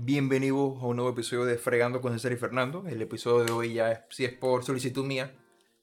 [0.00, 2.84] Bienvenidos a un nuevo episodio de Fregando con César y Fernando.
[2.86, 5.34] El episodio de hoy ya es, si es por solicitud mía,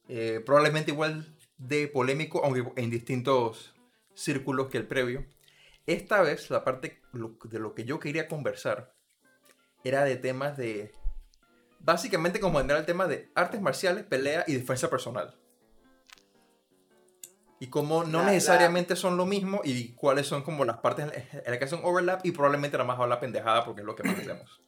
[0.07, 3.75] eh, probablemente igual de polémico, aunque en distintos
[4.13, 5.25] círculos que el previo.
[5.86, 8.96] Esta vez la parte de lo que yo quería conversar
[9.83, 10.93] era de temas de...
[11.82, 15.36] Básicamente como entrar el tema de artes marciales, pelea y defensa personal.
[17.59, 21.57] Y cómo no necesariamente son lo mismo y cuáles son como las partes en las
[21.57, 24.59] que son overlap y probablemente la más habla pendejada porque es lo que más hacemos.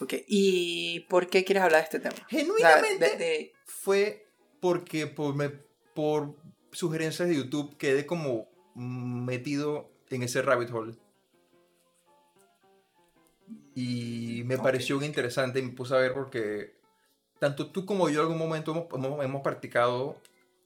[0.00, 2.26] Ok, ¿y por qué quieres hablar de este tema?
[2.28, 4.26] Genuinamente fue
[4.60, 5.50] porque por, me,
[5.94, 6.36] por
[6.72, 10.94] sugerencias de YouTube quedé como metido en ese rabbit hole.
[13.74, 16.74] Y me pareció interesante y me puse a ver porque
[17.38, 20.16] tanto tú como yo en algún momento hemos, hemos, practicado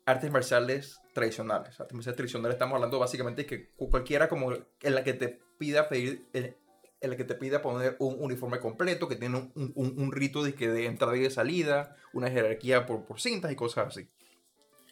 [0.07, 1.81] artes marciales tradicionales.
[1.81, 5.89] Artes marciales tradicionales estamos hablando básicamente de que cualquiera como en la que te pida
[5.89, 6.57] pedir, en,
[7.01, 10.69] la que te pida poner un uniforme completo, que tiene un, un, rito de, que
[10.69, 14.09] de entrada y de salida, una jerarquía por, por cintas y cosas así.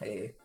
[0.00, 0.36] Eh,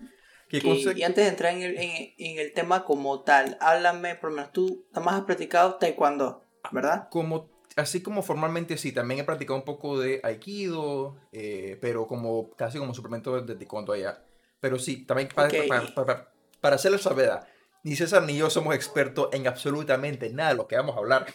[0.50, 4.54] y antes de entrar en el, en, el, tema como tal, háblame, por lo menos
[4.54, 7.10] tú más has practicado taekwondo, ¿verdad?
[7.10, 12.52] Como, así como formalmente sí, también he practicado un poco de aikido, eh, pero como
[12.52, 14.24] casi como suplemento de taekwondo allá.
[14.60, 15.50] Pero sí, también para,
[15.94, 17.48] para, para, hacer la salvedad,
[17.84, 21.28] ni César ni yo somos expertos en absolutamente nada de lo que vamos a hablar.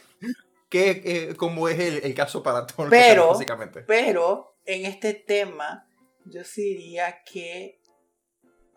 [0.68, 3.82] que, eh, como es el, el, caso para todos pero, básicamente.
[3.82, 5.86] Pero en este tema,
[6.24, 7.82] yo sí diría que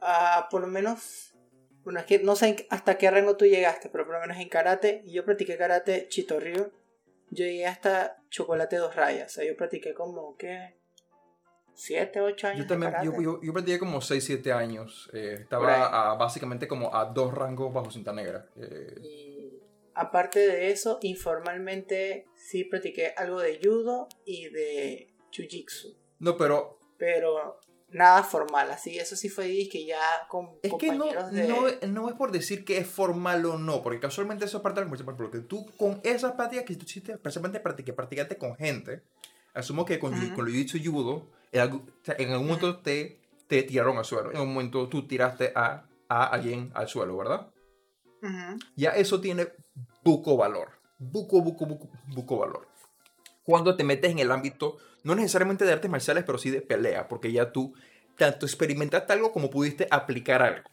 [0.01, 1.33] uh, por lo menos,
[1.83, 4.49] bueno, es que no sé hasta qué rango tú llegaste, pero por lo menos en
[4.49, 6.71] karate, yo practiqué karate Chito Río,
[7.31, 10.75] yo llegué hasta chocolate dos rayas, o sea, yo practiqué como, ¿qué?
[11.75, 12.59] 7, 8 años.
[12.61, 15.09] Yo también, yo, yo, practiqué como 6, 7 años.
[15.13, 18.49] Eh, estaba a, básicamente como a dos rangos bajo cinta negra.
[18.55, 18.95] Eh.
[19.03, 19.59] Y
[19.93, 25.95] aparte de eso, informalmente sí practiqué algo de judo y de jiu-jitsu.
[26.19, 26.79] No, pero...
[26.97, 27.59] Pero
[27.89, 29.99] nada formal, así, eso sí fue que ya
[30.29, 33.99] con Es que no, no, no, es por decir que es formal o no, porque
[33.99, 38.37] casualmente eso es parte del porque tú con esas prácticas que tú hiciste, precisamente practicaste
[38.37, 39.01] con gente,
[39.55, 43.97] asumo que con, con lo dicho judo, en algún, en algún momento te, te tiraron
[43.97, 47.47] al suelo, en un momento tú tiraste a, a alguien al suelo, ¿verdad?
[48.75, 49.47] Ya eso tiene
[50.03, 52.75] buco valor, buco, buco, buco, buco valor
[53.45, 57.07] cuando te metes en el ámbito, no necesariamente de artes marciales, pero sí de pelea,
[57.07, 57.75] porque ya tú
[58.17, 60.69] tanto experimentaste algo como pudiste aplicar algo.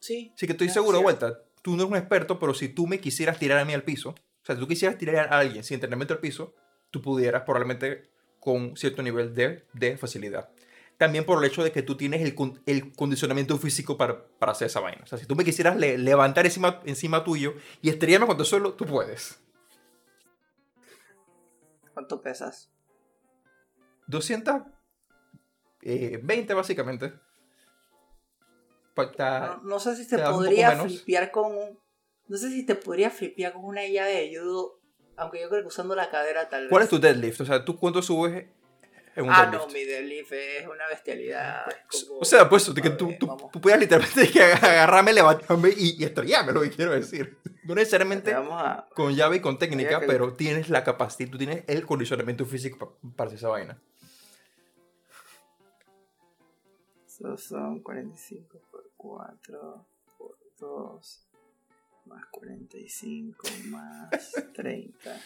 [0.00, 0.32] Sí.
[0.36, 3.38] Sí que estoy seguro, vuelta, tú no eres un experto, pero si tú me quisieras
[3.38, 6.12] tirar a mí al piso, o sea, si tú quisieras tirar a alguien sin entrenamiento
[6.12, 6.54] al piso,
[6.90, 10.50] tú pudieras probablemente con cierto nivel de, de facilidad
[10.96, 14.66] también por el hecho de que tú tienes el, el condicionamiento físico para, para, hacer
[14.66, 15.00] esa vaina.
[15.02, 18.74] O sea, si tú me quisieras levantar encima, encima tuyo y estrellarme contra el suelo,
[18.74, 19.40] tú puedes.
[21.92, 22.70] ¿Cuánto pesas?
[24.06, 24.72] 220
[25.82, 27.12] eh, básicamente.
[29.64, 31.78] no, sé si te podría flipear con un,
[32.28, 34.80] no sé si te podría flipear con una llave de judo,
[35.16, 36.70] aunque yo creo que usando la cadera tal vez.
[36.70, 37.40] ¿Cuál es tu deadlift?
[37.40, 38.46] O sea, ¿tú cuánto subes
[39.28, 41.66] ah, no, mi deadlift es una bestialidad.
[42.20, 46.62] o sea, pues que tú, tú, tú puedas literalmente agarrarme, levantarme y, y estrellarme, lo
[46.62, 47.38] que quiero decir.
[47.64, 48.34] No necesariamente
[48.94, 53.28] con llave y con técnica, pero tienes la capacidad, tú tienes el condicionamiento físico para,
[53.28, 53.80] hacer esa vaina.
[57.06, 59.86] Eso son 45 por 4
[60.18, 61.26] por 2
[62.06, 65.20] más 45 más 30.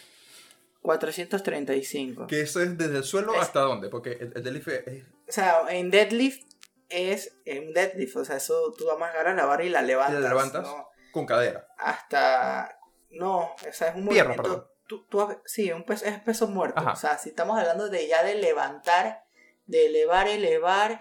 [0.81, 2.27] 435.
[2.27, 5.03] Que eso es desde el suelo hasta dónde, porque el, deadlift es...
[5.27, 6.47] O sea, en deadlift
[6.89, 10.19] es en deadlift, o sea, eso tú agarras la barra y la levantas.
[10.19, 10.67] Y la levantas
[11.11, 11.67] con cadera.
[11.77, 12.79] Hasta...
[13.11, 14.71] No, o sea, es un Pierna, movimiento...
[14.87, 16.81] Tú, tú, sí, un peso, es peso muerto.
[16.91, 19.23] O sea, si estamos hablando de ya de levantar,
[19.67, 20.99] de elevar, elevar.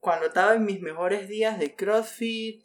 [0.00, 2.64] Cuando estaba en mis mejores días de CrossFit,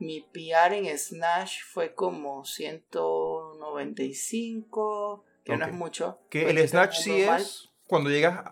[0.00, 6.18] mi PR en Snatch fue como 195 que no es mucho.
[6.28, 8.44] Que el snatch sí es cuando llegas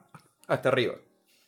[0.47, 0.95] hasta arriba.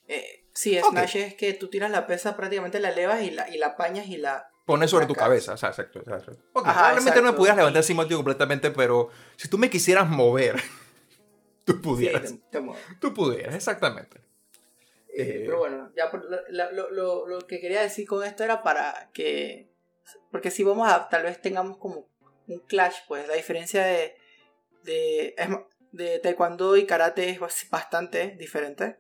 [0.07, 3.59] Eh, sí, snatch es que tú tiras la pesa, prácticamente la elevas y la, y
[3.59, 4.51] la apañas y la...
[4.67, 6.01] Pones sobre tu cabeza, o sea, exacto.
[6.01, 6.37] exacto.
[6.53, 10.61] probablemente no me pudieras levantar encima tuyo completamente, pero si tú me quisieras mover,
[11.65, 12.35] tú pudieras.
[13.01, 14.19] tú pudieras, exactamente.
[15.13, 16.09] Eh, eh, pero bueno, ya
[16.51, 19.70] lo, lo, lo, que quería decir con esto era para que...
[20.31, 21.09] Porque si vamos a...
[21.09, 22.07] Tal vez tengamos como
[22.47, 24.17] un clash, pues la diferencia de
[24.85, 25.35] de,
[25.93, 28.99] de taekwondo y karate es bastante diferente,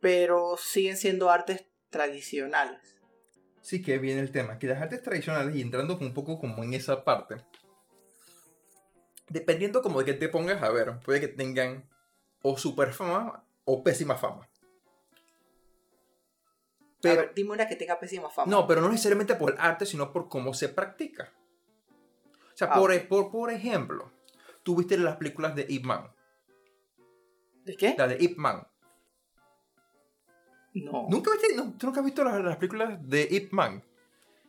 [0.00, 2.96] pero siguen siendo artes tradicionales.
[3.60, 6.74] Sí que viene el tema, que las artes tradicionales, y entrando un poco como en
[6.74, 7.36] esa parte,
[9.28, 11.88] dependiendo como de que te pongas a ver, puede que tengan
[12.42, 14.47] o super fama o pésima fama.
[17.00, 18.50] Pero, ver, dime una que tenga pésima fama.
[18.50, 21.32] No, pero no necesariamente por el arte, sino por cómo se practica.
[22.52, 24.10] O sea, ah, por, por, por ejemplo,
[24.62, 26.10] tú viste las películas de Ip Man.
[27.64, 27.94] ¿De qué?
[27.96, 28.66] La de Ip Man.
[30.74, 31.06] No.
[31.08, 33.84] ¿Nunca viste, ¿Tú nunca has visto las, películas de Ip Man?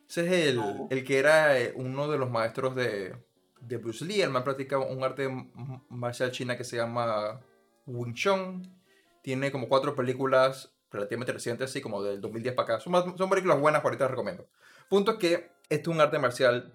[0.08, 3.16] Ese es el, el que era eh, uno de los maestros de,
[3.62, 4.22] de Bruce Lee.
[4.22, 5.30] El man practica un arte
[5.90, 7.40] marcial china que se llama
[7.86, 8.76] Wing Chun.
[9.22, 12.80] Tiene como cuatro películas relativamente recientes, así como del 2010 para acá.
[12.80, 14.48] Son, son películas buenas, ahorita las recomiendo.
[14.90, 15.34] Punto es que
[15.70, 16.74] este es un arte marcial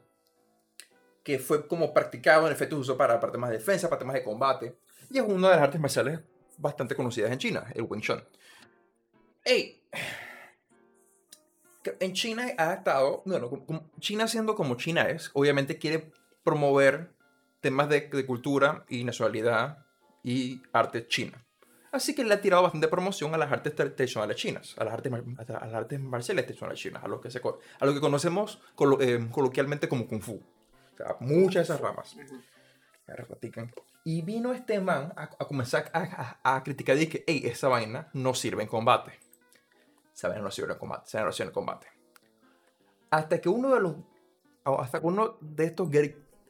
[1.22, 4.22] que fue como practicado, en efecto usó para, para temas de defensa, para temas de
[4.22, 4.76] combate.
[5.10, 6.20] Y es una de las artes marciales
[6.58, 8.22] bastante conocidas en China, el Wing Chun.
[9.44, 9.82] Ey,
[12.00, 13.50] en China ha estado, bueno,
[14.00, 16.12] China siendo como China es, obviamente quiere
[16.42, 17.10] promover
[17.60, 19.84] temas de, de cultura y nacionalidad
[20.22, 21.43] y arte china.
[21.94, 25.12] Así que le ha tirado bastante promoción a las artes tradicionales chinas, a las artes,
[25.12, 28.60] a las artes marciales tradicionales chinas, a lo que, se, a lo que conocemos
[29.00, 30.32] eh, coloquialmente como Kung Fu.
[30.32, 32.16] O sea, muchas de esas ramas.
[34.02, 38.34] Y vino este man a, comenzar a, a, criticar y que, hey, esa vaina no
[38.34, 39.12] sirve en combate.
[40.12, 41.86] Esa vaina no sirve en combate, esa vaina no sirve en combate.
[43.10, 43.94] Hasta que uno de los,
[44.64, 45.88] hasta que uno de estos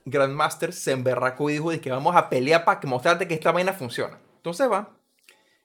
[0.07, 3.53] Grandmasters se emberracó y dijo de que vamos a pelear para que mostrarte que esta
[3.53, 4.19] vaina funciona.
[4.39, 5.04] Entonces va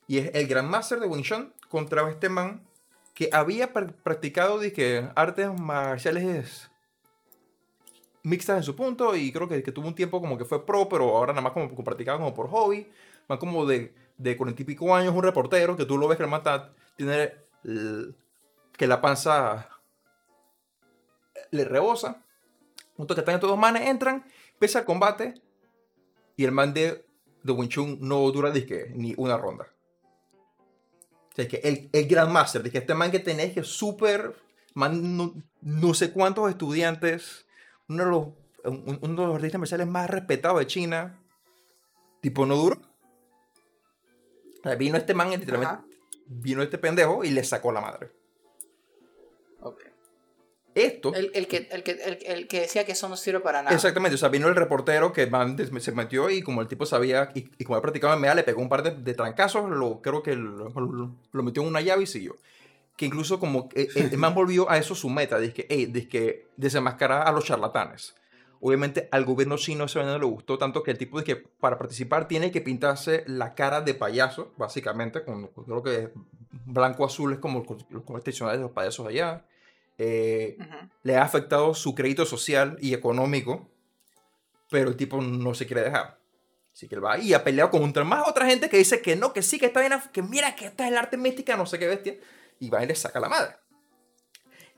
[0.10, 2.68] y es el Grandmaster de Wing Chun contra este man
[3.14, 6.72] que había practicado dije, artes marciales
[8.24, 10.90] mixtas en su punto y creo que, que, tuvo un tiempo como que fue pro,
[10.90, 12.90] pero ahora nada más como, practicaba como por hobby.
[13.28, 16.24] Más como de, de 40 y pico años, un reportero que tú lo ves que
[16.24, 16.42] el man
[16.96, 17.34] tiene
[18.76, 19.70] que la panza
[21.52, 22.26] le rebosa.
[22.96, 25.40] Punto que están estos dos manes, entran, empieza el combate
[26.36, 27.06] y el man de,
[27.44, 28.52] de Wing Chun no dura
[28.96, 29.68] ni una ronda
[31.36, 34.36] que el, el Grandmaster, de que este man que tenés que súper,
[34.76, 37.46] no, sé cuántos estudiantes,
[37.88, 38.28] uno de los,
[39.02, 41.20] uno de los artistas marciales más respetados de China,
[42.22, 42.82] tipo no duro.
[44.78, 45.86] Vino este man, literalmente,
[46.28, 48.12] vino este pendejo y le sacó la madre.
[50.76, 51.14] Esto.
[51.14, 51.92] El, que, el, que,
[52.26, 53.76] el, que decía que eso no sirve para nada.
[53.76, 55.30] Exactamente, o sea, vino el reportero que
[55.80, 58.62] se metió y como el tipo sabía, y, como había practicado en MEA, le pegó
[58.62, 62.38] un par de, trancazos, lo, creo que lo, metió en una llave y siguió.
[62.96, 65.86] Que incluso como eh, eh, el, man volvió a eso su meta, de que, hey,
[65.88, 68.16] de que desenmascarar a los charlatanes.
[68.62, 71.78] Obviamente al gobierno chino eso no le gustó tanto que el tipo de que para
[71.78, 76.10] participar tiene que pintarse la cara de payaso, básicamente, con, creo que
[76.66, 79.46] blanco-azul es como los tradicionales de los payasos allá.
[80.02, 80.58] Eh,
[81.04, 83.70] le ha afectado su crédito social y económico,
[84.72, 86.18] pero el tipo no se quiere dejar.
[86.74, 89.34] Así que él va y ha peleado contra más otra gente que dice que no,
[89.34, 91.78] que sí, que está bien, que mira que esta es el arte mística, no sé
[91.78, 92.18] qué bestia,
[92.60, 93.58] y va y le saca la madre.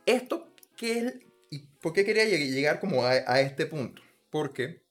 [0.08, 1.14] Esto, ¿qué es?
[1.52, 4.02] ¿Y por qué quería llegar como a, a este punto?
[4.32, 4.82] Porque,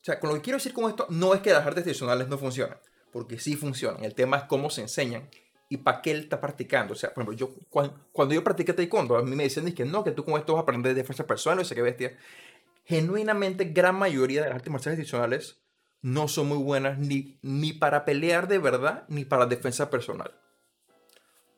[0.00, 2.28] o sea, con lo que quiero decir con esto, no es que las artes tradicionales
[2.28, 2.78] no funcionan,
[3.12, 4.04] porque sí funcionan.
[4.04, 5.28] El tema es cómo se enseñan
[5.74, 6.92] y para qué él está practicando.
[6.92, 10.04] O sea, por ejemplo, yo, cuando, yo practiqué taekwondo, a mí me decían que no,
[10.04, 12.16] que tú con esto vas a aprender defensa personal, no sé qué bestia.
[12.84, 15.58] Genuinamente, gran mayoría de las artes marciales tradicionales
[16.00, 20.32] no son muy buenas ni, ni para pelear de verdad, ni para defensa personal.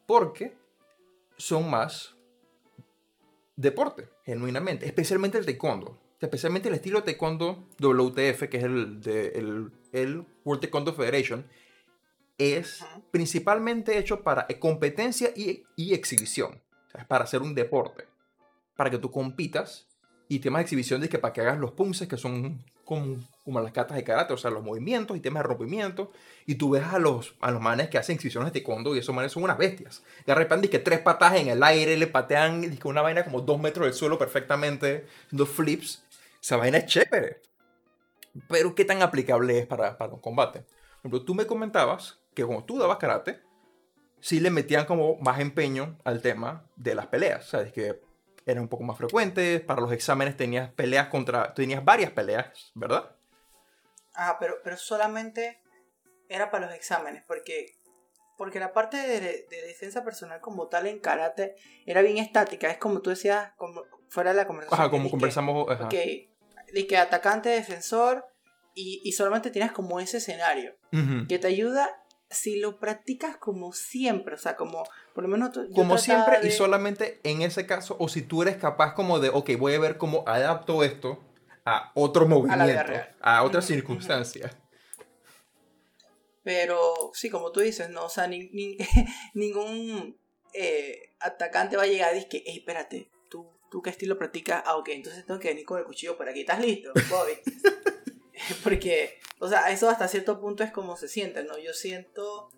[0.07, 0.57] Porque
[1.37, 2.17] son más
[3.57, 4.87] deporte, genuinamente.
[4.87, 5.99] Especialmente el taekwondo.
[6.21, 11.45] Especialmente el estilo taekwondo WTF, que es el, de, el, el World Taekwondo Federation,
[12.39, 16.63] es principalmente hecho para competencia y, y exhibición.
[16.89, 18.07] O sea, es para hacer un deporte.
[18.77, 19.87] Para que tú compitas
[20.29, 23.61] y temas de exhibición de que para que hagas los punces que son como, como
[23.61, 26.13] las catas de karate, o sea, los movimientos y temas de rompimiento.
[26.47, 29.15] Y tú ves a los, a los manes que hacen exhibiciones de taekwondo y esos
[29.15, 30.03] manes son unas bestias.
[30.25, 33.87] De repente, que tres patas en el aire, le patean una vaina como dos metros
[33.87, 36.05] del suelo perfectamente, haciendo flips.
[36.41, 37.41] Esa vaina es chévere.
[38.49, 40.61] Pero, ¿qué tan aplicable es para, para un combate?
[40.61, 43.41] Por ejemplo, tú me comentabas que como tú dabas karate,
[44.21, 47.47] sí le metían como más empeño al tema de las peleas.
[47.47, 48.03] Sabes que
[48.45, 53.17] eran un poco más frecuentes, para los exámenes tenías peleas contra, tenías varias peleas, ¿verdad?
[54.15, 55.63] Ah, pero, pero solamente
[56.29, 57.79] era para los exámenes, porque,
[58.37, 63.01] porque la parte de, defensa personal como tal en karate era bien estática, es como
[63.01, 64.79] tú decías, como fuera de la conversación.
[64.79, 65.71] Ajá, como conversamos.
[65.71, 65.87] ajá.
[65.87, 68.27] Ok, de que atacante, defensor,
[68.75, 70.77] y, y solamente tienes como ese escenario,
[71.29, 72.03] que te ayuda
[72.37, 75.51] si lo practicas como siempre, o sea, como por lo menos...
[75.55, 79.31] yo Como siempre y solamente en ese caso, o si tú eres capaz como de,
[79.31, 81.19] ok, voy a ver cómo adapto esto
[81.65, 83.75] a otro movimiento, a otras Ujú, ujú.
[83.75, 84.53] circunstancias.
[86.45, 88.77] Pero sí, como tú dices, no, o sea, ni- ni-
[89.35, 90.17] ningún
[90.55, 94.63] eh, atacante va a llegar y que, hey, espérate, ¿tú, ¿tú qué estilo practicas?
[94.65, 96.41] Ah, ok, entonces tengo que venir con el cuchillo por aquí.
[96.41, 97.33] ¿Estás listo, Bobby?
[98.65, 101.59] Porque, o sea, eso hasta cierto punto es como se siente, ¿no?
[101.59, 102.51] Yo siento...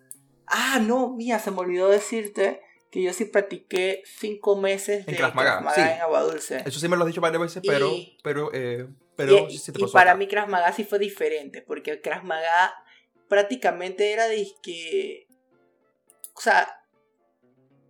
[0.47, 5.17] Ah, no, mía, se me olvidó decirte que yo sí practiqué cinco meses de En
[5.19, 5.95] Krav Maga, Krav Maga sí.
[5.95, 6.63] en Agua Dulce.
[6.65, 9.71] Eso sí me lo has dicho varias veces, pero, Y- pero, eh, pero y, sí
[9.71, 10.17] te y pasó para acá.
[10.17, 12.73] mí Krav Maga sí fue diferente, porque el Krav Maga
[13.27, 15.27] prácticamente era de que...
[16.33, 16.83] O sea,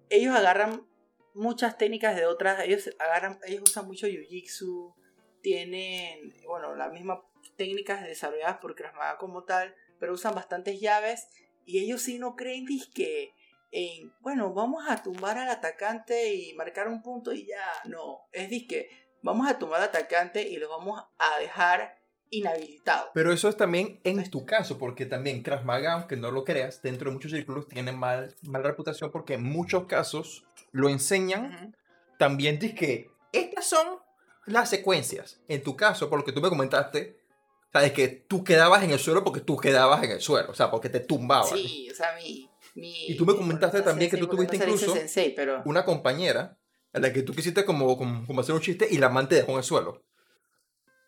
[0.10, 0.86] ellos agarran
[1.34, 4.96] muchas técnicas de otras, ellos agarran, ellos usan mucho Jiu-Jitsu,
[5.42, 7.20] tienen, bueno, las mismas
[7.60, 11.28] técnicas desarrolladas por Krav Maga como tal, pero usan bastantes llaves
[11.66, 13.34] y ellos sí no creen que
[13.72, 18.50] en, bueno, vamos a tumbar al atacante y marcar un punto y ya, no, es
[18.66, 18.90] que
[19.22, 22.00] vamos a tumbar al atacante y lo vamos a dejar
[22.30, 23.12] inhabilitado.
[23.14, 26.82] Pero eso es también en tu caso, porque también Krav Maga, aunque no lo creas,
[26.82, 31.74] dentro de muchos círculos tiene mal, mala reputación porque en muchos casos lo enseñan Ujú.
[32.18, 34.00] también dice que estas son
[34.46, 35.42] las secuencias.
[35.50, 37.20] En tu caso, por lo que tú me comentaste,
[37.72, 40.72] sabes que tú quedabas en el suelo porque tú quedabas en el suelo, o sea,
[40.72, 41.58] porque te tumbaban.
[41.58, 42.50] Sí, o sea, mi...
[42.76, 45.62] mi Y tú me comentaste también que tú tuviste incluso sensei, pero...
[45.66, 46.58] Una compañera
[46.94, 49.36] a la que tú quisiste como, como, como hacer un chiste y la man te
[49.36, 50.04] dejó en el suelo.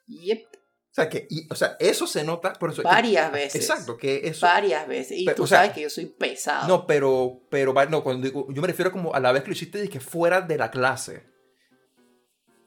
[0.07, 2.83] Yep, O sea, que, y- o sea, eso se nota por eso.
[2.83, 3.61] varias veces.
[3.61, 4.45] Exacto, que eso.
[4.45, 5.17] Varias veces.
[5.17, 6.67] Y Pero, tú o sea, sabes que yo soy pesado.
[6.67, 9.53] No, pero, pero, no, cuando digo, yo me refiero como a la vez que lo
[9.53, 11.30] hiciste, que fuera de la clase.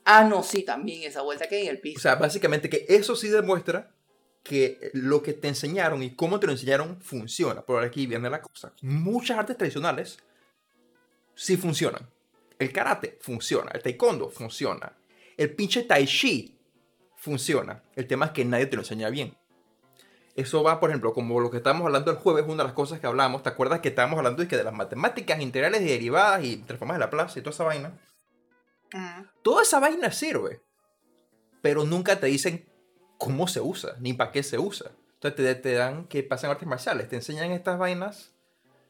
[0.04, 2.00] Ah, no, sí, también esa vuelta que hay en el O piso.
[2.00, 3.90] sea, básicamente que eso sí demuestra
[4.42, 7.62] que lo que te enseñaron y cómo te lo enseñaron funciona.
[7.62, 8.72] Por aquí viene la cosa.
[8.82, 10.18] Muchas artes tradicionales
[11.34, 12.06] sí funcionan.
[12.58, 13.70] El karate funciona.
[13.72, 14.92] El taekwondo funciona.
[15.36, 16.58] El pinche tai chi
[17.16, 17.82] funciona.
[17.96, 19.34] El tema es que nadie te lo enseña bien.
[20.36, 23.00] Eso va, por ejemplo, como lo que estábamos hablando el jueves, una de las cosas
[23.00, 23.42] que hablamos.
[23.42, 26.98] ¿Te acuerdas que estábamos hablando de, que de las matemáticas integrales y derivadas y transformadas
[26.98, 27.98] de la plaza y toda esa vaina?
[28.92, 29.28] Ujú.
[29.42, 30.62] Toda esa vaina sirve,
[31.62, 32.68] pero nunca te dicen
[33.18, 34.90] cómo se usa, ni para qué se usa.
[35.14, 38.34] Entonces te, te dan que pasan artes marciales, te enseñan estas vainas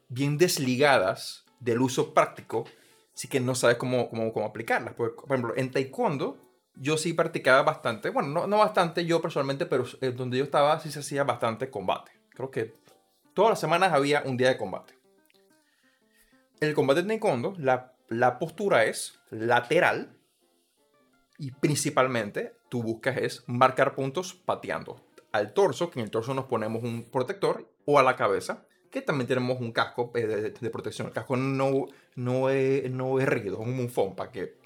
[0.09, 2.65] bien desligadas del uso práctico,
[3.13, 4.93] así que no sabes cómo, cómo, cómo aplicarlas.
[4.93, 6.37] Por, ejemplo, en taekwondo
[6.75, 9.85] yo sí practicaba bastante, bueno, no, no bastante yo personalmente, pero
[10.15, 12.11] donde yo estaba sí se hacía bastante combate.
[12.31, 12.73] Creo que
[13.33, 14.93] todas las semanas había un día de combate.
[16.59, 20.17] El combate de taekwondo, la, la postura es lateral
[21.37, 26.45] y principalmente tú buscas es marcar puntos pateando al torso, que en el torso nos
[26.45, 30.69] ponemos un protector, o a la cabeza, que también tenemos un casco eh, de, de
[30.69, 31.07] protección.
[31.07, 34.57] El casco no, no, es, no es rígido, es un mufón para que,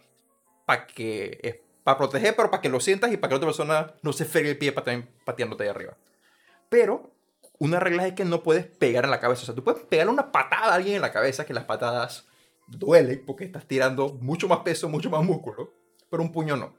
[0.93, 4.25] que proteger, pero para que lo sientas y para que la otra persona no se
[4.25, 5.98] fregue el pie pate- pateándote ahí arriba.
[6.69, 7.15] Pero
[7.58, 9.41] una regla es que no puedes pegar en la cabeza.
[9.41, 12.27] O sea, tú puedes pegarle una patada a alguien en la cabeza, que las patadas
[12.70, 15.74] duelen porque estás tirando mucho más peso, mucho más músculo,
[16.10, 16.74] pero un puño no.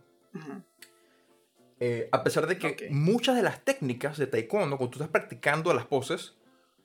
[1.78, 5.72] Eh, a pesar de que muchas de las técnicas de taekwondo, cuando tú estás practicando
[5.72, 6.34] las poses,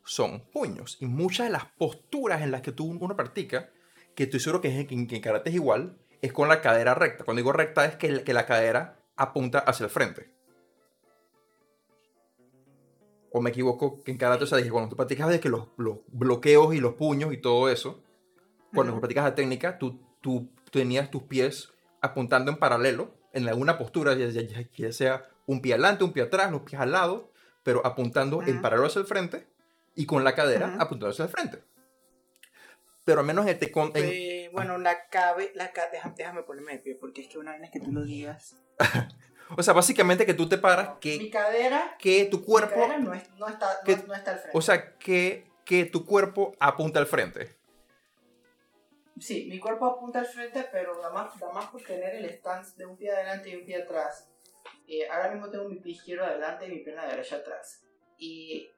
[0.03, 0.97] son puños.
[1.01, 3.69] Y muchas de las posturas en las que tú uno practica,
[4.15, 7.25] que estoy seguro que, es, que en- karate es igual, es con la cadera recta.
[7.25, 10.29] Cuando digo recta es que, la- que la cadera apunta hacia el frente.
[13.31, 15.67] O me equivoco, que en karate, o sea, dije, cuando tú practicas de que los,
[15.75, 18.01] los bloqueos y los puños y todo eso,
[18.75, 19.01] cuando Ujú.
[19.01, 24.27] practicas la técnica, tú, tú tenías tus pies apuntando en paralelo, en alguna postura, ya,
[24.27, 24.41] ya-
[24.71, 27.31] ya- sea un pie adelante, un pie atrás, los pies al lado,
[27.63, 29.47] pero apuntando en paralelo hacia el frente
[29.95, 31.63] y con la cadera apuntando hacia el frente.
[33.03, 36.43] Pero al menos en este con- en- Eh, bueno, la cabe, la ca- déjame, déjame
[36.43, 38.55] ponerme de pie, porque es que una vez que tú lo digas.
[39.57, 42.97] o sea, básicamente que tú te paras, Mi que, cadera, que tu mi cuerpo, cadera
[42.97, 44.57] no, es- no está, no, que- no está al frente.
[44.57, 47.54] o sea, que, que tu cuerpo apunta al frente.
[49.19, 52.75] Sí, mi cuerpo apunta al frente, pero nada más, nada más por tener el stance
[52.77, 54.29] de un pie adelante y un pie atrás.
[54.87, 57.83] Eh, ahora mismo tengo mi pie izquierdo adelante y mi pierna derecha atrás.
[58.17, 58.69] Y,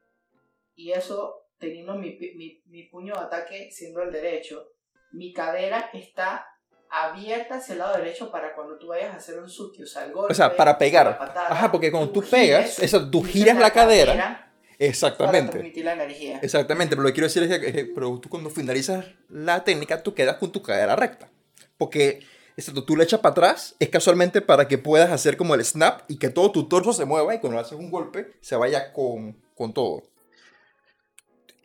[0.75, 4.73] y eso teniendo mi, mi, mi puño de ataque siendo el derecho,
[5.11, 6.45] mi cadera está
[6.89, 10.05] abierta hacia el lado derecho para cuando tú vayas a hacer un suki, o sea,
[10.05, 10.31] el golpe.
[10.31, 11.17] O sea, para pegar.
[11.17, 14.46] patada, Ajá, porque cuando tú pegas, eso, tú giras la cadera.
[14.79, 15.51] Exactamente.
[15.51, 16.39] transmitir la energía.
[16.41, 20.13] Exactamente, pero lo que quiero decir es que, pero tú cuando finalizas la técnica, tú
[20.13, 21.29] quedas con tu cadera recta.
[21.77, 22.21] Porque
[22.55, 26.01] exacto, tú le echas para atrás, es casualmente para que puedas hacer como el snap
[26.07, 29.37] y que todo tu torso se mueva y cuando haces un golpe se vaya con,
[29.55, 30.03] con todo.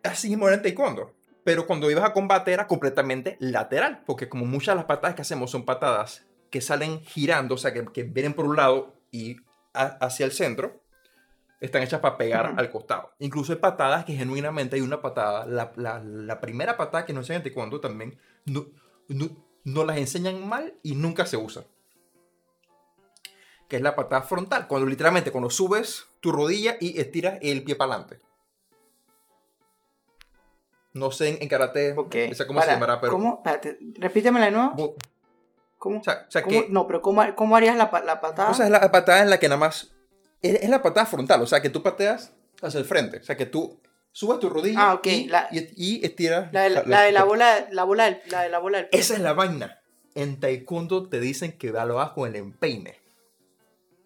[0.02, 1.14] así mismo en taekwondo.
[1.45, 5.23] Pero cuando ibas a combate era completamente lateral, porque como muchas de las patadas que
[5.23, 9.38] hacemos son patadas que salen girando, o sea, que, que vienen por un lado y
[9.73, 10.81] hacia el centro,
[11.62, 13.12] están hechas para pegar al costado.
[13.21, 17.23] Incluso hay patadas que genuinamente hay una patada, la, la, la primera patada que nos
[17.23, 18.66] enseñan en taekwondo también, no,
[19.07, 19.28] no,
[19.62, 21.64] no, las enseñan mal y nunca se usa.
[23.69, 27.76] Que es la patada frontal, cuando literalmente cuando subes tu rodilla y estiras el pie
[27.76, 28.21] para adelante.
[30.95, 31.95] No sé en, karate
[32.28, 33.12] esa cómo se llamará, pero...
[33.12, 33.37] ¿Cómo?
[33.37, 34.97] Espérate, repítemela de nuevo.
[35.78, 36.00] ¿Cómo?
[36.00, 38.50] O sea, Que, no, pero ¿cómo, ¿cómo, harías la, la patada?
[38.50, 39.92] O sea, es la patada en la que nada más
[40.42, 43.46] es, la patada frontal, o sea, que tú pateas hacia el frente, o sea, que
[43.46, 43.80] tú
[44.11, 45.30] subes tu rodilla ah, y,
[45.76, 46.52] y, estiras.
[46.52, 48.88] La de la, la, de la bola, la bola, del, la de la bola del
[48.92, 49.78] Esa es la vaina.
[50.14, 53.00] En taekwondo te dicen que lo hagas con el empeine.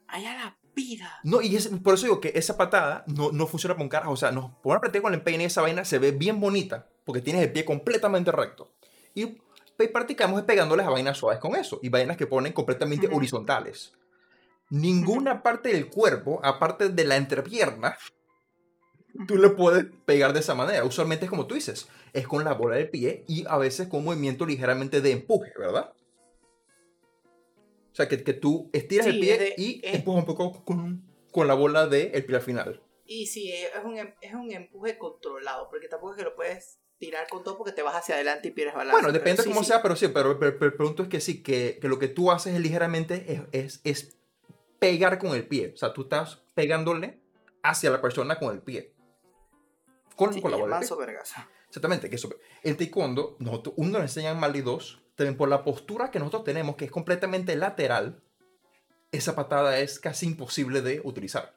[0.07, 1.19] Allá la vida.
[1.25, 4.12] No, y es, por eso digo que esa patada no, no funciona con carajo.
[4.12, 7.21] O sea, no, poner a con el empeine esa vaina se ve bien bonita porque
[7.21, 8.71] tienes el pie completamente recto.
[9.14, 9.38] Y
[9.93, 11.81] practicamos pegándoles a vainas suaves con eso.
[11.83, 13.93] Y vainas que ponen completamente horizontales
[14.71, 17.97] ninguna parte del cuerpo, aparte de la entrepierna,
[19.27, 20.85] tú le puedes pegar de esa manera.
[20.85, 24.01] Usualmente es como tú dices, es con la bola del pie y a veces con
[24.01, 25.93] un movimiento ligeramente de empuje, ¿verdad?
[27.93, 31.55] O sea, que, que tú estiras el pie y empujas un poco con, con la
[31.55, 32.83] bola del de pie al final.
[33.07, 36.81] Y sí, es un, em, es un empuje controlado, porque tampoco es que lo puedes
[36.99, 39.01] tirar con todo porque te vas hacia adelante y pierdes balance.
[39.01, 41.89] Bueno, depende de cómo sea, pero sí, pero, el punto es que sí, que, que,
[41.89, 44.16] lo que tú haces es ligeramente es, es, es
[44.87, 45.73] pegar con el pie.
[45.75, 47.21] O sea, tú estás pegándole
[47.62, 48.93] hacia la persona con el pie.
[50.14, 50.81] Con, la bola.
[50.81, 52.09] Exactamente.
[52.09, 52.31] Que eso,
[52.62, 56.45] el taekwondo, nosotros, uno nos enseñan mal y dos, también por la postura que nosotros
[56.45, 58.23] tenemos, que es completamente lateral,
[59.12, 61.55] esa patada es casi imposible de utilizar.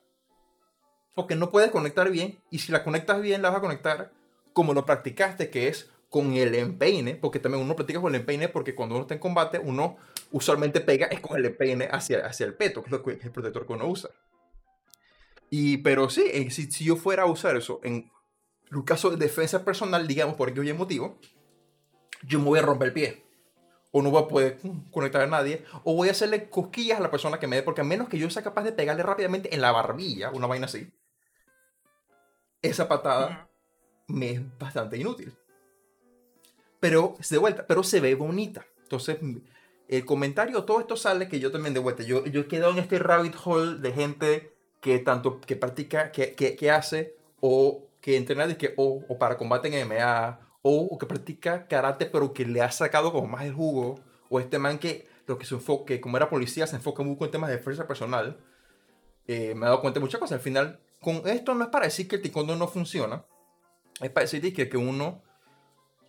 [1.16, 4.12] Porque no puedes conectar bien, y si la conectas bien, la vas a conectar
[4.54, 8.50] como lo practicaste, que es con el empeine, porque también uno practica con el empeine,
[8.50, 9.98] porque cuando uno está en combate, uno
[10.32, 11.56] usualmente pega es con el
[11.92, 14.10] hacia, hacia el peto, que es, el protector que uno usa.
[15.50, 18.12] Y, pero sí, eh, si, si yo fuera a usar eso en
[18.72, 21.18] un caso de defensa personal, digamos, por aquello motivo,
[22.24, 23.24] yo me voy a romper el pie.
[23.92, 24.60] O no voy a poder
[24.92, 25.66] conectar a nadie.
[25.84, 27.64] O voy a hacerle cosquillas a la persona que me dé.
[27.64, 30.68] Porque a menos que yo sea capaz de pegarle rápidamente en la barbilla, una vaina
[30.68, 30.94] así,
[32.62, 33.50] esa patada
[34.08, 35.36] me es bastante inútil
[36.80, 38.66] pero de vuelta, pero se ve bonita.
[38.84, 39.18] Entonces,
[39.90, 42.04] el comentario, todo esto sale que yo también de vuelta.
[42.04, 46.36] Yo, yo he quedado en este rabbit hole de gente que tanto que practica, que,
[46.36, 51.68] que, hace, o que entrena que, o, o, para combate en MMA, o, que practica
[51.68, 54.00] karate, pero que le ha sacado como más el jugo,
[54.30, 57.32] o este man que lo que se enfoque, como era policía, se enfoca mucho en
[57.32, 58.38] temas de defensa personal.
[59.28, 60.38] Eh, me he dado cuenta de muchas cosas.
[60.38, 63.26] Al final, con esto no es para decir que el taekwondo no funciona,
[64.02, 65.24] es para decir que, que uno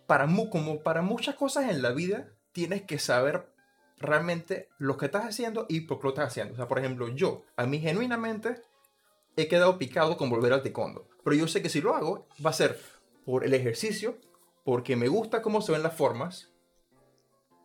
[0.05, 3.50] para, como para muchas cosas en la vida, tienes que saber
[4.01, 6.53] realmente lo que estás haciendo y por qué lo estás haciendo.
[6.53, 8.61] O sea, por ejemplo, yo, a mí genuinamente,
[9.35, 11.07] he quedado picado con volver al taekwondo.
[11.23, 12.79] Pero yo sé que si lo hago, va a ser
[13.25, 14.17] por el ejercicio,
[14.63, 16.51] porque me gusta cómo se ven las formas.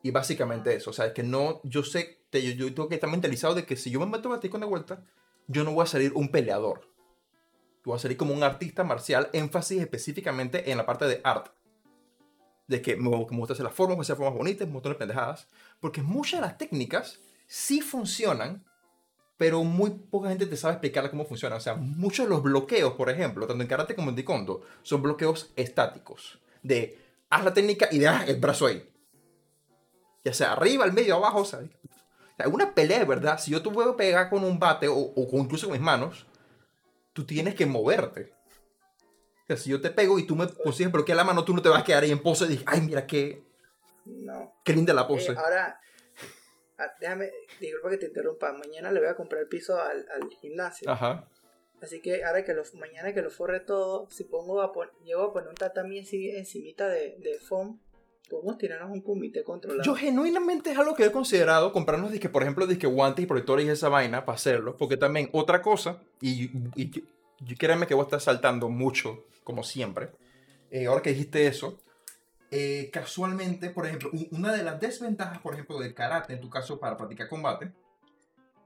[0.03, 0.90] Y básicamente eso.
[0.90, 3.77] O sea, es que no, yo sé, yo, yo tengo que estar mentalizado de que
[3.77, 5.05] si yo me meto a taekwondo de vuelta,
[5.49, 6.83] yo no voy a salir un peleador.
[6.83, 11.51] Yo voy a salir como un artista marcial, énfasis específicamente en la parte de arte
[12.68, 15.49] de que me, gusta hacer las formas, me hacer formas bonitas, un montón de pendejadas,
[15.80, 18.64] porque muchas de las técnicas sí funcionan,
[19.36, 21.58] pero muy poca gente te sabe explicar cómo funcionan.
[21.58, 25.02] O sea, muchos de los bloqueos, por ejemplo, tanto en karate como en taekwondo, son
[25.02, 26.38] bloqueos estáticos.
[26.62, 26.98] De
[27.30, 28.88] haz la técnica y de haz el brazo ahí.
[30.24, 31.60] Ya sea arriba, al medio, abajo, o sea,
[32.46, 33.38] una pelea, ¿verdad?
[33.38, 36.26] Si yo te puedo pegar con un bate o, o incluso con mis manos,
[37.12, 38.36] tú tienes que moverte
[39.54, 41.82] si yo te pego y tú me consigues bloquear la mano, tú no te vas
[41.82, 43.45] a quedar ahí en pose y dices, ay, mira qué.
[44.07, 44.55] No.
[44.64, 45.33] Qué linda la pose.
[45.33, 45.81] Eh, ahora,
[46.79, 48.53] ah, déjame, disculpa que te interrumpa.
[48.53, 50.90] Mañana le voy a comprar el piso al, al gimnasio.
[50.90, 51.29] Ajá.
[51.83, 54.73] Así que ahora que lo, mañana que lo forre todo, si pongo a
[55.05, 57.81] llego a poner un tatami así encimita de, de foam,
[58.31, 59.83] podemos tirarnos un comité controlado.
[59.83, 63.66] Yo genuinamente es algo que he considerado comprarnos, disque, por ejemplo, disque guantes y protectores
[63.66, 64.77] y esa vaina para hacerlo.
[64.77, 66.45] Porque también otra cosa, y,
[66.77, 67.05] y,
[67.40, 70.11] y créanme que vos estás saltando mucho como siempre.
[70.71, 71.79] Eh, ahora que dijiste eso,
[72.50, 76.78] eh, casualmente, por ejemplo, una de las desventajas, por ejemplo, del karate, en tu caso,
[76.78, 77.72] para practicar combate,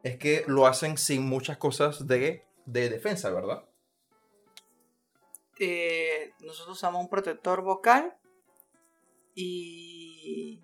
[0.03, 3.65] es que lo hacen sin muchas cosas de, de defensa, ¿verdad?
[5.59, 8.17] Eh, nosotros usamos un protector vocal
[9.35, 10.63] y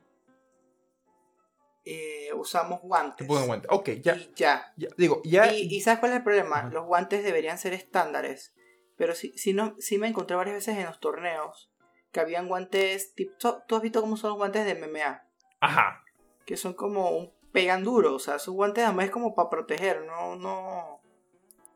[2.47, 3.27] usamos guantes.
[3.27, 3.71] guantes.
[3.73, 4.17] Ok, ya.
[4.17, 4.73] Y ya.
[4.97, 5.53] Digo, ya.
[5.53, 6.71] Y, ¿sabes cuál es el problema?
[6.73, 8.55] Los guantes deberían ser estándares
[8.97, 11.71] Pero sí, sí, no, sí me encontré varias veces en los torneos
[12.17, 13.15] que habían guantes.
[13.15, 13.33] Tipo,
[13.69, 15.23] ¿Tú has visto cómo son los guantes de MMA?
[15.61, 16.03] Ajá.
[16.47, 18.15] Que son como un pegan duro.
[18.15, 20.05] O sea, esos guantes además es como para proteger.
[20.07, 21.01] No, no.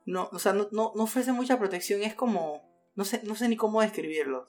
[0.06, 2.02] No, o sea, no, no, no ofrece mucha protección.
[2.02, 2.62] Es como.
[2.94, 4.48] No sé, no sé ni cómo describirlos.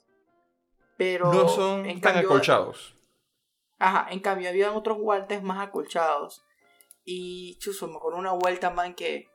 [0.97, 1.32] Pero.
[1.34, 2.95] No son en tan cambio- acolchados.
[3.80, 6.45] Ajá, en cambio había otros guantes más acolchados.
[7.04, 9.27] Y chuzo, me acuerdo una vuelta, man, que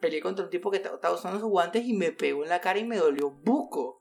[0.00, 2.60] peleé contra un tipo que ta- estaba usando esos guantes y me pegó en la
[2.60, 4.00] cara y me dolió buco.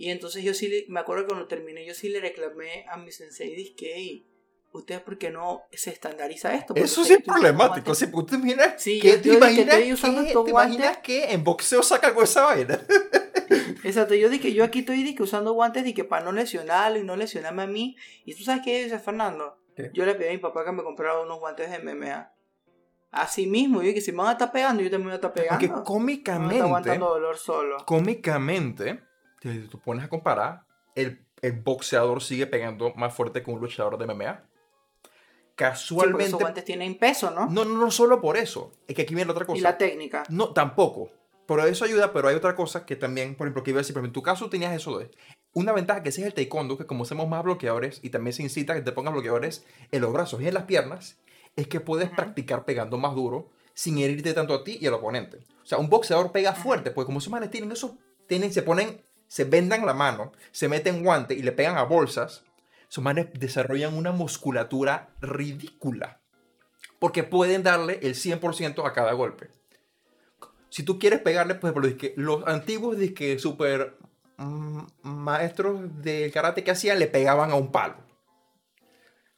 [0.00, 2.96] Y entonces yo sí, le- me acuerdo que cuando terminé, yo sí le reclamé a
[2.96, 4.26] mi sensei, dije, "Ey,
[4.72, 6.68] ¿ustedes por qué no se estandariza esto?
[6.68, 7.94] Porque Eso sí es que problemático.
[7.94, 10.96] Sí, porque ¿Tú te imaginas, Sí, que, yo- te yo imaginas, que- estos te imaginas
[10.98, 12.80] que en boxeo saca con esa vaina?
[13.84, 17.14] Exacto, yo dije, yo aquí estoy dije, usando guantes dije, para no lesionarlo y no
[17.16, 17.94] lesionarme a mí.
[18.24, 19.58] Y tú sabes qué dice Fernando.
[19.76, 19.90] ¿Qué?
[19.92, 22.32] Yo le pedí a mi papá que me comprara unos guantes de MMA.
[23.10, 25.32] Así mismo, yo dije, si me van a estar pegando, yo también voy a estar
[25.34, 25.52] pegando.
[25.58, 27.76] Porque me está cómicamente, aguantando dolor solo.
[27.84, 29.02] cómicamente,
[29.40, 33.96] si tú pones a comparar, el, el boxeador sigue pegando más fuerte que un luchador
[33.98, 34.42] de MMA.
[34.42, 35.10] Sí,
[35.56, 36.24] Casualmente.
[36.24, 37.46] esos guantes tienen peso, ¿no?
[37.46, 38.72] no, no, no solo por eso.
[38.88, 39.58] Es que aquí viene otra cosa.
[39.58, 40.22] y la técnica.
[40.28, 41.10] No, tampoco.
[41.46, 43.92] Pero eso ayuda, pero hay otra cosa que también, por ejemplo, que iba a decir,
[43.92, 45.10] pero en tu caso tenías eso de
[45.52, 48.42] una ventaja que ese es el taekwondo, que como hacemos más bloqueadores y también se
[48.44, 51.18] incita a que te pongas bloqueadores en los brazos y en las piernas,
[51.56, 52.16] es que puedes Ujú.
[52.16, 55.38] practicar pegando más duro sin herirte tanto a ti y al oponente.
[55.62, 57.98] O sea, un boxeador pega fuerte, porque como esos manes tienen eso,
[58.28, 62.42] tienen, se ponen, se vendan la mano, se meten guante y le pegan a bolsas,
[62.90, 66.20] esos manes desarrollan una musculatura ridícula.
[66.98, 69.50] Porque pueden darle el 100% a cada golpe
[70.70, 73.96] si tú quieres pegarle, pues por ejemplo, los antiguos disque super
[74.38, 77.96] mm, maestros del karate que hacían le pegaban a un palo.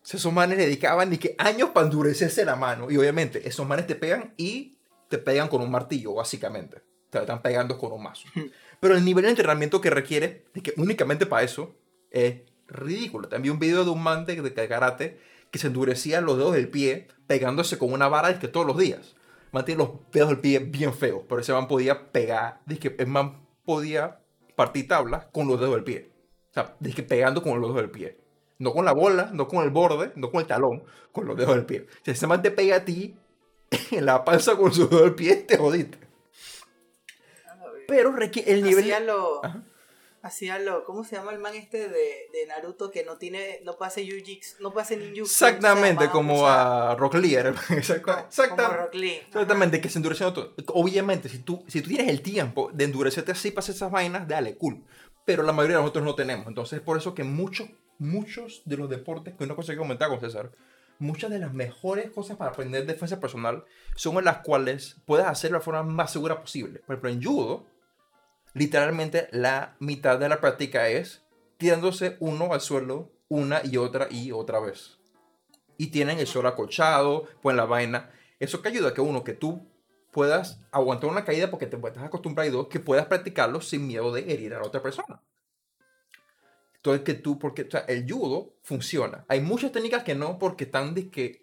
[0.04, 2.90] Esos manes dedicaban que años para endurecerse la mano.
[2.90, 4.76] Y obviamente, esos manes te pegan y
[5.08, 6.82] te pegan con un martillo, básicamente.
[7.08, 8.28] Te están pegando con un mazo.
[8.82, 11.76] Pero el nivel de entrenamiento que requiere, de que únicamente para eso,
[12.10, 13.28] es ridículo.
[13.28, 15.20] También un video de un man de, de karate
[15.52, 19.14] que se endurecía los dedos del pie pegándose con una vara que todos los días.
[19.52, 23.06] Man tiene los dedos del pie bien feos, pero ese man podía pegar, que el
[23.06, 24.18] man podía
[24.56, 26.10] partir tablas con los dedos del pie.
[26.50, 28.18] O sea, que pegando con los dedos del pie.
[28.58, 31.54] No con la bola, no con el borde, no con el talón, con los dedos
[31.54, 31.86] del pie.
[32.04, 33.14] Si ese man te pega a ti
[33.92, 36.11] en la panza con su dedo del pie, te jodiste.
[37.96, 38.84] Pero requiere el nivel...
[38.84, 39.44] Hacía lo...
[39.44, 39.62] Ajá.
[40.22, 40.84] Hacía lo...
[40.84, 41.88] ¿Cómo se llama el man este de,
[42.32, 43.60] de Naruto que no tiene...
[43.64, 45.22] No hacer jiu-jitsu, no hacer ninjutsu?
[45.44, 47.34] Exactamente, como a Rock Lee.
[47.34, 49.16] era- Exacto- como- exacta- como Rock Lee.
[49.18, 49.26] Ajá.
[49.26, 50.54] Exactamente, que se endureciendo todo.
[50.74, 54.28] Obviamente, si tú, si tú tienes el tiempo de endurecerte así para hacer esas vainas,
[54.28, 54.84] dale, cool.
[55.24, 56.46] Pero la mayoría de nosotros no tenemos.
[56.46, 60.10] Entonces, es por eso que muchos, muchos de los deportes, que una cosa que comentaba
[60.16, 60.52] con César,
[61.00, 63.64] muchas de las mejores cosas para aprender defensa personal
[63.96, 66.78] son en las cuales puedes hacer de la forma más segura posible.
[66.80, 67.66] Por ejemplo, en judo,
[68.54, 71.22] literalmente la mitad de la práctica es
[71.56, 74.98] tirándose uno al suelo una y otra y otra vez.
[75.78, 78.10] Y tienen el suelo acolchado, pues la vaina.
[78.38, 79.66] Eso que ayuda a que uno, que tú
[80.10, 84.12] puedas aguantar una caída porque te estás acostumbrado y dos, que puedas practicarlo sin miedo
[84.12, 85.22] de herir a la otra persona.
[86.76, 89.24] Entonces que tú, porque el judo funciona.
[89.28, 91.41] Hay muchas técnicas que no porque están disque,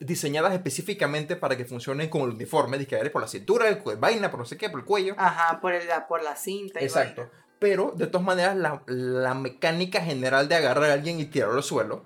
[0.00, 4.40] diseñadas específicamente para que funcionen como el uniforme, disque por la cintura, el vaina, por
[4.40, 5.14] no sé qué, por el cuello.
[5.18, 6.80] Ajá, por, el, por la cinta.
[6.80, 7.22] y Exacto.
[7.22, 7.46] vaina.
[7.58, 11.62] Pero de todas maneras, la, la mecánica general de agarrar a alguien y tirarlo al
[11.62, 12.04] suelo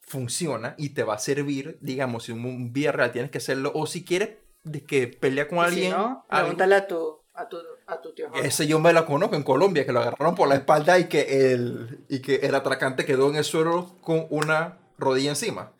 [0.00, 3.72] funciona y te va a servir, digamos, si un, un vía real tienes que hacerlo,
[3.74, 5.92] o si quieres de que pelea con alguien.
[5.92, 8.28] Si no, pregúntale a tu, a tu, a tu tío.
[8.28, 8.46] Jorge.
[8.46, 11.52] ese yo me la conozco en Colombia, que lo agarraron por la espalda y que
[11.52, 15.72] el, y que el atracante quedó en el suelo con una rodilla encima.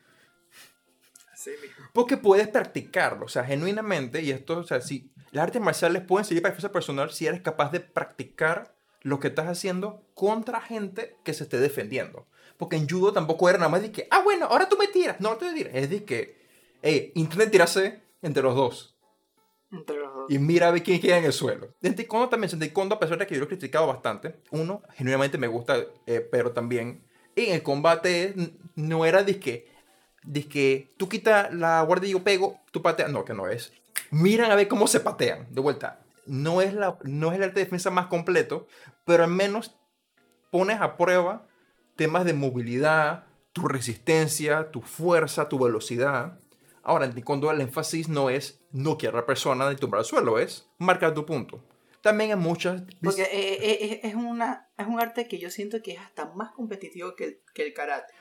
[1.50, 1.86] Mismo.
[1.92, 6.24] Porque puedes practicarlo, o sea, genuinamente, y esto, o sea, si las artes marciales pueden
[6.24, 11.16] servir para defensa personal si eres capaz de practicar lo que estás haciendo contra gente
[11.24, 12.26] que se esté defendiendo.
[12.56, 15.20] Porque en judo tampoco era nada más de que, ah, bueno, ahora tú me tiras.
[15.20, 15.74] No, no te tiras.
[15.74, 16.40] Es de que,
[16.82, 18.96] hey, intenten tirarse entre los dos.
[19.70, 20.30] Entre los dos.
[20.30, 21.74] Y mira a ver quién queda en el suelo.
[21.82, 24.82] En taekwondo también, en taekwondo, a pesar de que yo lo he criticado bastante, uno,
[24.94, 27.04] genuinamente me gusta, eh, pero también
[27.36, 28.34] en el combate
[28.76, 29.73] no era de que,
[30.24, 33.10] de que tú quitas la guardia y yo pego, tú pateas.
[33.10, 33.72] No, que no es.
[34.10, 35.46] Miran a ver cómo se patean.
[35.50, 38.66] De vuelta, no es, la, no es el arte de defensa más completo,
[39.04, 39.76] pero al menos
[40.50, 41.46] pones a prueba
[41.96, 46.38] temas de movilidad, tu resistencia, tu fuerza, tu velocidad.
[46.82, 50.04] Ahora, en taekwondo el énfasis no es no quiero a la persona ni tumbar al
[50.04, 51.62] suelo, es marcar tu punto.
[52.02, 52.82] También hay muchas...
[53.02, 56.26] Porque eh, eh, eh, es, una, es un arte que yo siento que es hasta
[56.34, 58.12] más competitivo que que el karate.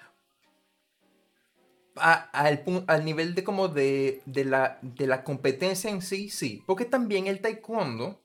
[1.96, 6.64] A- al, nivel de como de, de la, de la competencia en sí, sí.
[6.66, 8.24] Porque también el taekwondo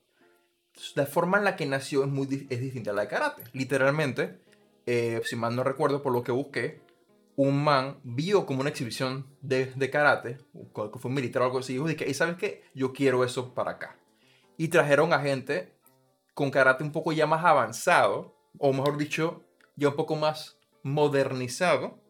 [0.95, 3.43] la forma en la que nació es, muy, es distinta a la de karate.
[3.53, 4.39] Literalmente,
[4.87, 6.81] eh, si mal no recuerdo por lo que busqué,
[7.37, 10.39] un man vio como una exhibición de, de karate,
[10.75, 12.65] que fue un militar o algo así, y dijo, ¿y sabes qué?
[12.75, 13.97] Yo quiero eso para acá.
[14.57, 15.73] Y trajeron a gente
[16.35, 19.45] con karate un poco ya más avanzado, o mejor dicho,
[19.77, 22.01] ya un poco más modernizado,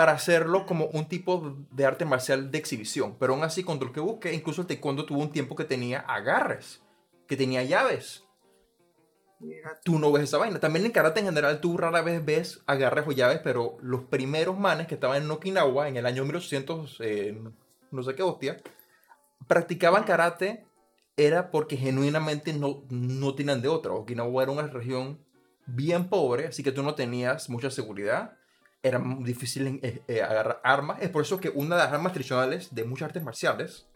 [0.00, 3.16] para hacerlo como un tipo de arte marcial de exhibición.
[3.18, 6.00] Pero aún así, cuando lo que busqué, incluso el taekwondo tuvo un tiempo que tenía
[6.00, 6.80] agarres,
[7.28, 8.24] que tenía llaves.
[9.40, 10.58] Mira, Tú no ves esa vaina.
[10.58, 14.58] También en karate en general tú rara vez ves agarres o llaves, pero los primeros
[14.58, 17.38] manes que estaban en Okinawa en el año 1800, eh,
[17.90, 18.56] no sé qué hostia,
[19.48, 20.64] practicaban karate
[21.18, 23.92] era porque genuinamente no, no tenían de otra.
[23.92, 25.18] Okinawa era una región
[25.66, 28.39] bien pobre, así que tú no tenías mucha seguridad.
[28.82, 31.02] Era muy difícil en- eh, eh, agarrar armas.
[31.02, 33.86] Es por eso que una de las armas tradicionales de muchas artes marciales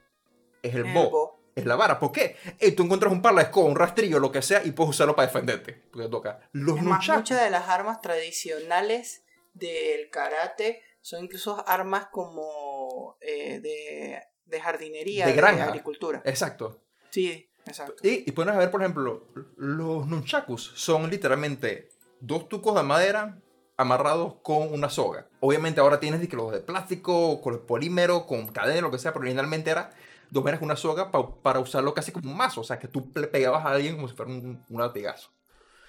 [0.62, 1.40] es el el bo bo.
[1.54, 1.98] es la vara.
[1.98, 2.36] ¿Por qué?
[2.58, 5.16] Eh, tú encuentras un palo de escoba, un rastrillo, lo que sea, y puedes usarlo
[5.16, 5.84] para defenderte.
[5.90, 6.40] Porque toca.
[6.52, 7.16] Los Es más, nunchakus.
[7.22, 15.26] muchas de las armas tradicionales del karate son incluso armas como eh, de, de jardinería,
[15.26, 15.64] De de, granja.
[15.64, 16.20] agricultura.
[16.24, 16.80] Exacto.
[17.10, 17.94] Sí, exacto.
[18.06, 21.88] Y, y puedes ver, por ejemplo, los nunchakus son literalmente
[22.20, 23.38] dos tucos de madera
[23.76, 25.26] amarrados con una soga.
[25.40, 29.12] Obviamente ahora tienes que los de plástico, con el polímero, con cadena, lo que sea,
[29.12, 29.92] pero originalmente era
[30.30, 32.60] dos veras con una soga pa- para usarlo casi como un mazo.
[32.60, 35.30] O sea, que tú le pegabas a alguien como si fuera un, un latigazo.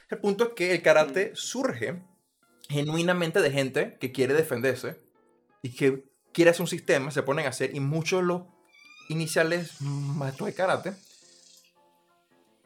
[0.09, 2.01] El punto es que el karate surge
[2.69, 4.99] genuinamente de gente que quiere defenderse
[5.61, 8.41] y que quiere hacer un sistema, se ponen a hacer, y muchos de los
[9.09, 10.93] iniciales maestros de karate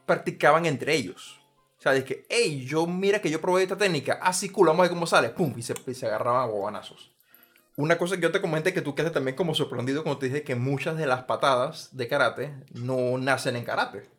[0.05, 1.38] practicaban entre ellos.
[1.79, 4.83] O sea, que, hey, yo mira que yo probé esta técnica, así cool, vamos a
[4.83, 7.13] ver cómo sale, pum, y se, y se agarraban a bobanazos.
[7.77, 10.43] Una cosa que yo te comenté que tú quedaste también como sorprendido cuando te dije
[10.43, 14.09] que muchas de las patadas de karate no nacen en karate,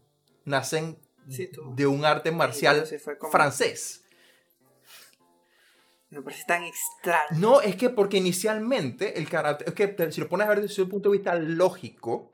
[0.44, 4.02] nacen Sí, de un arte marcial Sí, fue como- francés.
[6.08, 7.38] Me parece tan extraño.
[7.38, 10.82] No, es que porque inicialmente el karate, es que si lo pones a ver desde
[10.82, 12.32] un punto de vista lógico,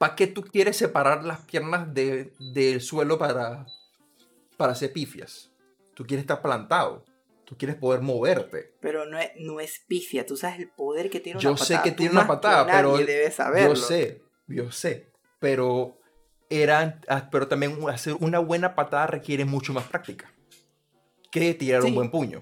[0.00, 3.66] ¿para qué tú quieres separar las piernas de- del suelo para,
[4.56, 5.50] para hacer pifias?
[5.94, 7.04] Tú quieres estar plantado,
[7.44, 8.72] tú quieres poder moverte.
[8.80, 11.66] Pero no es, no es pifia, tú sabes el poder que tiene una Yo patada.
[11.66, 13.74] sé que Tú tiene una patada, pero nadie debe saberlo.
[13.74, 15.98] yo sé, yo sé, pero
[16.48, 20.32] eran, ah, pero también hacer una buena patada requiere mucho más práctica
[21.30, 21.94] que tirar un Sí.
[21.94, 22.38] buen puño.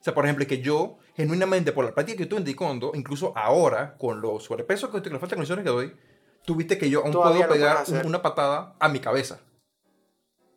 [0.00, 3.36] O sea, por ejemplo, que yo, genuinamente, por la práctica que tuve en Taekwondo, incluso
[3.36, 5.96] ahora, con los sobrepesos que estoy, con las faltas de condiciones que doy,
[6.46, 9.40] tuviste que yo aún Todavía puedo pegar una patada a mi cabeza.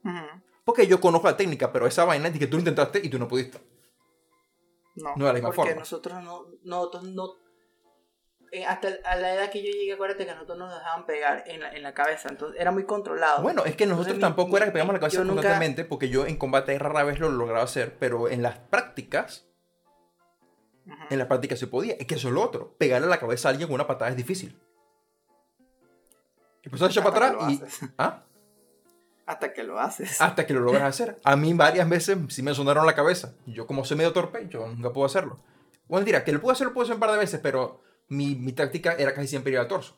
[0.06, 0.42] Ujú.
[0.64, 3.10] Porque yo conozco la técnica, pero esa vaina es de que tú lo intentaste y
[3.10, 3.60] tú no pudiste.
[4.96, 5.80] No, No de la misma porque forma.
[5.80, 7.30] nosotros no, nosotros no
[8.52, 11.60] eh, hasta a la edad que yo llegué, acuérdate que nosotros nos dejaban pegar en
[11.62, 13.44] la, en la cabeza, entonces era muy controlado.
[13.44, 15.36] Bueno, es que nosotros Entonces, mi- tampoco era que mi- pegamos la cabeza yo nunca-
[15.36, 19.46] constantemente, porque yo en combate rara vez lo lograba hacer, pero en las prácticas,
[20.88, 20.96] Ujú.
[21.12, 21.94] en las prácticas se podía.
[22.00, 22.76] Es que eso es lo otro.
[22.80, 24.60] Pegarle a la cabeza a alguien con una patada es difícil.
[26.70, 27.62] Y pues echar para atrás y...
[27.98, 28.24] ¿Ah?
[29.26, 30.22] Hasta que lo haces.
[30.22, 31.20] Hasta que lo logras hacer.
[31.24, 33.34] A mí varias veces sí me sonaron la cabeza.
[33.46, 35.40] Yo como soy medio torpe, yo nunca puedo hacerlo.
[35.88, 38.36] Bueno, mentira, que lo puedo hacer, lo puedo hacer un par de veces, pero mi,
[38.36, 39.98] mi táctica era casi siempre ir al torso.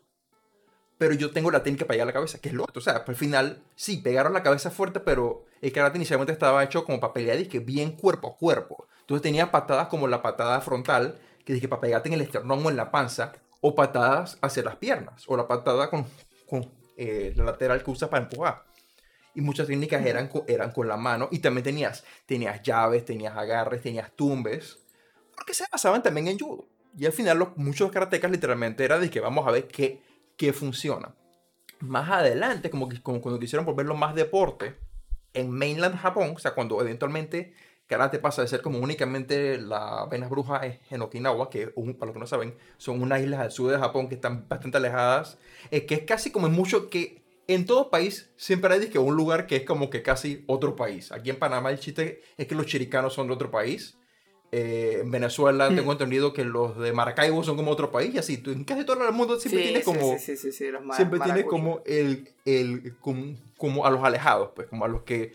[0.97, 2.79] Pero yo tengo la técnica para llegar a la cabeza, que es lo otro.
[2.79, 6.85] O sea, al final, sí, pegaron la cabeza fuerte, pero el karate inicialmente estaba hecho
[6.85, 8.87] como para pelear, que bien cuerpo a cuerpo.
[8.99, 12.69] Entonces tenía patadas como la patada frontal, que dije para pegarte en el esternón o
[12.69, 16.05] en la panza, o patadas hacia las piernas, o la patada con,
[16.51, 18.65] con eh, la lateral que usas para empujar.
[19.33, 21.29] Y muchas técnicas eran, co- eran con la mano.
[21.31, 24.77] Y también tenías, tenías llaves, tenías agarres, tenías tumbes.
[25.33, 26.67] Porque se basaban también en judo.
[26.97, 30.01] Y al final los, muchos karatecas literalmente era de que vamos a ver qué,
[30.37, 31.15] qué funciona.
[31.79, 34.75] Más adelante, como, que- como cuando quisieron volverlo más deporte,
[35.33, 37.53] en mainland Japón, o sea, cuando eventualmente
[37.91, 42.19] karate pasa de ser como únicamente la venas brujas en- Okinawa, que para los que
[42.19, 45.37] no saben, son unas islas al sur de Japón que están bastante alejadas,
[45.71, 49.15] es que es casi como en mucho que en todo país siempre hay disque un
[49.17, 51.11] lugar que es como que casi otro país.
[51.11, 53.97] Aquí en Panamá el chiste es que los chiricanos son de otro país.
[54.53, 55.75] Eh, en Venezuela Hmm.
[55.75, 58.37] tengo entendido que los de Maracaibo son como otro país y así.
[58.37, 60.37] Tú, en casi todo el mundo siempre Sí, tienes sí, como sí,
[60.93, 65.33] siempre tienes como el, el como, como a los alejados, pues, como a los que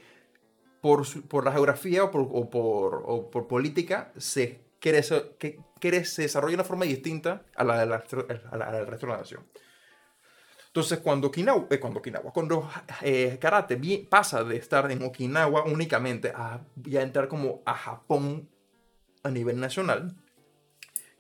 [0.81, 4.65] por, su- por la geografía o por, o por, o por política se
[5.03, 7.97] se- que, quiere- se desarrolla de una forma distinta a la, la-
[8.51, 9.45] a la- a la del resto de la nación.
[10.69, 12.69] Entonces, cuando Okinawa, eh, cuando, Okinawa, cuando
[13.03, 13.79] eh, karate
[14.11, 18.49] pasa de estar en Okinawa únicamente a ya entrar como a Japón
[19.23, 20.15] a nivel nacional,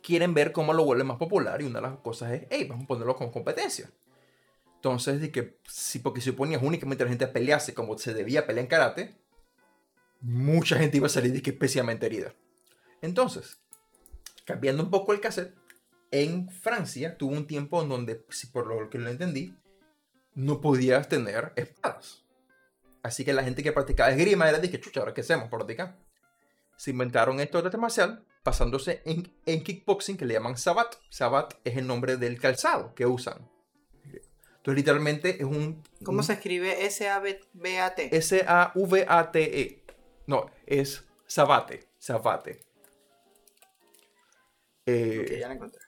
[0.02, 2.84] quieren ver cómo lo vuelve más popular y una de las cosas es, hey, vamos
[2.84, 3.90] a ponerlo como competencia.
[4.76, 8.12] Entonces, de que, si, porque si ponías únicamente a la gente a pelearse como se
[8.14, 9.16] debía pelear en karate,
[10.20, 12.34] mucha gente iba a salir especialmente herida.
[13.02, 13.60] Entonces,
[14.44, 15.54] cambiando un poco el cassette,
[16.10, 19.54] en Francia tuvo un tiempo en donde, si por lo que lo entendí,
[20.34, 22.24] no podías tener espadas.
[23.02, 25.48] Así que la gente que practicaba esgrima era de que, chucha, ¿ahora qué hacemos?
[25.48, 25.98] Practicar.
[26.76, 30.94] Se inventaron esto de arte marcial pasándose en, en kickboxing que le llaman sabat.
[31.10, 33.48] Sabat es el nombre del calzado que usan.
[34.04, 35.82] Entonces, literalmente es un.
[36.04, 38.16] ¿Cómo un- se escribe S-A-B-A-T?
[38.16, 39.82] S-A-V-A-T-E.
[40.26, 41.88] No, es sabate.
[41.98, 42.60] Sabate.
[44.86, 45.80] Eh, ya la encontré.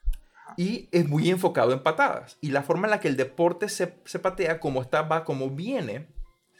[0.57, 2.37] y es muy enfocado en patadas.
[2.41, 5.49] Y la forma en la que el deporte se, se patea, como está, va, como
[5.49, 6.07] viene,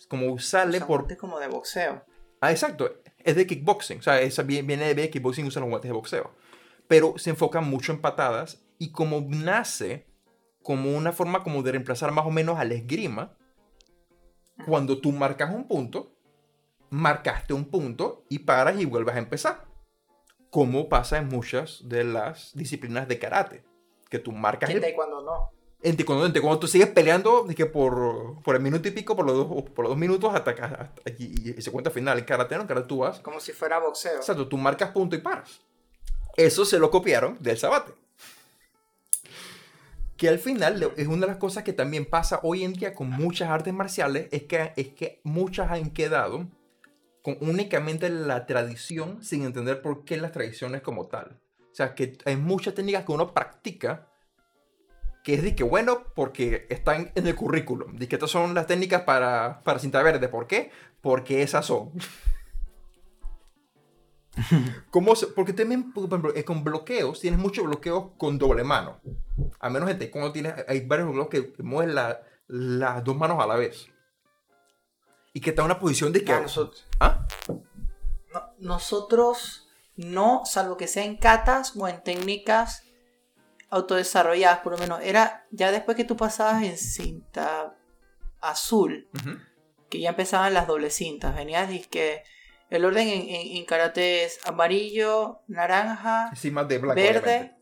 [0.08, 1.00] como sale por...
[1.00, 2.04] guantes como de boxeo.
[2.42, 3.02] Ah, exacto.
[3.18, 4.00] Es de kickboxing.
[4.00, 6.32] O sea, esa viene de kickboxing, usan los guantes de boxeo.
[6.88, 10.08] Pero se enfoca mucho en patadas y como nace
[10.63, 13.36] como una forma como de reemplazar más o menos al esgrima,
[14.65, 16.12] cuando tú marcas un punto,
[16.89, 19.65] marcaste un punto y paras y vuelves a empezar.
[20.49, 23.63] Como pasa en muchas de las disciplinas de karate.
[24.10, 25.52] Que tú marcas el taekwondo no.
[25.84, 29.15] en taekwondo, en taekwondo tú sigues peleando de que por, por el minuto y pico,
[29.15, 32.17] por los dos, por los dos minutos hasta, hasta- y, y se cuenta final.
[32.17, 33.19] En karate no, en karate tú vas.
[33.19, 34.15] Como si fuera boxeo.
[34.15, 35.62] Exacto, tú marcas punto y paras.
[36.36, 37.91] Eso se lo copiaron del sabate.
[40.17, 43.10] Que al final es una de las cosas que también pasa hoy en día con
[43.10, 46.45] muchas artes marciales, es que, es que muchas han quedado
[47.24, 51.40] con únicamente la tradición sin entender por qué las tradiciones como tal.
[51.72, 54.08] O sea, que hay muchas técnicas que uno practica
[55.24, 57.96] que es de que bueno porque están en el currículum.
[57.98, 60.28] De que estas son las técnicas para, para cinta verde.
[60.30, 60.72] ¿Por qué?
[61.02, 61.92] Porque esas son.
[64.90, 69.00] ¿Cómo se- porque también, por ejemplo, eh, con bloqueos, tienes muchos bloqueos con doble mano.
[69.60, 73.44] A menos gente, cuando tienes, hay varios bloqueos que que mueven la- las dos manos
[73.44, 73.90] a la vez.
[75.34, 76.32] Y que está en una posición de que...
[76.34, 77.26] Nosotros, ¿Ah?
[78.34, 82.84] no- nosotros no, salvo que sea en catas o en técnicas
[83.70, 85.00] autodesarrolladas, por lo menos.
[85.02, 87.76] Era ya después que tú pasabas en cinta
[88.42, 89.08] azul,
[89.89, 91.36] que ya empezaban las doble cintas.
[91.36, 92.24] Venías y que
[92.70, 97.20] el orden en, en- en karate es amarillo, naranja, Sí, más de blanco, verde.
[97.20, 97.56] obviamente.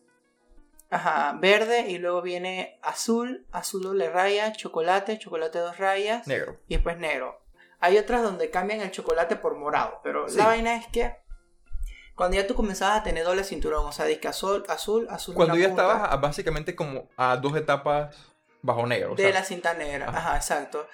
[0.90, 6.62] Ajá, verde y luego viene azul, azul doble raya, chocolate, chocolate dos rayas Negro.
[6.70, 7.42] y después negro.
[7.80, 10.38] Hay otras donde cambian el chocolate por morado, pero Sí.
[10.38, 11.14] la vaina es que
[12.16, 15.36] cuando ya tú comenzabas a tener doble cinturón, o sea, disque azul, azul, azul.
[15.36, 18.16] Cuando ya punta, estabas a- básicamente como a dos etapas
[18.64, 19.12] bajo negro.
[19.14, 20.18] o de sea, la cinta negra, Ajá.
[20.18, 20.88] ajá, exacto.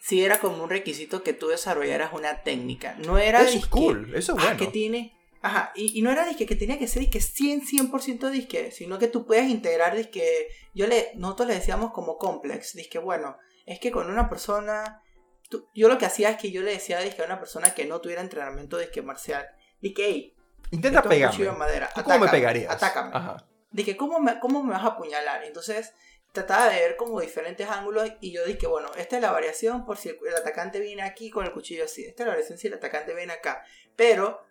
[0.00, 2.94] Sí era como un requisito que tú desarrollaras una técnica.
[3.06, 4.58] No era eso es cool, eso es ah, bueno.
[4.58, 5.12] que tiene.
[5.42, 8.98] Ajá, y, y no era disque que tenía que ser disque 100, 100% disque, sino
[8.98, 10.48] que tú puedes integrar disque.
[10.74, 15.02] Yo le, nosotros le decíamos como complex, disque, bueno, es que con una persona.
[15.48, 17.84] Tú- yo lo que hacía es que yo le decía disque a una persona que
[17.84, 19.46] no tuviera entrenamiento disque marcial,
[19.80, 20.32] disque, hey,
[20.72, 21.44] Intenta pegarme.
[21.44, 22.72] de madera, ¿Tú cómo me pegarías?
[22.74, 23.10] Atácame.
[23.14, 23.46] Ajá.
[23.70, 25.44] Dije, ¿cómo me, ¿cómo me vas a apuñalar?
[25.44, 25.92] Entonces
[26.32, 29.96] trataba de ver como diferentes ángulos y yo dije, bueno, esta es la variación por
[29.96, 32.04] si el, el atacante viene aquí con el cuchillo así.
[32.04, 33.64] Esta es la variación si el atacante viene acá.
[33.94, 34.42] Pero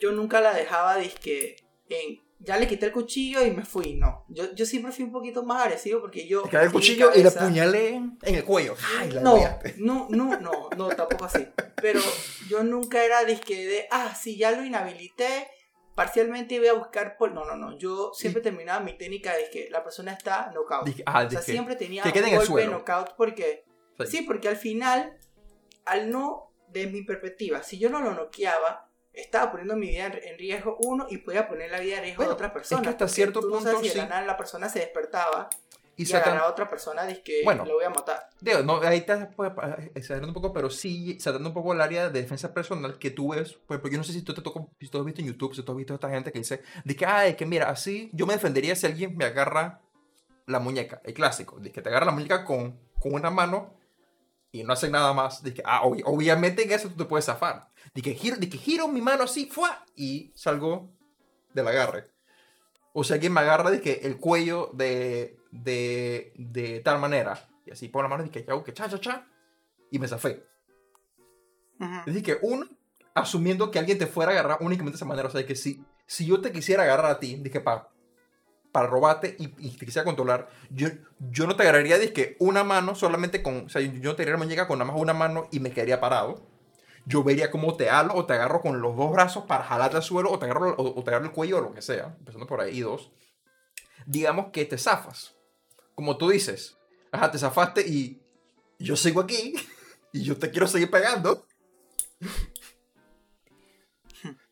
[0.00, 1.56] yo nunca la dejaba, dizque,
[1.88, 3.94] en, ya le quité el cuchillo y me fui.
[3.94, 6.42] No, yo, yo siempre fui un poquito más agresivo porque yo...
[6.42, 8.74] Te el cuchillo y le cabeza- apuñalé en el cuello.
[8.98, 9.74] Ay, la no, liaste.
[9.78, 11.46] no, no, no, no, tampoco así.
[11.82, 12.00] Pero
[12.48, 15.48] yo nunca era disque de, ah, sí, ya lo inhabilité,
[15.94, 17.32] parcialmente voy a buscar por...
[17.32, 20.88] No, no, no, yo siempre terminaba mi técnica de que la persona está knockout.
[21.06, 23.64] Ah, o sea, siempre tenía que un golpe knockout porque...
[23.98, 24.06] Sí.
[24.06, 25.18] Sí, porque al final,
[25.84, 28.87] al no, de mi perspectiva, si yo no lo noqueaba,
[29.20, 32.30] estaba poniendo mi vida en, riesgo uno y podía poner la vida en riesgo Bueno,
[32.30, 32.80] de otra persona.
[32.80, 34.06] es que hasta cierto tú no punto, sabes si sí.
[34.08, 35.48] la la persona se despertaba
[35.96, 37.64] y y, Satan, a otra persona, dice que Bueno.
[37.64, 38.30] lo voy a matar.
[38.40, 39.50] Digo, no, ahí estás pues,
[39.96, 43.30] exagerando un poco, pero sí saltando un poco el área de defensa personal que tú
[43.32, 43.58] ves.
[43.66, 45.56] Pues, porque yo no sé si tú te tocó, si tú has visto en YouTube,
[45.56, 48.10] si tú has visto a esta gente que dice, de que, ay, que mira, así
[48.12, 49.80] yo me defendería si alguien me agarra
[50.46, 53.74] la muñeca, el clásico, de que te agarra la muñeca con, con una mano
[54.52, 55.42] y no hace nada más.
[55.42, 57.70] De que, ah, ob- obviamente en eso tú te puedes zafar.
[57.94, 59.84] De que giro, de que giro mi mano así, ¡fua!
[59.96, 60.90] y salgo
[61.52, 62.10] del agarre.
[62.92, 67.48] O sea, alguien me agarra de que el cuello de, de, de tal manera.
[67.66, 69.26] Y así pongo la mano y que hago que cha, cha, cha.
[69.90, 70.44] Y me zafé.
[71.80, 71.98] Ujú.
[72.00, 72.66] Es decir, que uno,
[73.14, 75.28] asumiendo que alguien te fuera a agarrar únicamente de esa manera.
[75.28, 77.90] O sea, que si, si yo te quisiera agarrar a ti, dije, pa,
[78.72, 80.88] para robarte y, y te quisiera controlar, yo,
[81.30, 83.66] yo no te agarraría, dije, una mano solamente con.
[83.66, 85.72] O sea, yo no te agarraría la muñeca con nada más una mano y me
[85.72, 86.46] quedaría parado.
[87.08, 90.02] Yo vería cómo te halo o te agarro con los dos brazos para jalarte al
[90.02, 92.14] suelo o te agarro, o, o te agarro el cuello o lo que sea.
[92.18, 93.10] Empezando por ahí, dos.
[94.06, 95.34] Digamos que te zafas.
[95.94, 96.78] Como tú dices,
[97.10, 98.20] Ajá, te zafaste y
[98.78, 99.54] yo sigo aquí
[100.12, 101.46] y yo te quiero seguir pegando.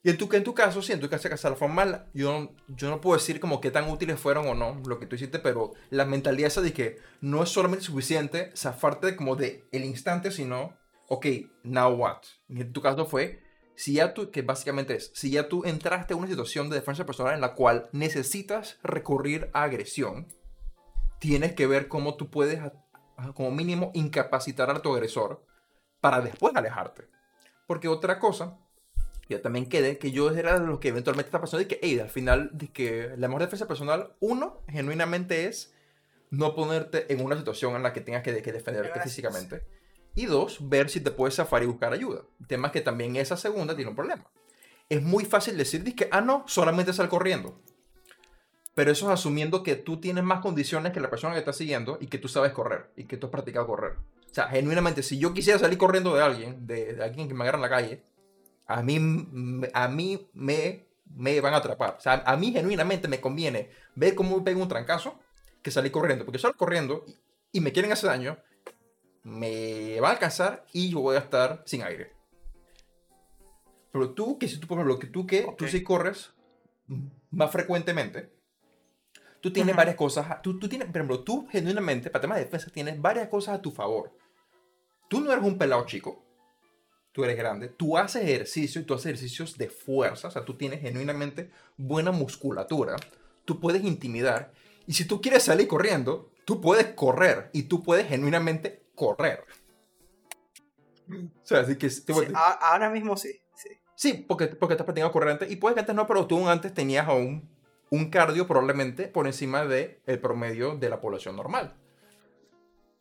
[0.02, 3.00] Y en tu, en tu caso, sí, en tu caso, la formal, yo, yo no
[3.00, 6.04] puedo decir como qué tan útiles fueron o no lo que tú hiciste, pero la
[6.04, 10.78] mentalidad esa de que no es solamente suficiente zafarte como de el instante, sino,
[11.08, 11.26] ok,
[11.62, 12.22] now what?
[12.48, 13.42] En tu caso fue,
[13.74, 17.06] si ya tú, que básicamente es, si ya tú entraste a una situación de defensa
[17.06, 20.26] personal en la cual necesitas recurrir a agresión,
[21.18, 22.60] tienes que ver cómo tú puedes,
[23.34, 25.44] como mínimo, incapacitar a tu agresor
[26.00, 27.08] para después alejarte.
[27.66, 28.58] Porque otra cosa
[29.28, 31.98] ya también quede que yo era de los que eventualmente está pasando y que, hey,
[31.98, 35.74] al final, de que la mejor defensa personal, uno, genuinamente es
[36.30, 39.62] no ponerte en una situación en la que tengas que, defenderte físicamente.
[40.16, 42.22] Y dos, ver si te puedes zafar y buscar ayuda.
[42.40, 44.26] El tema que también esa segunda tiene un problema.
[44.88, 47.60] Es muy fácil decir que, ah, no, solamente sal corriendo.
[48.74, 51.98] Pero eso es asumiendo que tú tienes más condiciones que la persona que está siguiendo
[52.00, 53.92] y que tú sabes correr y que tú has practicado correr.
[54.30, 57.44] O sea, genuinamente, si yo quisiera salir corriendo de alguien, de, de alguien que me
[57.44, 58.02] agarra en la calle,
[58.66, 58.96] a mí,
[59.72, 61.96] a mí me, me van a atrapar.
[61.98, 65.18] O sea, a mí genuinamente me conviene ver cómo me pego un trancazo
[65.62, 66.24] que salir corriendo.
[66.24, 67.04] Porque salgo corriendo
[67.52, 68.38] y, me quieren hacer daño,
[69.26, 72.12] me va a alcanzar y yo voy a estar sin aire.
[73.90, 76.32] Pero tú, que si tú, por ejemplo, que tú que tú sí corres
[77.32, 78.30] más frecuentemente,
[79.40, 82.70] tú tienes varias cosas, tú, tú tienes, por ejemplo, tú genuinamente, para temas de defensa,
[82.70, 84.12] tienes varias cosas a tu favor.
[85.08, 86.22] Tú no eres un pelado chico.
[87.10, 90.54] Tú eres grande, tú haces ejercicio y tú haces ejercicios de fuerza, o sea, tú
[90.54, 92.94] tienes genuinamente buena musculatura,
[93.46, 94.52] tú puedes intimidar,
[94.86, 99.44] y si tú quieres salir corriendo, tú puedes correr y tú puedes genuinamente correr.
[101.08, 101.88] O sea, así que...
[102.34, 103.68] ahora mismo sí, sí.
[103.94, 107.06] Sí, porque, porque estás practicando corriente y puede que antes no, pero tú antes tenías
[107.06, 107.48] aún
[107.90, 111.76] un cardio probablemente por encima del el promedio de la población normal.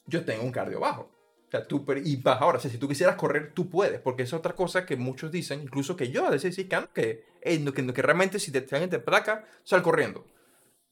[0.05, 1.15] Yo tengo un cardio bajo
[1.63, 4.95] tú, y vas ahora, si tú quisieras correr, tú puedes, porque es otra cosa que
[4.95, 8.59] muchos dicen, incluso que yo a veces sí que, que, que, que realmente si te,
[8.71, 10.25] alguien te placa, sal corriendo.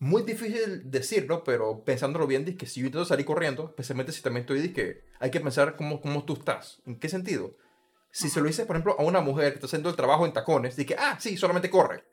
[0.03, 4.21] Muy difícil decirlo, pero pensándolo bien, es que si yo intento salir corriendo, especialmente si
[4.21, 6.81] también estoy, que hay que pensar cómo, cómo tú estás.
[6.85, 7.55] ¿En qué sentido?
[8.11, 10.33] Si se lo dices, por ejemplo, a una mujer que está haciendo el trabajo en
[10.33, 12.03] tacones, dice ah, sí, solamente corre.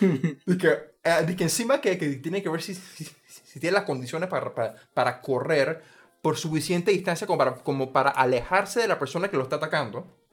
[0.00, 4.52] que, eh, que encima que, que, tiene que ver si, si, tiene las condiciones para,
[4.52, 5.80] para, para correr,
[6.22, 10.25] por suficiente distancia como para, como para alejarse de la persona que lo está atacando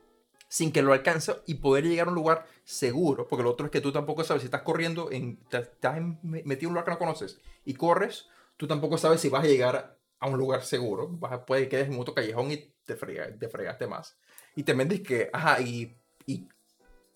[0.53, 3.71] sin que lo alcance y poder llegar a un lugar seguro, porque lo otro es
[3.71, 6.99] que tú tampoco sabes si estás corriendo, en, estás metido en un lugar que no
[6.99, 11.31] conoces y corres, tú tampoco sabes si vas a llegar a un lugar seguro, vas
[11.31, 14.15] a, puede que quedes en otro callejón y te, te fregaste más.
[14.55, 15.97] Y te dices que, ajá, y,
[16.27, 16.47] y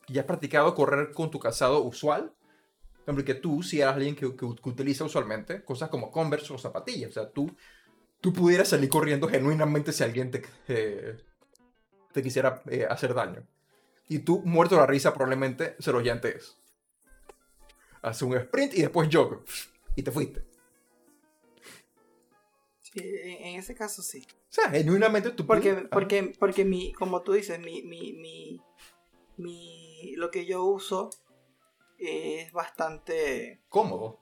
[0.08, 2.34] ya has practicado correr con tu calzado usual,
[3.24, 7.14] que tú, si eres alguien que, que, utiliza usualmente cosas como Converse o zapatillas, o
[7.14, 7.56] sea, tú
[8.20, 11.18] tú pudieras salir corriendo genuinamente si alguien te, eh,
[12.18, 13.45] te quisiera eh, hacer daño.
[14.09, 16.57] Y tú, muerto de la risa, probablemente se lo llantes.
[18.01, 19.43] Hace un sprint y después jog.
[19.95, 20.43] Y te fuiste.
[22.82, 24.26] Sí, en ese caso sí.
[24.32, 28.59] O sea, genuinamente tú Porque, porque, porque mi, como tú dices, mi, mi, mi,
[29.38, 31.11] mi, lo que yo uso
[31.99, 33.61] es bastante...
[33.70, 34.22] Cómodo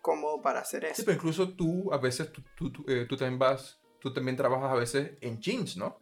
[0.00, 0.96] cómodo para hacer eso.
[0.96, 4.70] Sí, pero incluso tú a veces, tú, tú, eh, tú, también vas, tú también trabajas
[4.70, 6.01] a veces en jeans, ¿no?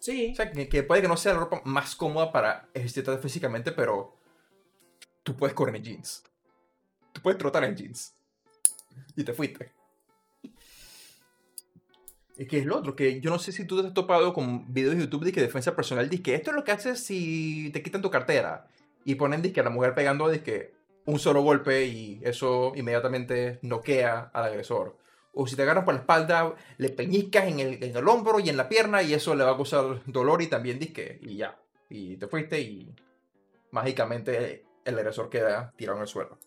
[0.00, 0.30] Sí.
[0.32, 4.16] O sea, que, puede que no sea la ropa más cómoda para ejercitarte físicamente, pero
[5.22, 6.24] tú puedes correr en jeans.
[7.12, 8.14] Tú puedes trotar en jeans.
[9.14, 9.72] Y te fuiste.
[12.38, 14.72] Y que es lo otro, que yo no sé si tú te has topado con
[14.72, 17.70] videos de YouTube de que defensa personal, dice que esto es lo que haces si
[17.74, 18.66] te quitan tu cartera.
[19.04, 20.72] Y ponen que a la mujer pegando de que
[21.04, 24.96] un solo golpe y eso inmediatamente noquea al agresor.
[25.32, 28.48] O si te agarras por la espalda, le peñiscas en el, en el hombro y
[28.48, 31.58] en la pierna y eso le va a causar dolor y también disque y ya.
[31.88, 32.94] Y te fuiste y
[33.70, 36.38] mágicamente el agresor queda tirado en el suelo.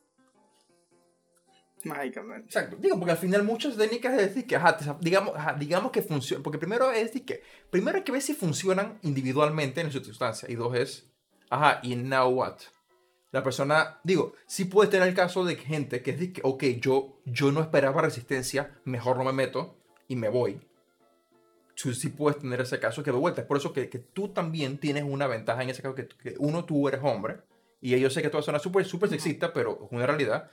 [1.83, 2.45] Mágicamente.
[2.45, 2.77] Exacto.
[2.79, 4.59] Digo, porque al final muchas técnicas es decir que,
[5.01, 6.41] digamos, digamos que funciona.
[6.41, 10.49] Porque primero es decir que, primero hay que ver si funcionan individualmente en su circunstancia.
[10.49, 11.11] Y dos es,
[11.49, 12.59] ajá, y now what?
[13.33, 16.63] La persona, digo, sí puede tener el caso de gente que es de que, ok,
[16.79, 19.75] yo, yo no esperaba resistencia, mejor no me meto
[20.07, 20.61] y me voy.
[21.73, 23.41] Tú sí puedes tener ese caso que de vuelta.
[23.41, 26.35] Es por eso que, que tú también tienes una ventaja en ese caso, que, que
[26.37, 27.39] uno, tú eres hombre,
[27.81, 30.51] y yo sé que toda zona súper, súper sexista, pero es una realidad.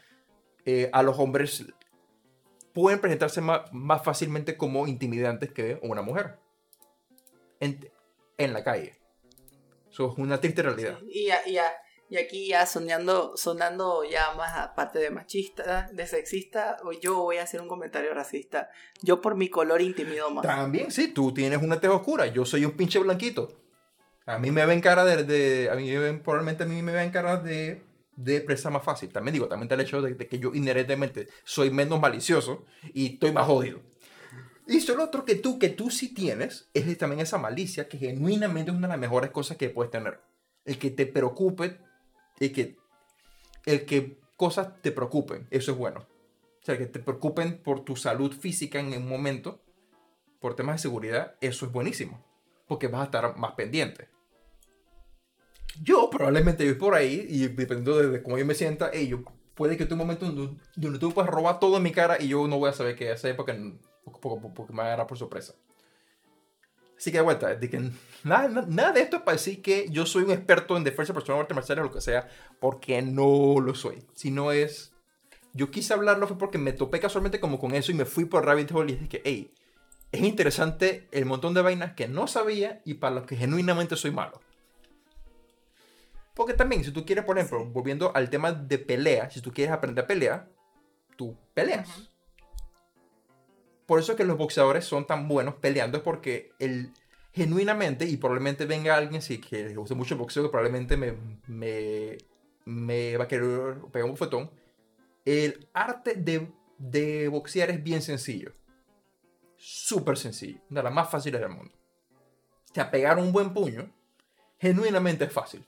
[0.64, 1.66] Eh, a los hombres
[2.72, 6.38] pueden presentarse más, más, fácilmente como intimidantes que una mujer.
[7.60, 7.90] En,
[8.38, 8.94] en la calle.
[9.90, 10.98] Eso es una triste realidad.
[11.10, 11.70] y, a, y, a,
[12.10, 17.44] Y aquí ya sonando, sonando ya más aparte de machista, de sexista, yo voy a
[17.44, 18.68] hacer un comentario racista.
[19.00, 20.44] Yo por mi color intimido más.
[20.44, 23.60] También, sí, tú tienes una tez oscura, yo soy un pinche blanquito.
[24.26, 25.88] A mí me ven cara de, de a mí
[26.18, 27.84] probablemente a mí me ven cara de,
[28.16, 29.12] de presa más fácil.
[29.12, 33.14] También digo, también está el hecho de, de que yo inherentemente soy menos malicioso y
[33.14, 33.80] estoy más jodido.
[34.66, 38.72] Y solo otro que tú, que tú sí tienes, es también esa malicia que genuinamente
[38.72, 40.20] es una de las mejores cosas que puedes tener.
[40.64, 41.78] El que te preocupe
[42.40, 42.76] y que
[43.66, 46.00] el que cosas te preocupen, eso es bueno.
[46.00, 49.62] O sea, que te preocupen por tu salud física en un momento,
[50.40, 52.24] por temas de seguridad, eso es buenísimo,
[52.66, 54.08] porque vas a estar más pendiente.
[55.82, 59.22] Yo probablemente voy por ahí y dependiendo de cómo yo me sienta, hey, yo,
[59.54, 62.48] puede que tu un momento donde, tú puedas robar todo en mi cara y yo
[62.48, 63.78] no voy a saber qué hacer porque, me
[64.72, 65.54] va por sorpresa.
[67.00, 67.80] Así que de vuelta, de que
[68.24, 71.40] nada, nada, de esto es para decir que yo soy un experto en defensa personal,
[71.40, 72.28] artes marciales o lo que sea,
[72.60, 74.04] porque no lo soy.
[74.12, 74.92] Si no es.
[75.54, 78.44] Yo quise hablarlo fue porque me topé casualmente como con eso y me fui por
[78.44, 79.50] Rabbit Hole y dije que, hey,
[80.12, 84.10] es interesante el montón de vainas que no sabía y para los que genuinamente soy
[84.10, 84.38] malo.
[86.34, 89.72] Porque también, si tú quieres, por ejemplo, volviendo al tema de pelea, si tú quieres
[89.72, 90.50] aprender a pelear,
[91.16, 91.88] tú peleas.
[91.88, 92.09] Uh -huh
[93.90, 96.92] por eso es que los boxeadores son tan buenos peleando, es porque el,
[97.32, 101.16] genuinamente, y probablemente venga alguien sí, que le guste mucho el boxeo, que probablemente me,
[101.48, 102.16] me,
[102.66, 104.48] me va a querer pegar un bofetón,
[105.24, 108.52] el arte de, de boxear es bien sencillo.
[109.56, 110.60] Súper sencillo.
[110.70, 111.74] Una de las más fáciles del mundo.
[112.70, 113.92] O sea, pegar un buen puño,
[114.60, 115.66] genuinamente es fácil.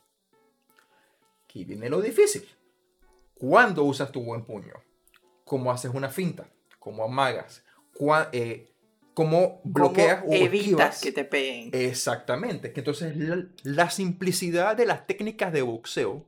[1.43, 2.47] Aquí viene lo difícil.
[3.33, 4.75] ¿Cuándo usas tu buen puño?
[5.43, 6.47] ¿Cómo haces una finta?
[6.79, 7.65] ¿Cómo amagas?
[8.31, 8.71] Eh,
[9.13, 11.01] cómo bloqueas ¿Cómo o evitas esquivas.
[11.01, 11.69] que te peguen.
[11.73, 12.73] Exactamente.
[12.73, 16.25] Que entonces la, la, simplicidad de las técnicas de boxeo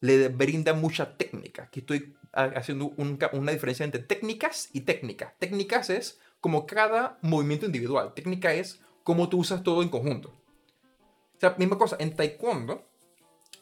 [0.00, 1.64] le brinda mucha técnica.
[1.64, 5.32] Aquí estoy haciendo un, una diferencia entre técnicas y técnicas.
[5.38, 8.14] Técnicas es como cada movimiento individual.
[8.14, 10.28] Técnica es cómo tú usas todo en conjunto.
[10.28, 12.84] O sea, misma cosa, en taekwondo,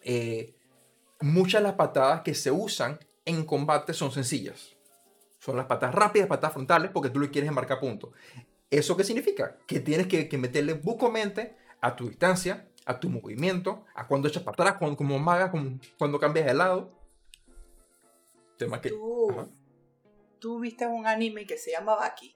[0.03, 0.55] eh,
[1.21, 4.76] muchas de las patadas que se usan en combate son sencillas.
[5.47, 8.11] Son las patas rápidas, patas frontales, porque tú le quieres marcar punto.
[8.69, 9.57] ¿Eso qué significa?
[9.65, 14.43] Que tienes que, que meterle bucomente a tu distancia, a tu movimiento, a cuando echas
[14.43, 16.91] para atrás, cuando, como maga, como, cuando cambias de lado.
[18.59, 19.49] Tema que, ¿Tú,
[20.41, 22.35] ¿Tú viste un anime que se llama Baki?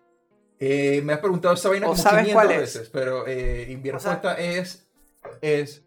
[0.60, 2.60] Eh, me has preguntado esa vaina como sabes 500 cuál es?
[2.60, 4.88] veces, pero eh, mi respuesta es,
[5.40, 5.84] es,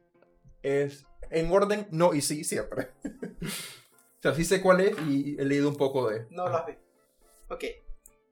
[0.61, 2.89] es, en orden, no y sí, siempre.
[3.41, 6.28] o sea, sí sé cuál es y he leído un poco de...
[6.30, 6.82] No lo has visto.
[7.50, 7.64] Ok.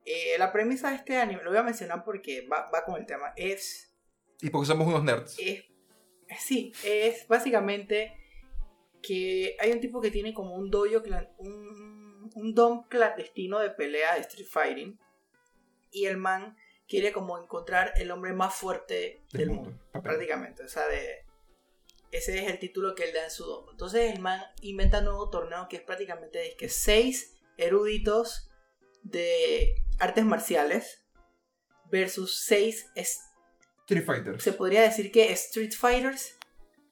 [0.03, 3.05] Eh, la premisa de este anime, lo voy a mencionar porque va, va con el
[3.05, 3.93] tema, es...
[4.41, 5.37] Y porque somos unos nerds.
[5.39, 5.63] es
[6.39, 8.17] sí, es básicamente
[9.01, 11.03] que hay un tipo que tiene como un dojo,
[11.37, 14.99] un, un dom clandestino de pelea de Street Fighting.
[15.91, 16.55] Y el man
[16.87, 20.63] quiere como encontrar el hombre más fuerte del, mundo, prácticamente.
[20.63, 21.25] O sea, de,
[22.11, 23.71] ese es el título que él da en su domo.
[23.71, 28.50] Entonces el man inventa un nuevo torneo que es prácticamente es que seis eruditos
[29.03, 31.05] de artes marciales
[31.89, 34.41] versus seis Street Fighter.
[34.41, 36.37] se podría decir que Street Fighters,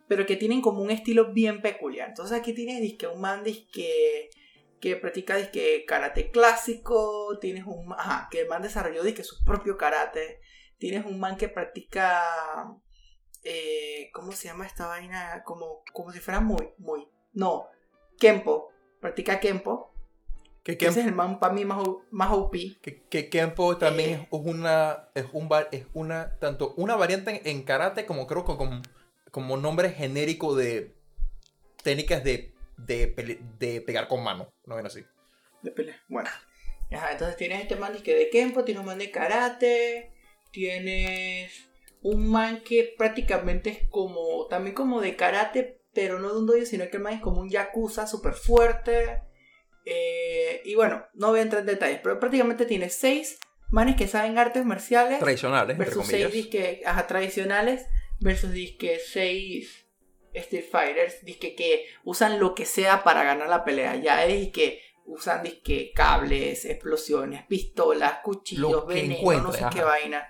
[0.08, 2.10] pero que tienen como un estilo bien peculiar.
[2.10, 4.30] Entonces aquí tienes disque un man disque
[4.82, 9.78] que practica disque karate clásico, tienes un ajá, que el man desarrolló disque su propio
[9.78, 10.40] karate,
[10.78, 12.24] tienes un man que practica
[13.44, 15.44] eh, ¿cómo se llama esta vaina?
[15.46, 17.68] Como, como si fuera muy, muy, no,
[18.20, 19.89] Kempo, practica Kempo,
[20.64, 21.80] Que, que ese es el man para mí más,
[22.12, 22.54] más OP.
[22.82, 24.28] que, que Kempo también Eh.
[24.32, 28.44] es una, es un va- es una, tanto una variante en, en karate como creo
[28.46, 28.82] que como,
[29.32, 30.94] como nombre genérico de
[31.82, 35.04] técnicas de, de, pele- de pegar con mano, no ven así.
[35.62, 35.96] de pelea.
[36.10, 36.30] Bueno.
[36.92, 40.12] Ajá, entonces tienes este man que de Kempo, tienes un man de karate,
[40.52, 41.70] tienes
[42.02, 46.66] un man que prácticamente es como, también como de karate, pero no de un dojo,
[46.66, 49.22] sino que el man es como un yakuza súper fuerte.
[49.92, 54.08] Eh, y bueno, no voy a entrar en detalles, pero prácticamente tienes seis manes que
[54.08, 57.88] saben artes marciales Tradicionales, entre versus seis disque, ajá, tradicionales
[58.20, 59.88] versus disque seis
[60.32, 63.96] Street Fighters disque que usan lo que sea para ganar la pelea.
[63.96, 70.28] Ya es que usan disque cables, explosiones, pistolas, cuchillos, veneno, no sé qué vaina.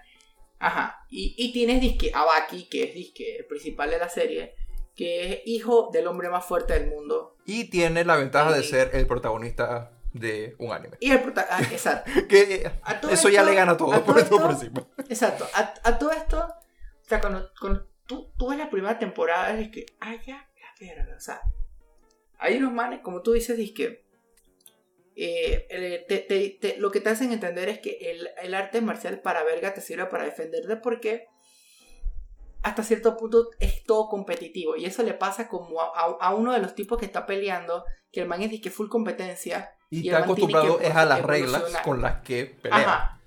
[0.57, 1.05] Ajá.
[1.09, 4.55] Y, y tienes disque a Baki, que es disque el principal de la serie,
[4.99, 7.37] que es hijo del hombre más fuerte del mundo.
[7.45, 10.97] Y tiene la ventaja de ser el protagonista de un anime.
[10.99, 12.11] Y el protagonista, exacto.
[12.27, 14.87] Que A todo eso ya esto- le gana todo a por todo por esto- encima.
[15.07, 19.57] Exacto, a, a todo esto, o sea, cuando, cuando tú, tú ves la primera temporada,
[19.57, 21.39] es que, ah, ya, la verga, o sea,
[22.37, 24.03] hay unos manes, como tú dices, es que
[25.15, 29.79] eh, lo que te hacen entender es que el, el, arte marcial para verga te
[29.79, 31.27] sirve para defenderte porque
[32.61, 36.59] hasta cierto punto es todo competitivo y eso le pasa como a, a, uno de
[36.59, 40.19] los tipos que está peleando que el man es de que full competencia y, está
[40.19, 43.19] acostumbrado es a las reglas con las que pelea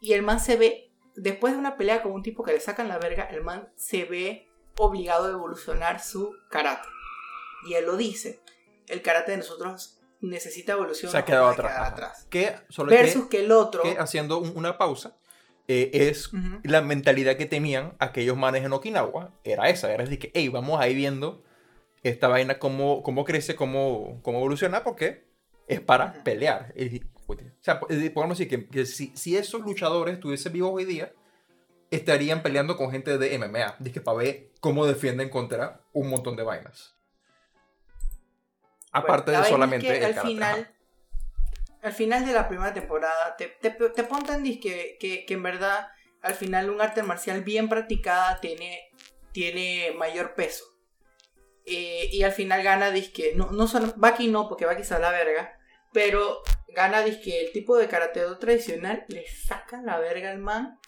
[0.00, 2.88] y el man se ve después de una pelea con un tipo que le sacan
[2.88, 4.48] la verga el man se ve
[4.78, 6.88] obligado a evolucionar su karate
[7.68, 8.40] y él lo dice
[8.86, 11.10] el karate de nosotros necesita evolución.
[11.10, 12.26] Se ha quedado atrás.
[12.86, 13.82] Versus que, el otro.
[13.82, 15.16] Que haciendo una pausa,
[15.68, 16.30] eh, es
[16.62, 19.32] la mentalidad que tenían aquellos manes en Okinawa.
[19.44, 21.42] Era esa, era decir, que, hey, vamos a ir viendo
[22.02, 25.26] esta vaina, cómo, cómo crece, cómo, cómo evoluciona, porque
[25.66, 26.72] es para pelear.
[27.26, 31.12] o sea, podemos decir que, si, si, esos luchadores estuviesen vivos hoy día,
[31.90, 33.76] estarían peleando con gente de MMA.
[33.80, 36.94] Dice para ver cómo defienden contra un montón de vainas.
[38.92, 40.04] Aparte de solamente.
[40.04, 40.75] al final.
[41.86, 44.08] Al final de la primera temporada te, te, te
[44.60, 45.86] que, que, en verdad
[46.20, 48.90] al final un arte marcial bien practicada tiene,
[49.30, 50.64] tiene mayor peso.
[51.64, 53.34] Eh, y al final gana disque.
[53.36, 53.92] No, no son.
[53.94, 55.60] Baki no, porque Baki a la verga.
[55.92, 56.42] Pero
[56.74, 59.04] gana disque el tipo de karateo tradicional.
[59.06, 60.80] Le saca la verga al man.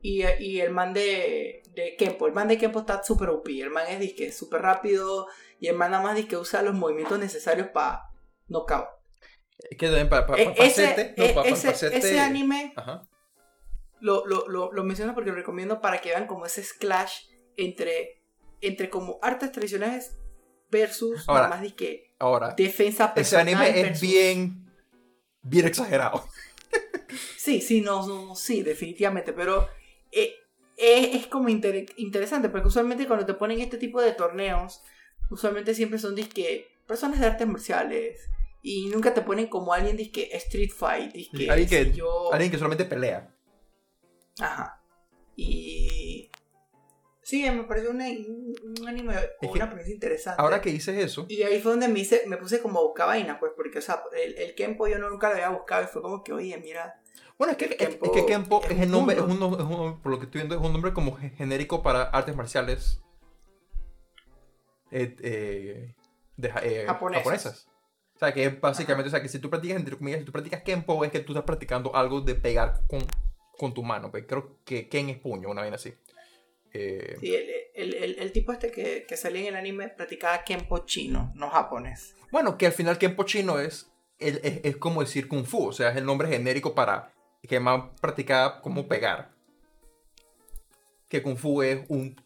[0.00, 2.28] Y, y el man de, de Kempo.
[2.28, 3.48] El man de Kempo está súper OP.
[3.48, 5.26] El man es disque súper rápido.
[5.58, 8.04] Y el man nada más dice que usa los movimientos necesarios para
[8.46, 8.95] knockout.
[9.78, 10.94] Que para pa, ese,
[11.96, 12.74] ese, anime
[14.00, 17.24] lo, lo, lo, lo, menciono porque lo recomiendo para que vean como ese clash
[17.56, 18.22] entre,
[18.60, 20.18] entre como artes tradicionales
[20.70, 23.48] versus ahora, más que ahora, defensa personal.
[23.48, 24.70] Ese anime es bien,
[25.42, 26.28] bien exagerado.
[27.38, 29.68] sí, sí, no, no, sí, definitivamente, pero
[30.12, 30.34] eh,
[30.76, 34.82] es, es, como interesante porque usualmente cuando te ponen este tipo de torneos
[35.30, 38.28] usualmente siempre son disque personas de artes marciales
[38.68, 41.14] y nunca te ponen como alguien disque street fight,
[41.48, 42.32] alguien que, yo...
[42.32, 43.32] alguien que solamente pelea.
[44.40, 44.82] Ajá.
[45.36, 46.28] Y
[47.22, 50.42] sí, me pareció un anime una premisa interesante.
[50.42, 51.26] Ahora que dices eso.
[51.28, 53.82] Y ahí fue donde me, hice, me puse como a buscar vaina, pues, porque, o
[53.82, 56.58] sea, el, el Kempo yo no, nunca lo había buscado y fue como que, oye,
[56.58, 57.00] mira.
[57.38, 60.10] Bueno, es que Kempo, es, que Kempo es, el nombre, es un, es un, por
[60.10, 63.00] lo que estoy viendo, es un nombre como genérico para artes marciales
[64.90, 65.94] eh, eh,
[66.42, 67.68] eh, japonesas.
[68.16, 70.62] O sea, que básicamente, o sea, que si tú practicas, entre comillas, si tú practicas
[70.62, 73.00] Kenpo, es que tú estás practicando algo de pegar con,
[73.58, 74.10] con tu mano.
[74.10, 75.94] Pues creo que Ken es puño, una vez así.
[77.20, 77.34] Sí,
[77.74, 81.48] el, el, el, tipo este que, que, salía en el anime practicaba Kenpo chino, no
[81.48, 82.14] japonés.
[82.30, 85.90] Bueno, que al final Kenpo chino es, es, es, como decir Kung Fu, o sea,
[85.90, 87.12] es el nombre genérico para
[87.48, 89.30] que más practicaba como pegar
[91.08, 92.16] que Kung Fu es, un,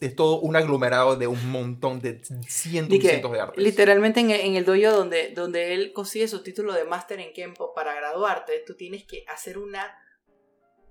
[0.00, 3.62] es todo un aglomerado de un montón de cientos y cientos de artes.
[3.62, 7.32] Literalmente en el, en el dojo donde, donde él consigue su título de máster en
[7.32, 9.92] Kempo para graduarte, tú tienes que hacer una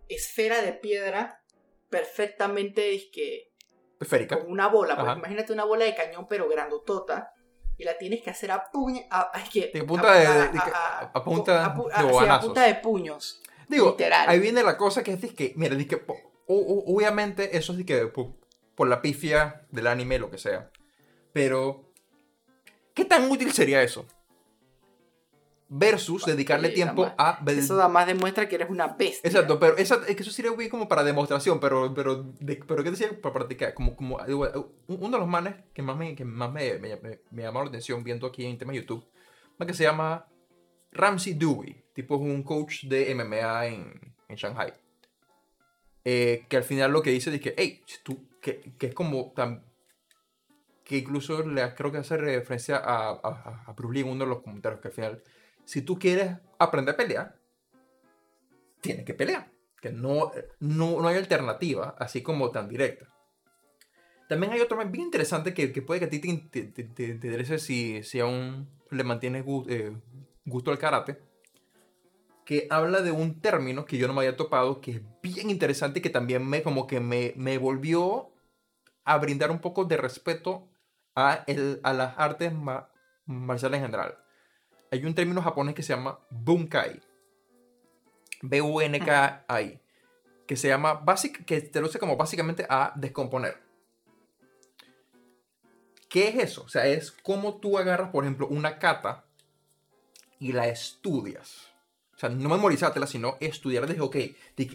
[0.10, 1.42] esfera de piedra
[1.90, 3.54] perfectamente que
[4.00, 4.40] esférica.
[4.40, 7.34] Con una bola, pues imagínate una bola de cañón pero grandotota
[7.78, 12.40] y la tienes que hacer a puño a, que, a, punta de, a, punta de,
[12.42, 13.42] punta de puños.
[13.70, 14.28] Digo, literal.
[14.30, 15.98] ahí viene la cosa que es que, mira, es que
[16.48, 20.72] obviamente eso sí que por, la pifia del anime, lo que sea.
[21.34, 21.92] Pero,
[22.94, 24.06] ¿qué tan útil sería eso?
[25.70, 27.44] Versus dedicarle tiempo a...
[27.48, 29.28] Eso además demuestra que eres una bestia.
[29.28, 32.34] Exacto, pero esa, es que eso sería bien como para demostración, pero, pero,
[32.66, 33.10] pero ¿qué decía?
[33.22, 33.74] Para practicar.
[33.74, 37.62] Como, como, uno de los manes que más me, que más me, me, me, llamó
[37.62, 39.06] la atención viendo aquí en tema de YouTube,
[39.66, 40.26] que se llama
[40.92, 41.84] Ramsey Dewey.
[41.94, 44.74] Tipo es un coach de MMA en, en Shanghai.
[46.10, 49.34] Eh, que al final lo que dice es que, hey, tú, que, que es como
[49.36, 49.66] tan,
[50.86, 54.30] que incluso le, creo que hace referencia a, a, a Bruce Lee en uno de
[54.30, 55.24] los comentarios, que al final,
[55.66, 57.36] si tú quieres aprender a pelear,
[58.80, 59.52] tienes que pelear,
[59.82, 60.32] que no,
[60.62, 63.14] no, no hay alternativa, así como tan directa.
[64.30, 68.02] También hay otro bien interesante que, que puede que a ti te, te, interese si,
[68.04, 69.92] si aún le mantienes eh,
[70.46, 71.27] gusto al karate
[72.48, 76.00] que habla de un término que yo no me había topado, que es bien interesante
[76.00, 78.32] y que también me, como que me, me volvió
[79.04, 80.66] a brindar un poco de respeto
[81.14, 82.54] a, el, a las artes
[83.26, 84.18] marciales en general.
[84.94, 87.02] Hay un término japonés que se llama bunkai.
[88.42, 89.82] B-U-N-K-I.
[90.48, 93.62] Que se llama, basic, que traduce como básicamente a descomponer.
[96.08, 96.64] ¿Qué es eso?
[96.64, 99.26] O sea, es como tú agarras, por ejemplo, una kata
[100.40, 101.67] y la estudias.
[102.18, 103.86] O sea, no memorizártela, sino estudiar.
[103.86, 104.16] Dije, ok,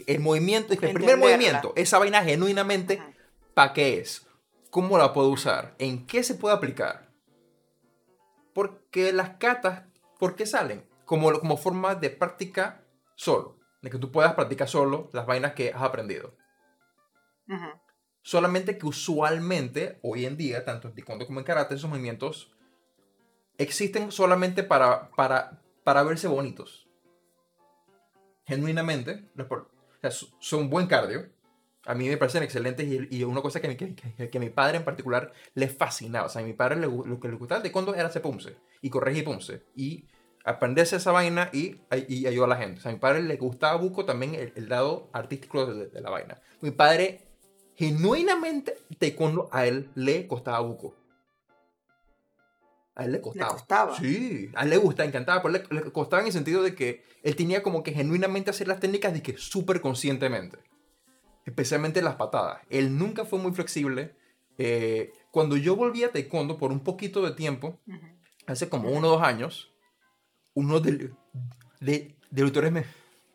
[0.07, 3.03] el movimiento, el primer movimiento, esa vaina genuinamente,
[3.53, 4.29] ¿para qué es?
[4.71, 5.75] ¿Cómo la puedo usar?
[5.81, 7.11] ¿En qué se puede aplicar?
[8.55, 9.83] Porque las catas,
[10.21, 10.87] ¿por qué salen?
[11.05, 12.85] Como, como forma de práctica
[13.17, 13.59] solo.
[13.83, 16.37] De que tú puedas practicar solo las vainas que has aprendido.
[18.23, 22.53] Solamente que usualmente, hoy en día, tanto en taekwondo como en karate, esos movimientos
[23.59, 26.87] existen solamente para, para, para verse bonitos.
[28.57, 31.29] Genuinamente, o sea, so- son buen cardio.
[31.85, 33.95] A mí me parecen excelentes y, una cosa que, que,
[34.31, 36.27] que- mi padre en particular le fascinaba.
[36.27, 38.57] O sea, a mi padre le lo que le gustaba de taekwondo era hacer punce
[38.81, 39.65] y corregir punce.
[39.75, 40.07] Y
[40.45, 41.77] aprenderse esa vaina y,
[42.09, 42.79] y ayudar a la gente.
[42.79, 46.01] O sea, a mi padre le gustaba buco también el, el lado artístico de, de
[46.01, 46.41] la vaina.
[46.61, 47.27] Mi padre,
[47.75, 50.95] genuinamente, taekwondo a él le costaba buco.
[52.95, 53.53] A él le costaba.
[53.53, 53.97] costaba?
[53.99, 57.05] Sí, a él le gustaba, encantaba, pero le, le costaba en el sentido de que
[57.23, 60.59] él tenía como que genuinamente hacer las técnicas de que súper conscientemente.
[61.47, 62.61] Especialmente las patadas.
[62.71, 64.15] Él nunca fue muy flexible.
[64.59, 68.07] Eh, cuando yo volví a taekwondo por un poquito de tiempo, Ujú.
[68.47, 69.73] hace como uno o dos años,
[70.55, 71.11] uno de,
[71.81, 72.85] de, de autores me,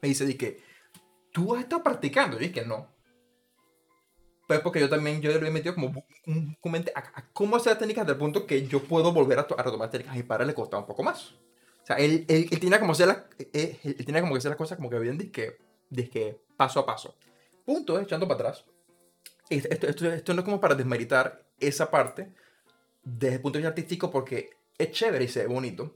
[0.02, 0.62] me dice de que
[1.34, 2.38] tú has estado practicando.
[2.38, 2.88] Y dije que no.
[4.48, 7.74] Pues porque yo también yo le he metido como un comente a, a cómo hacer
[7.74, 10.14] las técnicas del punto que yo puedo volver a, a retomar técnicas.
[10.14, 11.34] A mi padre le costaba un poco más.
[11.84, 13.24] O sea, él, él, él tenía como hacer las,
[13.54, 15.58] él, él tenía como que hacer las cosas como que bien disque,
[15.90, 17.16] disque paso a paso.
[17.66, 18.66] Punto, eh, echando para atrás.
[19.50, 22.32] Esto, esto, esto, no es como para desmeritar esa parte
[23.04, 25.96] desde el punto de vista artístico porque es chévere y se ve bonito,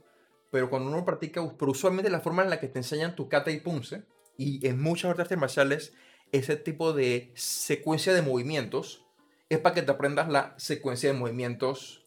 [0.50, 3.50] pero cuando uno practica, pero usualmente la forma en la que te enseñan tu kata
[3.50, 4.04] y punce,
[4.36, 5.92] y en muchas artes marciales,
[6.32, 9.06] ese tipo de secuencia de movimientos
[9.48, 12.06] es para que te aprendas la secuencia de movimientos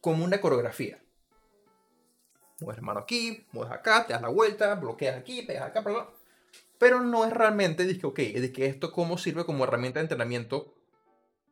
[0.00, 1.00] como una coreografía.
[2.60, 5.82] Mueves mano aquí, mueves acá, te das la vuelta, bloqueas aquí, pegas acá.
[6.78, 10.74] Pero no es realmente, que, ok, de que esto cómo sirve como herramienta de entrenamiento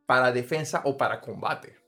[0.05, 1.78] para defensa o para combate.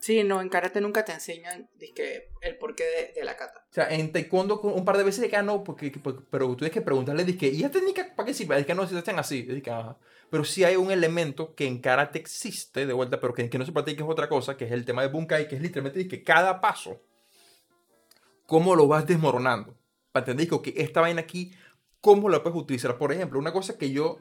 [0.00, 3.66] Sí, no, en karate nunca te enseñan dizque, el porqué de, de la kata.
[3.68, 6.56] O sea, en taekwondo un par de veces de que no, porque, porque- pero tú
[6.58, 8.58] tienes que preguntarle, dije, ¿y esta técnica para qué sirve?
[8.60, 9.46] Es que no se hacen así.
[9.48, 9.98] Es que, ajá.
[10.30, 13.66] Pero sí hay un elemento que en karate existe, de vuelta, pero que, que no
[13.66, 16.22] se practica es otra cosa, que es el tema de bunkai, que es literalmente que
[16.22, 17.00] cada paso,
[18.46, 19.76] cómo lo vas desmoronando.
[20.12, 21.52] Para entender que esta vaina aquí,
[22.00, 22.96] cómo la puedes utilizar.
[22.98, 24.18] Por ejemplo, una cosa que yo,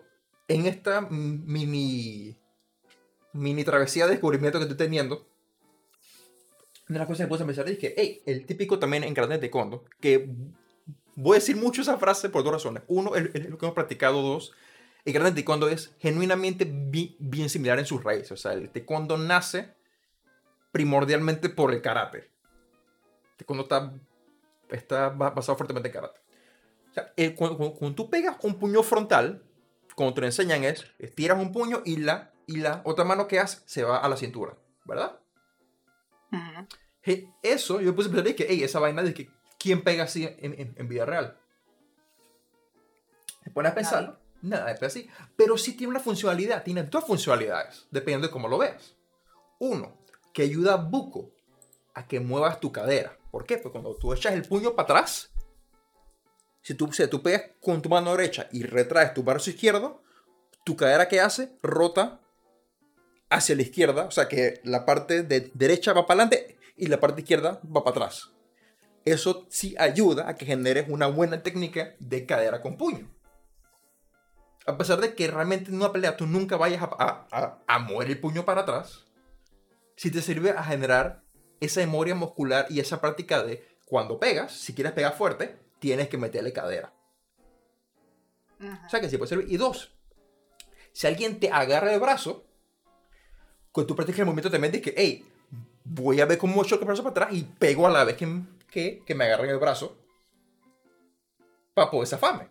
[0.48, 2.36] en esta mini,
[3.34, 5.28] mini travesía de descubrimiento que estoy teniendo,
[6.88, 9.40] de las cosas que puse a pensar que, hey, el típico también en karate de
[9.40, 10.30] taekwondo, que
[11.16, 12.84] voy a decir mucho esa frase por dos razones.
[12.88, 14.22] Uno, es lo que hemos practicado.
[14.22, 14.54] Dos,
[15.04, 18.32] el karate taekwondo es genuinamente bi- bien similar en sus raíces.
[18.32, 19.74] O sea, el taekwondo nace
[20.72, 22.18] primordialmente por el karate.
[22.20, 23.94] El taekwondo está,
[24.70, 26.20] está ba- basado fuertemente en karate.
[26.92, 29.44] O sea, el- cuando- cuando tú pegas un puño frontal,
[29.96, 33.40] como te lo enseñan es, estiras un puño y la, y la otra mano que
[33.40, 35.20] haces se va a la cintura, ¿verdad?
[36.32, 36.68] Ujú.
[37.02, 40.26] Hey, eso, yo puse a pensar, que, hey, esa vaina de que quién pega así
[40.26, 41.38] en, en- en vida real.
[43.44, 45.10] Te pones a pensar, nada, es así.
[45.36, 48.96] Pero sí tiene una funcionalidad, tiene dos funcionalidades, dependiendo de cómo lo veas.
[49.60, 49.98] Uno,
[50.34, 51.32] que ayuda a buco
[51.94, 53.18] a que muevas tu cadera.
[53.32, 53.58] ¿Por qué?
[53.58, 55.32] Porque cuando tú echas el puño para atrás,
[56.62, 60.04] si tú, si tú pegas con tu mano derecha y retraes tu brazo izquierdo,
[60.66, 62.20] tu cadera que hace rota
[63.30, 67.00] hacia la izquierda, o sea que la parte de derecha va para adelante y la
[67.00, 68.32] parte izquierda va para atrás.
[69.06, 73.10] Eso sí ayuda a que generes una buena técnica de cadera con puño.
[74.66, 77.80] A pesar de que realmente en una pelea tú nunca vayas a, a- a- a
[77.80, 79.06] mover el puño para atrás,
[79.96, 81.24] si te sirve a generar
[81.62, 86.18] esa memoria muscular y esa práctica de cuando pegas, si quieres pegar fuerte, tienes que
[86.18, 86.94] meterle cadera.
[88.60, 88.70] Ujú.
[88.86, 89.52] O sea que sí puede servir.
[89.52, 89.96] Y dos,
[90.92, 92.46] si alguien te agarra el brazo,
[93.78, 95.24] cuando tú practicas el movimiento te metes que, hey,
[95.84, 98.28] voy a ver cómo echo el brazo para atrás y pego a la vez que,
[98.72, 99.96] que, que me agarren el brazo
[101.76, 102.48] para poder zafarme.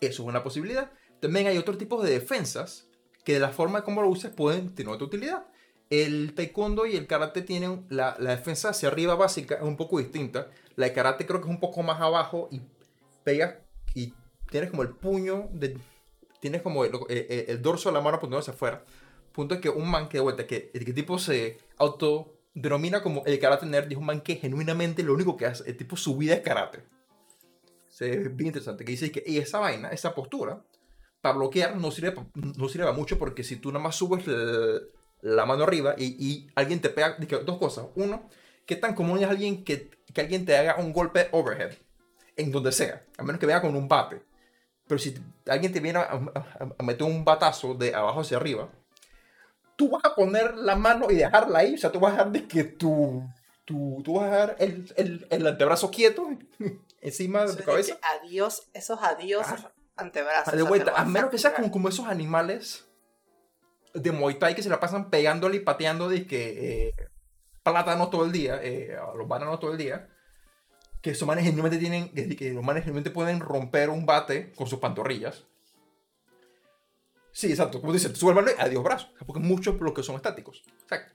[0.00, 0.90] Eso es una posibilidad.
[1.20, 2.88] También hay otros tipos de defensas
[3.24, 5.46] que de la forma como lo uses pueden tener otra utilidad.
[5.90, 10.00] El taekwondo y el karate tienen la, la defensa hacia arriba básica es un poco
[10.00, 10.48] distinta.
[10.74, 12.60] La de karate creo que es un poco más abajo y
[13.22, 13.54] pegas
[13.94, 14.12] y
[14.50, 15.78] tienes como el puño, de,
[16.40, 18.84] tienes como el, el- el dorso de la mano apuntando hacia afuera.
[19.32, 23.38] Punto es que un man que de vuelta, que el tipo se autodenomina como el
[23.38, 26.16] karate nerd, y es un man que genuinamente lo único que hace, el tipo su
[26.16, 26.82] vida es karate.
[28.00, 30.62] Ve bien interesante, que dice que esa vaina, esa postura,
[31.20, 34.80] para bloquear no sirve, no sirve para mucho porque si tú nada más subes la,
[35.20, 37.86] la mano arriba y, y alguien te pega, dos cosas.
[37.96, 38.28] Uno,
[38.64, 41.74] ¿qué tan común es alguien que, que alguien te haga un golpe overhead?
[42.36, 44.22] En donde sea, a menos que venga con un bate.
[44.86, 45.14] Pero si
[45.46, 48.70] alguien te viene a, a- a meter un batazo de abajo hacia arriba,
[49.80, 52.32] tú vas a poner la mano y dejarla ahí, o sea, tú vas a dejar
[52.32, 53.26] de que tu,
[53.64, 56.28] tu, tú vas a dejar el, el, el antebrazo quieto
[57.00, 57.98] encima de tu cabeza.
[58.20, 59.72] Adiós, esos adiós Ah.
[59.96, 60.52] antebrazos.
[60.52, 62.84] De o sea, vuelta, a menos que sea como, como esos animales
[63.94, 66.94] de Muay Thai que se la pasan pegándole y pateando de que eh,
[67.62, 70.10] plátano todo el día, eh, a los bananos todo el día,
[71.00, 74.78] que esos manes genuinamente tienen, que, los manes genuinamente pueden romper un bate con sus
[74.78, 75.46] pantorrillas.
[77.32, 80.62] Sí, exacto, como dice, sube el mano y adiós brazo, porque muchos bloqueos son estáticos.
[80.84, 81.06] O sea,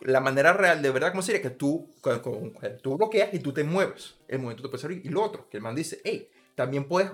[0.00, 2.52] la manera real de verdad, como sería que tú, con- con-
[2.82, 5.02] tú bloqueas y tú te mueves, el movimiento te puede servir.
[5.04, 7.10] Y lo otro, que el man dice, hey, también puedes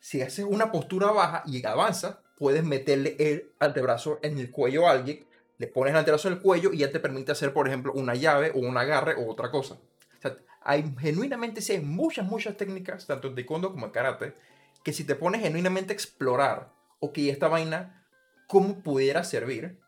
[0.00, 4.92] si haces una postura baja y avanzas, puedes meterle el antebrazo en el cuello a
[4.92, 5.24] alguien,
[5.58, 8.16] le pones el antebrazo en el cuello y ya te permite hacer, por ejemplo, una
[8.16, 9.74] llave o un agarre o otra cosa.
[9.74, 14.34] O sea, hay genuinamente, sí, hay muchas, muchas técnicas, tanto en taekwondo como en karate,
[14.82, 16.72] que si te pones genuinamente a explorar,
[17.02, 18.06] ok, esta vaina,
[18.46, 19.80] ¿cómo pudiera servir?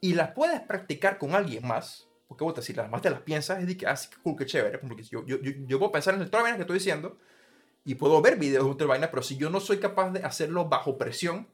[0.00, 3.60] Y las puedes practicar con alguien más, porque bueno, si las más te las piensas,
[3.60, 5.90] es de que, ah, sí, qué cool, qué chévere, porque yo, yo, yo, yo puedo
[5.90, 7.18] pensar en todas las vainas que estoy diciendo,
[7.82, 10.68] y puedo ver videos de otra vaina, pero si yo no soy capaz de hacerlo
[10.68, 11.48] bajo presión,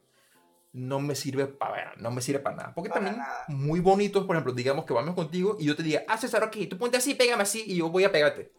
[0.73, 2.73] no me sirve para no me sirve para nada.
[2.75, 3.45] Porque Para también nada.
[3.47, 6.57] muy bonitos, por ejemplo, digamos que vamos contigo y yo te diga, ah, César, ok,
[6.69, 8.51] tú ponte así, pégame así y yo voy a pegarte.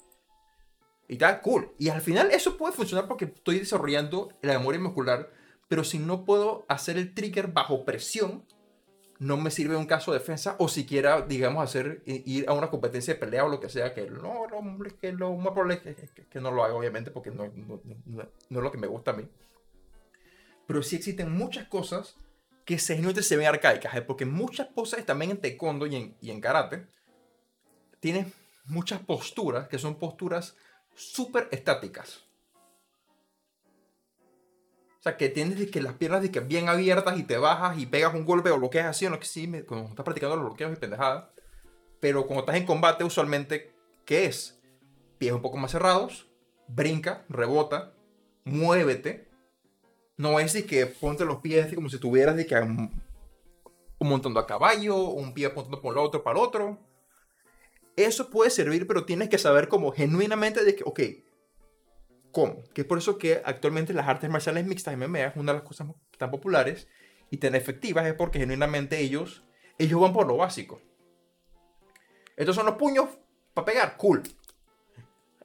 [1.09, 1.75] Y tal, cool.
[1.79, 5.31] Y al final eso puede funcionar porque estoy desarrollando la memoria muscular,
[5.69, 8.45] pero si no puedo hacer el trigger bajo presión,
[9.19, 13.15] no me sirve un caso de defensa o siquiera, digamos, hacer ir a una competencia
[13.15, 16.27] de pelea o lo que sea, que no, no, que lo más probable es que,
[16.27, 19.13] que- no lo haga, obviamente, porque no, no- no- no es lo que me gusta
[19.13, 19.27] a mí.
[20.67, 22.17] Pero sí existen muchas cosas
[22.67, 24.03] que se, se ven arcaicas, ¿eh?
[24.03, 26.87] porque muchas poses también en taekwondo y en, y en karate
[28.01, 28.33] tienen
[28.67, 30.57] muchas posturas que son posturas
[30.95, 32.26] súper estáticas.
[35.15, 38.25] Que tienes que las piernas de que bien abiertas y te bajas y pegas un
[38.25, 40.77] golpe o bloqueas así, o no que sí, me- cuando estás practicando los bloqueos y
[40.77, 41.27] pendejadas.
[42.01, 43.73] Pero cuando estás en combate, usualmente,
[44.05, 44.59] ¿qué es?
[45.19, 46.29] Pies un poco más cerrados,
[46.69, 47.95] brinca, rebota,
[48.45, 49.29] muévete.
[50.17, 53.03] No es de que ponte los pies como si tuvieras de que un,
[54.39, 56.79] a caballo, un pie apuntando por el otro para el otro.
[57.97, 61.01] Eso puede servir, pero tienes que saber como genuinamente de que, ok,
[62.37, 62.63] ¿cómo?
[62.75, 65.67] Que es por eso que actualmente las artes marciales mixtas MMA es una de las
[65.67, 65.87] cosas
[66.19, 66.87] tan populares
[67.31, 69.43] y tan efectivas, es porque genuinamente ellos,
[69.79, 70.83] ellos van por lo básico.
[72.37, 73.09] Estos son los puños
[73.55, 74.23] para pegar, cool.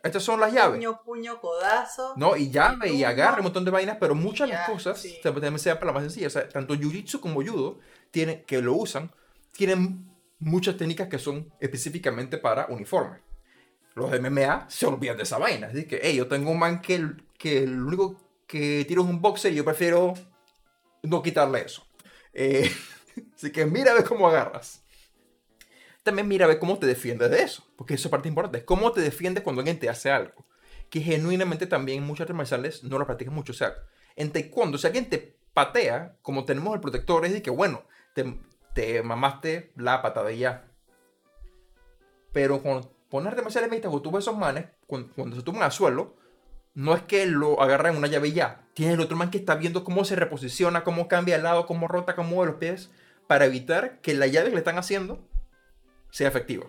[0.04, 0.80] Estas son las llaves.
[0.80, 2.14] Puño, puño, codazo.
[2.18, 3.08] No, y llave y Turno.
[3.08, 5.18] agarre, un montón de vainas, pero muchas de las cosas, sí.
[5.24, 7.80] también sea para la más sencilla, o sea, tanto Jiu-Jitsu como Judo,
[8.12, 9.12] tienen, que lo usan,
[9.54, 13.20] tienen muchas técnicas que son específicamente para uniforme.
[13.94, 15.68] Los MMA se olvidan de esa vaina.
[15.68, 18.16] Decir, que, hey, yo tengo un man que, que el único
[18.48, 20.14] que tira es un boxer y yo prefiero
[21.04, 21.86] no quitarle eso.
[22.34, 22.72] Eh,
[23.36, 24.84] así que mira a ver cómo agarras.
[26.04, 27.66] También mira a ver cómo te defiendes de eso.
[27.76, 28.66] Porque eso es parte importante.
[28.66, 30.46] Cómo te defiendes cuando alguien te hace algo.
[30.90, 33.52] Que genuinamente también muchas artes marciales no lo practicas mucho.
[33.52, 33.76] O sea,
[34.16, 37.84] en taekwondo, si alguien te patea, como tenemos el protector, es de que, bueno,
[38.14, 38.38] te,
[38.74, 40.66] te mamaste la ya.
[42.34, 45.72] Pero cuando artes marciales mixtas, cuando tú ves esos manes, cuando, cuando se tumban al
[45.72, 46.16] suelo,
[46.74, 48.66] no es que lo agarran una llave y ya.
[48.74, 51.88] Tienes el otro man que está viendo cómo se reposiciona, cómo cambia el lado, cómo
[51.88, 52.92] rota, cómo mueve los pies,
[53.28, 55.28] para evitar que la llave que le están haciendo
[56.10, 56.68] sea efectiva.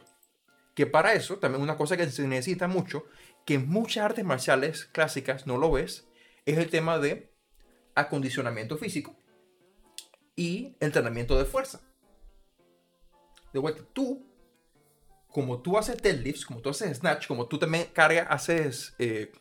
[0.74, 3.04] Que para eso, también una cosa que se necesita mucho,
[3.44, 6.08] que en muchas artes marciales clásicas no lo ves,
[6.46, 7.30] es el tema de
[7.94, 9.14] acondicionamiento físico
[10.34, 11.80] y entrenamiento de fuerza.
[13.52, 14.26] De vuelta, tú,
[15.32, 19.32] como tú haces deadlifts, como tú haces snatch, como tú también cargas, haces, eh,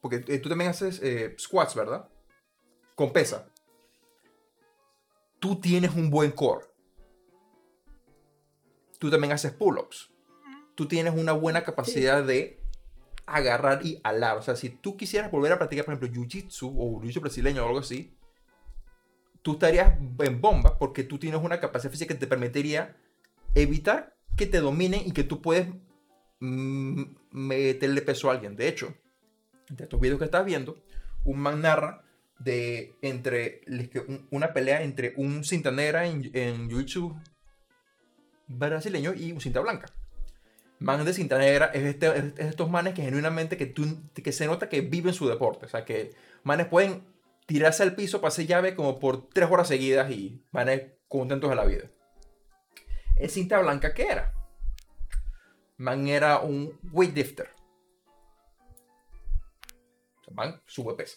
[0.00, 2.08] porque eh, tú también haces eh, squats, ¿verdad?
[2.96, 3.48] Con pesa.
[5.38, 6.66] Tú tienes un buen core.
[8.98, 10.10] Tú también haces pull-ups.
[10.74, 12.60] Tú tienes una buena capacidad de
[13.24, 14.38] agarrar y alar.
[14.38, 17.68] O sea, si tú quisieras volver a practicar, por ejemplo, jiu-jitsu o jiu-jitsu brasileño o
[17.68, 18.16] algo así,
[19.42, 22.96] tú estarías en bomba porque tú tienes una capacidad física que te permitiría
[23.54, 25.68] evitar que te dominen y que tú puedes
[26.40, 28.56] mm, meterle peso a alguien.
[28.56, 28.94] De hecho,
[29.68, 30.82] de estos videos que estás viendo,
[31.24, 32.02] un man narra
[32.38, 33.62] de entre
[34.30, 37.18] una pelea entre un cinta negra en, en jiu-jitsu
[38.46, 39.86] brasileño y un cinta blanca.
[40.78, 44.46] Man de cinta negra es, este, es estos manes que genuinamente que, tú, que se
[44.46, 45.64] nota que viven su deporte.
[45.64, 47.02] O sea, que manes pueden
[47.46, 51.64] tirarse al piso hacer llave como por tres horas seguidas y manes contentos de la
[51.64, 51.90] vida.
[53.16, 54.32] El cinta blanca, ¿qué era?
[55.78, 57.50] Man era un weightlifter.
[60.32, 61.16] Man sube peso.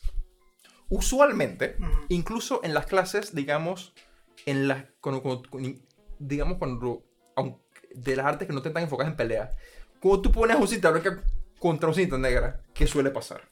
[0.89, 1.77] Usualmente,
[2.09, 3.93] incluso en las clases, digamos,
[4.45, 5.79] en las, cuando, cuando-
[6.19, 7.03] digamos, cuando,
[7.35, 7.59] aunque-
[7.93, 9.55] de las artes que no te están enfocadas en pelea,
[9.99, 11.23] cuando tú pones a un cinta blanca
[11.59, 13.49] contra un cinta negra, ¿qué suele pasar?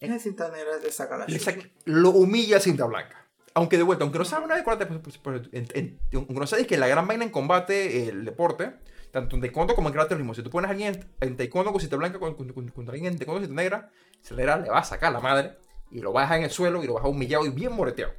[0.00, 1.52] Esa cinta negra le saca la Le chucha.
[1.52, 3.19] saca- lo humilla cinta blanca.
[3.54, 7.06] Aunque de vuelta, aunque no sabe nada de en- aunque no sabes que la gran
[7.06, 8.74] vaina en combate, el deporte,
[9.10, 10.34] tanto en taekwondo como en karate mismo.
[10.34, 13.12] Si tú pones a alguien en taekwondo con cinta blanca con- con- con- contra alguien
[13.12, 13.90] en taekwondo con cinta negra,
[14.36, 15.56] negra le va a sacar la madre
[15.90, 17.50] y lo va a dejar en el suelo y lo va a dejar humillado y
[17.50, 18.12] bien moreteado.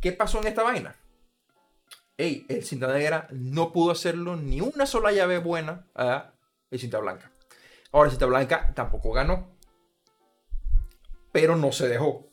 [0.00, 0.94] ¿Qué pasó en esta vaina?
[2.16, 6.34] Ey, el cinta negra no pudo hacerlo ni una sola llave buena a
[6.70, 7.32] el cinta blanca.
[7.90, 9.56] Ahora, el cinta blanca tampoco ganó.
[11.32, 12.28] Pero no se dejó.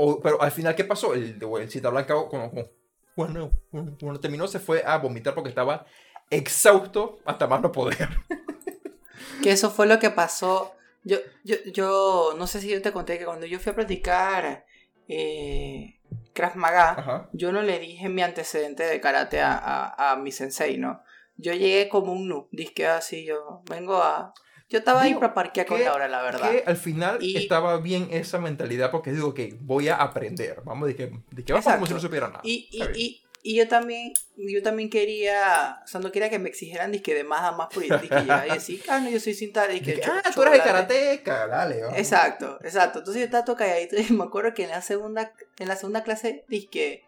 [0.00, 1.12] O- pero al final, ¿qué pasó?
[1.12, 2.70] El, el cinta blanca, cuando,
[3.16, 5.84] cuando- terminó, se fue a vomitar porque estaba
[6.30, 8.08] exhausto hasta más no poder.
[9.42, 10.74] Que eso fue lo que pasó.
[11.04, 14.64] Yo, yo, yo no sé si yo te conté que cuando yo fui a practicar
[15.08, 16.00] eh,
[16.32, 17.28] Krav Maga, Ajá.
[17.32, 21.02] yo no le dije mi antecedente de karate a, a, a mi sensei, ¿no?
[21.36, 24.34] Yo llegué como un noob, disque así, yo vengo a...
[24.70, 26.50] Yo estaba ahí para parquear con que- Laura, la verdad.
[26.50, 30.60] Que al final Y- estaba bien esa mentalidad porque digo, ok, voy a aprender.
[30.64, 32.40] Vamos, de que, de que vamos como si no supiera nada.
[32.44, 36.92] Y, y, y, yo también, yo también quería, o sea, no quería que me exigieran
[36.92, 39.66] disque de más a más por disque llegar y decir, ah, no, yo soy cinta
[39.66, 40.62] de De que que, ah, tú eres chocolate".
[40.62, 41.80] karateca, dale.
[41.82, 41.98] vamos.
[41.98, 42.98] Exacto, exacto.
[42.98, 46.02] Entonces yo estaba todo calladito y me acuerdo que en la segunda, en la segunda
[46.02, 47.04] clase, disque,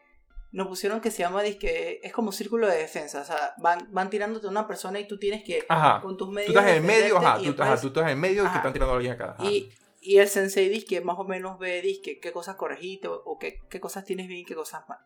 [0.52, 3.20] nos pusieron que se llama, disque, es como círculo de defensa.
[3.20, 6.00] O sea, van, van tirándote a una persona y tú tienes que, Ajá.
[6.00, 6.54] con tus Tú medios.
[6.56, 7.36] estás en medio, ajá.
[7.38, 9.36] Tú, después- ajá, tú estás en medio y que están tirando a alguien acá.
[9.40, 9.70] y,
[10.00, 13.38] y el sensei dice que más o menos ve disque, qué cosas corregiste o, o
[13.38, 14.98] qué, qué cosas tienes bien y qué cosas mal.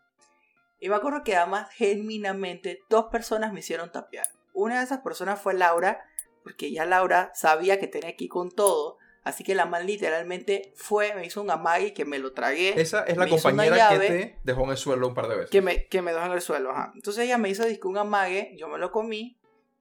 [0.80, 4.26] Y me acuerdo que además, genuinamente, dos personas me hicieron tapear.
[4.52, 6.04] Una de esas personas fue Laura,
[6.42, 8.98] porque ya Laura sabía que tenía que ir con todo.
[9.24, 12.78] Así que la man literalmente fue, me hizo un amague que me lo tragué.
[12.78, 15.50] Esa es la compañera que te dejó en el suelo un par de veces.
[15.50, 16.70] que me, que me dejó en el suelo.
[16.70, 16.92] Ajá.
[16.94, 19.38] Entonces ella me hizo disque un amague, yo me lo comí,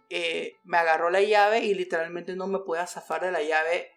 [0.10, 3.91] eh, me agarró la llave y literalmente no me pude zafar de la llave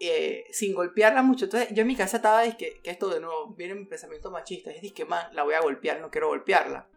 [0.00, 1.44] eh, sin golpearla mucho.
[1.44, 4.70] Entonces yo en mi casa estaba, disque, que esto de nuevo viene mi pensamiento machista,
[4.70, 6.88] es que man, la voy a golpear, no quiero golpearla.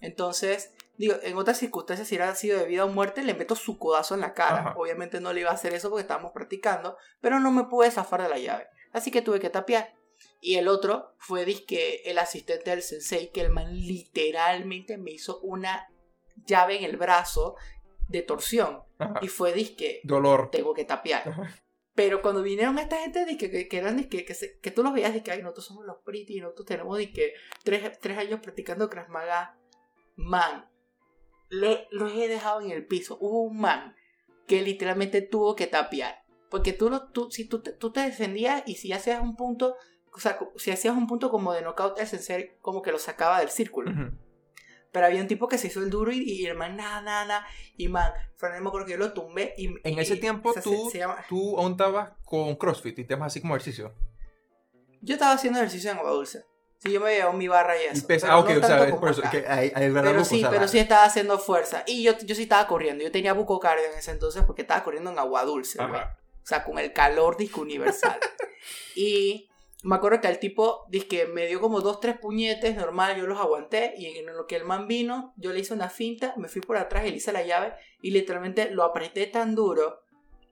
[0.00, 3.78] Entonces, digo, en otras circunstancias, si hubiera sido de vida o muerte, le meto su
[3.78, 4.60] codazo en la cara.
[4.60, 4.74] Ajá.
[4.76, 8.22] Obviamente no le iba a hacer eso porque estábamos practicando, pero no me pude zafar
[8.22, 8.66] de la llave.
[8.92, 9.94] Así que tuve que tapear.
[10.40, 15.38] Y el otro fue disque el asistente del sensei, que el man literalmente me hizo
[15.40, 15.88] una
[16.46, 17.56] llave en el brazo
[18.08, 18.82] de torsión.
[18.98, 19.20] Ajá.
[19.22, 20.50] Y fue disque, Dolor.
[20.50, 21.28] tengo que tapear.
[21.28, 21.54] Ajá.
[21.94, 24.92] Pero cuando vinieron esta gente, disque, que, que eran disque, que, se- que tú los
[24.92, 29.56] veías, que nosotros somos los pretty, nosotros tenemos disque, tres, tres años practicando Krav Maga.
[30.20, 30.68] Man,
[31.48, 33.16] le, los he dejado en el piso.
[33.20, 33.96] Hubo un man
[34.46, 36.22] que literalmente tuvo que tapear.
[36.50, 39.76] Porque tú, lo, tú, si tú, te, tú te defendías y si hacías un punto,
[40.12, 43.38] o sea, si hacías un punto como de knockout, el sensei como que lo sacaba
[43.40, 43.90] del círculo.
[43.92, 44.16] Ujú.
[44.92, 47.24] Pero había un tipo que se hizo el duro y, y el man, nada, nada,
[47.24, 47.46] nada.
[47.76, 49.54] Y man, Fran, me acuerdo que yo lo tumbé.
[49.56, 52.56] Y, En ese y- tiempo o sea, se- tú, se llama- tú aún estabas con
[52.56, 53.94] CrossFit y temas así como ejercicio.
[55.00, 56.44] Yo estaba haciendo ejercicio en agua dulce.
[56.82, 57.98] Sí, yo me llevaba mi barra y eso.
[57.98, 59.22] Y pesa- pero ah, ok, no o sea, tanto es por eso.
[59.30, 61.84] Que hay, hay Pero loco, sí, o sea, pero sí estaba haciendo fuerza.
[61.86, 63.04] Y yo, yo sí estaba corriendo.
[63.04, 66.00] Yo tenía bucocardio en ese entonces porque estaba corriendo en agua dulce, güey.
[66.00, 66.18] Ajá.
[66.42, 68.18] O sea, con el calor disco universal.
[68.96, 69.50] y
[69.82, 73.38] me acuerdo que el tipo que me dio como dos, tres puñetes, normal, yo los
[73.38, 73.94] aguanté.
[73.98, 76.78] Y en lo que el man vino, yo le hice una finta, me fui por
[76.78, 77.74] atrás y le hice la llave.
[78.00, 80.00] Y literalmente lo apreté tan duro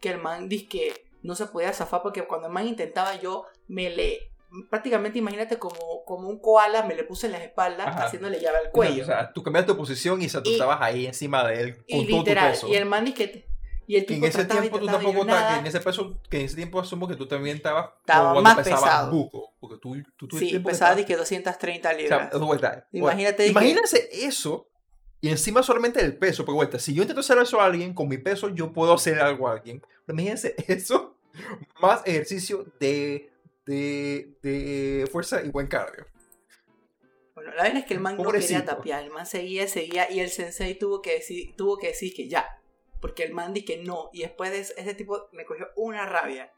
[0.01, 3.91] que el man que no se podía zafar porque cuando el man intentaba yo me
[3.91, 4.31] le...
[4.71, 8.05] Prácticamente imagínate como, como un koala, me le puse en las espaldas Ajá.
[8.07, 9.03] haciéndole llave al cuello.
[9.03, 11.61] O sea, tú cambiaste tu posición y o sea, tú Y- estabas ahí encima de
[11.63, 12.69] él con y todo literal, tu peso.
[12.69, 13.47] y el man que
[13.87, 16.57] y el tipo en ese tiempo tú tampoco estabas, en ese peso, que en ese
[16.57, 19.11] tiempo asumo que tú también estabas Estaba más pesado.
[19.11, 22.39] buco, porque tú, tú, tú Sí, pesaba de que 230 o sea, libras.
[22.39, 24.69] vuelta, Imagínate que- imagínense eso
[25.23, 28.09] y encima solamente el peso, porque vuelta, si yo intento hacer eso a alguien, con
[28.09, 29.81] mi peso yo puedo hacer algo a alguien.
[30.05, 31.17] Pero imagínense eso,
[31.81, 33.28] más ejercicio de,
[33.69, 36.07] de, de fuerza y buen cardio.
[37.35, 40.21] Bueno, la verdad es que el man no quería tapear, el man seguía, seguía y
[40.21, 42.61] el sensei tuvo que decir, tuvo que decir que ya,
[43.01, 46.53] porque el man dice que no y después de ese tipo me cogió una rabia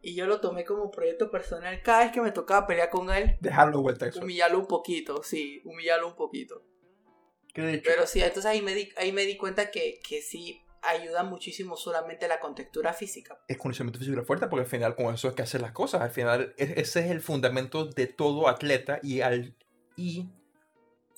[0.00, 3.36] y yo lo tomé como proyecto personal cada vez que me tocaba pelear con él,
[3.40, 6.64] Dejarlo vuelta humillarlo un poquito, sí, humillarlo un poquito.
[7.54, 11.76] Pero sí, entonces ahí me di, ahí me di cuenta que, que sí ayuda muchísimo
[11.76, 13.38] solamente la contextura física.
[13.48, 16.00] es conocimiento físico fuerte porque al final con eso es que hacer las cosas.
[16.02, 19.54] Al final ese es el fundamento de todo atleta y, al,
[19.96, 20.28] y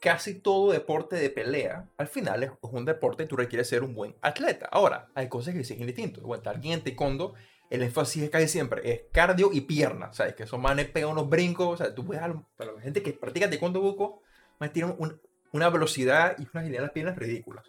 [0.00, 3.94] casi todo deporte de pelea al final es un deporte y tú requieres ser un
[3.94, 4.68] buen atleta.
[4.70, 6.22] Ahora, hay cosas que siguen distintos.
[6.22, 7.34] Bueno, alguien en taekwondo,
[7.70, 10.12] el énfasis es casi siempre es cardio y pierna.
[10.12, 10.34] ¿Sabes?
[10.34, 11.78] Que esos manes pegan unos brincos.
[11.78, 14.22] Sea, tú ves a, los- a la gente que practica taekwondo buco,
[14.60, 15.20] más tiran un-
[15.52, 17.64] una velocidad y una agilidad en las piernas ridículas.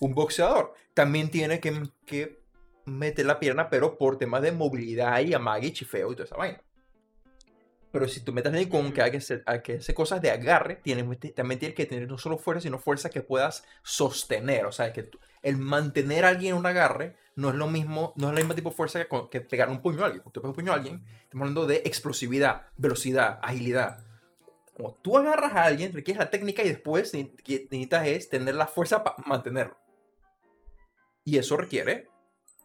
[0.00, 2.42] Un boxeador también tiene que, que
[2.86, 6.36] meter la pierna, pero por temas de movilidad y amague y chifeo y toda esa
[6.36, 6.62] vaina.
[7.90, 10.30] Pero si tú metes ahí con que hay que hacer, hay que hacer cosas de
[10.30, 11.02] agarre, tiene,
[11.34, 14.66] también tienes que tener no solo fuerza, sino fuerza que puedas sostener.
[14.66, 15.08] O sea, que
[15.42, 18.54] el mantener a alguien en un agarre no es lo mismo, no es el mismo
[18.54, 20.22] tipo de fuerza que, pegar un puño a alguien.
[20.22, 24.04] Cuando tú un puño a alguien, estamos hablando de explosividad, velocidad, agilidad.
[24.76, 29.02] Como tú agarras a alguien, requieres la técnica y después necesitas es tener la fuerza
[29.02, 29.78] para mantenerlo.
[31.28, 32.08] Y eso requiere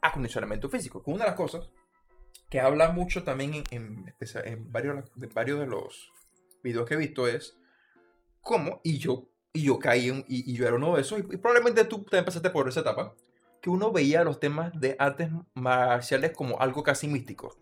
[0.02, 1.70] acondicionamiento físico, que una de las cosas
[2.50, 6.14] que habla mucho también en, en, varios, de varios de los
[6.64, 7.58] videos que he visto es
[8.40, 11.84] cómo, y yo, y yo caí, y, y, yo era uno de esos, y, probablemente
[11.84, 13.14] tú también pasaste por esa etapa,
[13.62, 17.58] que uno veía los temas de artes marciales como algo casi místico.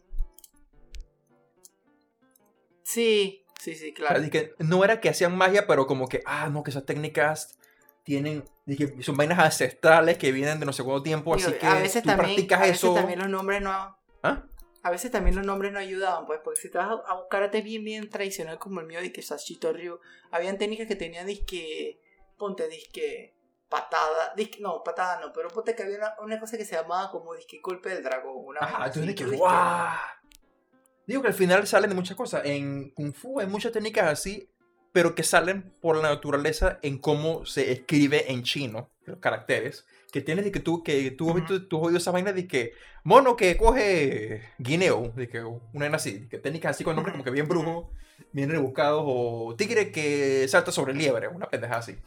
[2.84, 4.22] Sí, sí, sí, claro.
[4.30, 7.58] que no era que hacían magia, pero como que, ah, no, que esas técnicas
[8.04, 11.76] tienen, que son vainas ancestrales que vienen de no sé cuánto tiempo, así que a
[11.76, 12.93] veces tú también, practicas a veces eso.
[12.93, 13.97] también los nombres no...
[14.24, 14.43] ¿Ah?
[14.84, 17.62] A veces también los nombres no ayudaban, pues, porque si te vas a un karate
[17.62, 19.99] bien, bien tradicional como el mío, que Sashito Ryu,
[20.32, 22.02] habían técnicas que tenían disque,
[22.36, 23.36] ponte disque,
[23.70, 27.12] patada, disque, no, patada no, pero ponte que había una, una cosa que se llamaba
[27.12, 28.34] como disque golpe del dragón.
[28.38, 29.97] Una Ajá, entonces que, ¡guau!
[31.06, 32.41] Digo que al final salen de muchas cosas.
[32.45, 34.51] En Kung Fu hay muchas técnicas así,
[34.92, 40.22] pero que salen por la naturaleza en cómo se escribe en chino, los caracteres que
[40.22, 42.74] tienes de que tú, que tú, uh tú, has oído esa vaina de que
[43.04, 47.24] mono que coge guineo, de que una vaina así, que técnicas así con nombres como
[47.24, 47.92] que bien brujo,
[48.34, 51.98] bien rebuscados, o tigre que salta sobre liebre, una pendeja así.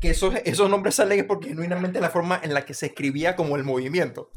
[0.00, 3.34] Que esos, esos nombres salen porque genuinamente es la forma en la que se escribía
[3.34, 4.30] como el movimiento.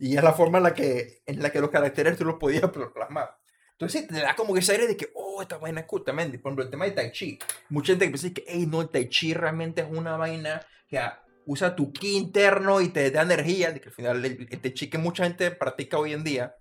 [0.00, 2.70] Y es la forma en la que, en la que los caracteres tú los podías
[2.94, 3.38] plasmar.
[3.78, 6.02] Entonces sí, te da como que ese aire de que, oh, esta vaina es cool
[6.02, 6.32] también.
[6.32, 7.38] Por ejemplo, el tema de Tai Chi.
[7.68, 11.00] Mucha gente que piensa que, hey, no, el Tai Chi realmente es una vaina que
[11.46, 14.90] usa tu ki interno y te da energía, de que al final el, Tai Chi
[14.90, 16.56] que mucha gente practica hoy en día,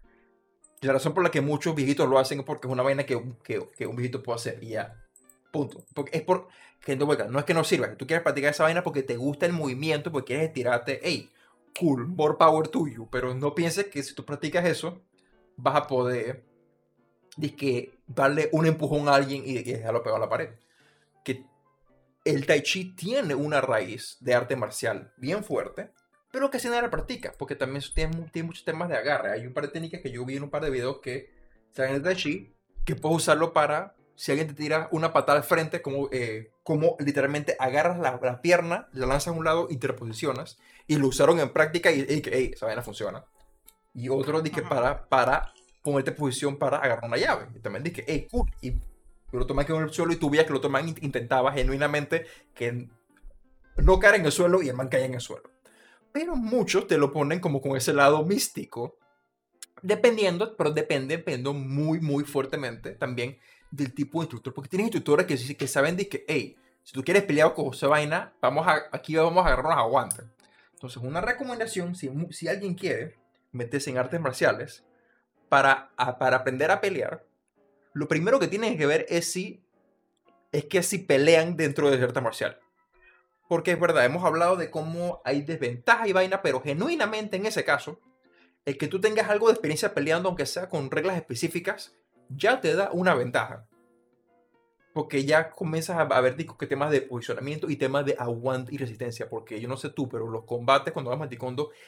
[0.81, 3.19] la razón por la que muchos viejitos lo hacen es porque es una vaina que,
[3.43, 5.03] que, que un viejito puede hacer y ya.
[5.51, 5.85] Punto.
[5.95, 6.49] Porque es por
[6.85, 9.53] que no es que no sirva, tú quieres practicar esa vaina porque te gusta el
[9.53, 11.31] movimiento, porque quieres estirarte, hey,
[11.79, 15.01] cool, more power to you, pero no pienses que si tú practicas eso,
[15.57, 16.46] vas a poder
[17.55, 20.49] que darle un empujón a alguien y de que dejarlo pegado a la pared.
[21.23, 21.45] Que
[22.25, 25.91] el tai chi tiene una raíz de arte marcial bien fuerte,
[26.31, 29.31] pero que si nadie la practica, porque también tiene, tiene, muchos temas de agarre.
[29.31, 31.31] Hay un par de técnicas que yo vi en un par de videos que
[31.75, 32.53] en el tai chi,
[32.85, 36.95] que puedes usarlo para, si alguien te tira una patada al frente, como, eh, como
[36.99, 40.57] literalmente agarras la, pierna, la lanzas a un lado y te reposicionas,
[40.87, 43.25] y lo usaron en práctica y, que esa vaina funciona.
[43.93, 45.53] Y otro dije para, para
[45.91, 47.47] ponerte en posición para agarrar una llave.
[47.55, 48.51] Y también dije, hey, cool.
[48.61, 51.53] Y yo lo tomé en el suelo y tú veías que el otro man intentaba
[51.53, 52.89] genuinamente que
[53.77, 55.49] no caer en el suelo y el man caía en el suelo.
[56.11, 58.97] Pero muchos te lo ponen como con ese lado místico.
[59.81, 63.37] Dependiendo, pero depende, depende muy, muy fuertemente también
[63.71, 64.53] del tipo de instructor.
[64.53, 67.87] Porque tienes instructores que, que saben de que, hey, si tú quieres pelear con esa
[67.87, 70.25] vaina, vamos a, aquí vamos a agarrarnos a aguantes.
[70.73, 73.15] Entonces, una recomendación, si, si alguien quiere
[73.51, 74.85] meterse en artes marciales,
[75.49, 77.25] para, para aprender a pelear,
[77.93, 79.63] lo primero que tienen que ver es si
[80.51, 82.59] es que si pelean dentro de cierta marcial.
[83.47, 87.63] Porque es verdad, hemos hablado de cómo hay desventaja y vaina, pero genuinamente en ese
[87.63, 87.99] caso,
[88.65, 91.95] el que tú tengas algo de experiencia peleando, aunque sea con reglas específicas,
[92.29, 93.65] ya te da una ventaja.
[94.93, 99.29] Porque ya comienzas a ver que temas de posicionamiento y temas de aguante y resistencia.
[99.29, 101.29] Porque yo no sé tú, pero los combates cuando vas a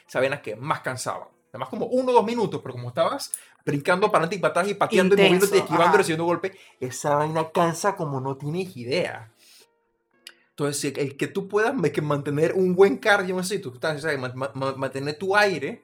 [0.06, 1.28] saben a que más cansaban.
[1.50, 3.32] Además como uno o dos minutos, pero como estabas
[3.66, 7.16] brincando para adelante y para atrás y pateando y moviéndote, esquivando y recibiendo golpe, esa
[7.16, 9.32] vaina cansa como no tienes idea.
[10.52, 14.04] Entonces, el que tú puedas que mantener un buen cardio, así, tú estás,
[14.54, 15.84] mantener tu aire,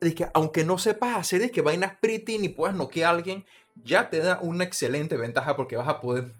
[0.00, 3.44] de que aunque no sepas hacer es que vainas pretty ni puedas noquear a alguien,
[3.82, 6.32] ya te da una excelente ventaja porque vas a poder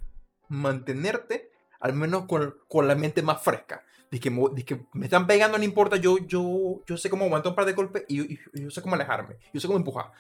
[0.49, 5.59] mantenerte al menos con, con la mente más fresca de que, que, me están pegando,
[5.59, 8.83] no importa, yo, yo, yo sé cómo aguantar un par de golpes y, yo sé
[8.83, 10.13] cómo alejarme, yo sé cómo empujar.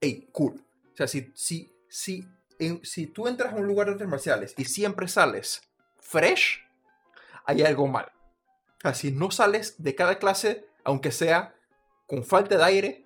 [0.00, 0.62] Ey, cool.
[0.92, 2.26] O sea, si, si, si,
[2.82, 5.62] si tú entras a un lugar de artes marciales y siempre sales
[5.98, 6.62] fresh,
[7.46, 8.10] hay algo mal.
[8.78, 11.54] O sea, si no sales de cada clase, aunque sea
[12.06, 13.04] con falta de aire,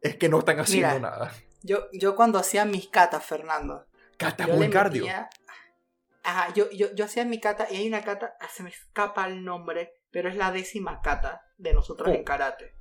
[0.00, 1.32] es que no están haciendo nada.
[1.62, 3.86] Yo, yo cuando hacía mis catas, Fernando.
[4.16, 5.06] Cata buen cardio.
[6.22, 9.26] Ajá, yo, yo, yo hacía mi kata y hay una kata, ah, se me escapa
[9.26, 12.24] el nombre, pero es la décima kata de nosotros en oh.
[12.24, 12.74] karate.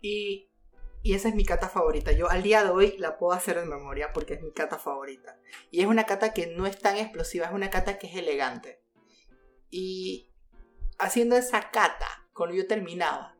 [0.00, 0.50] Y,
[1.02, 2.12] y esa es mi kata favorita.
[2.12, 5.38] Yo al día de hoy la puedo hacer de memoria porque es mi kata favorita.
[5.70, 8.82] Y es una kata que no es tan explosiva, es una kata que es elegante.
[9.70, 10.30] Y
[10.98, 13.36] haciendo esa kata, cuando yo terminaba,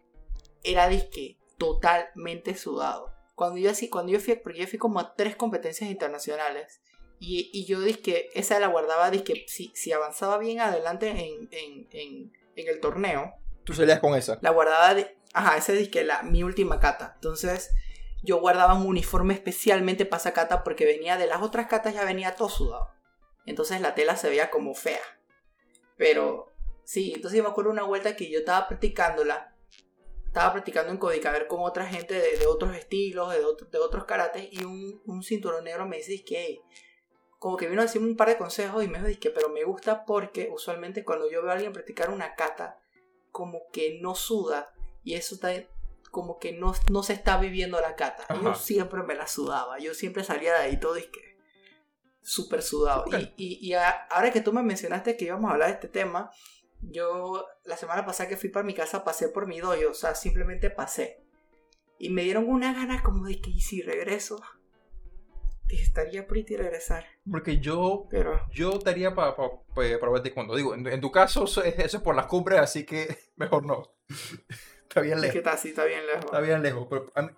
[0.62, 3.12] era disque totalmente sudado.
[3.34, 6.80] Cuando yo, así, cuando yo fui, porque yo fui como a tres competencias internacionales.
[7.18, 11.88] Y, y yo dije, esa la guardaba, dije, si, si avanzaba bien adelante en, en,
[11.92, 13.34] en, en el torneo.
[13.64, 14.38] Tú salías con esa.
[14.42, 17.12] La guardaba de, Ajá, ese disque la mi última cata.
[17.16, 17.70] Entonces,
[18.22, 22.06] yo guardaba un uniforme especialmente para esa cata porque venía de las otras catas ya
[22.06, 22.88] venía todo sudado.
[23.44, 25.02] Entonces la tela se veía como fea.
[25.98, 29.54] Pero sí, entonces yo me acuerdo una vuelta que yo estaba practicándola.
[30.26, 33.40] Estaba practicando en ver con otra gente de, otros estilos, de,
[33.70, 36.60] de, otros karates, y un, un, cinturón negro me dice que,
[37.38, 39.64] como que vino a decirme un par de consejos y me dijo que, pero me
[39.64, 42.78] gusta porque usualmente cuando yo veo a alguien practicar una kata,
[43.30, 44.72] como que no suda,
[45.04, 45.50] y eso está
[46.10, 48.26] como que no, no se está viviendo la cata.
[48.42, 51.36] Yo siempre me la sudaba, yo siempre salía de ahí todo y que
[52.22, 53.04] súper sudado.
[53.36, 56.30] Y, y, ahora que tú me mencionaste que íbamos a hablar de este tema,
[56.80, 60.14] yo la semana pasada que fui para mi casa pasé por mi doyo, o sea,
[60.14, 61.22] simplemente pasé.
[61.98, 64.42] Y me dieron una ganas como de que, ¿y si regreso?
[65.68, 67.06] Estaría pretty regresar.
[67.30, 68.40] Porque yo, Pero...
[68.52, 72.26] yo estaría para pa, pa, verte cuando digo, en, tu caso eso es por las
[72.26, 73.90] cumbres, así que mejor no.
[74.82, 75.26] está bien lejos.
[75.28, 76.24] Es que está así, está bien lejos.
[76.24, 76.86] Está bien lejos.
[76.88, 77.30] Pero a, mí,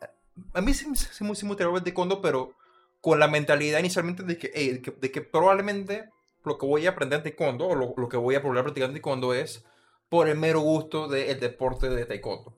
[0.53, 2.55] a mí sí, sí, me gustaría ver taekwondo, pero
[3.01, 6.11] con la mentalidad inicialmente de que, de que, de que, probablemente
[6.45, 8.97] lo que voy a aprender en taekwondo o lo, lo que voy a probar practicando
[8.97, 9.65] en taekwondo es
[10.09, 12.55] por el mero gusto del deporte de taekwondo.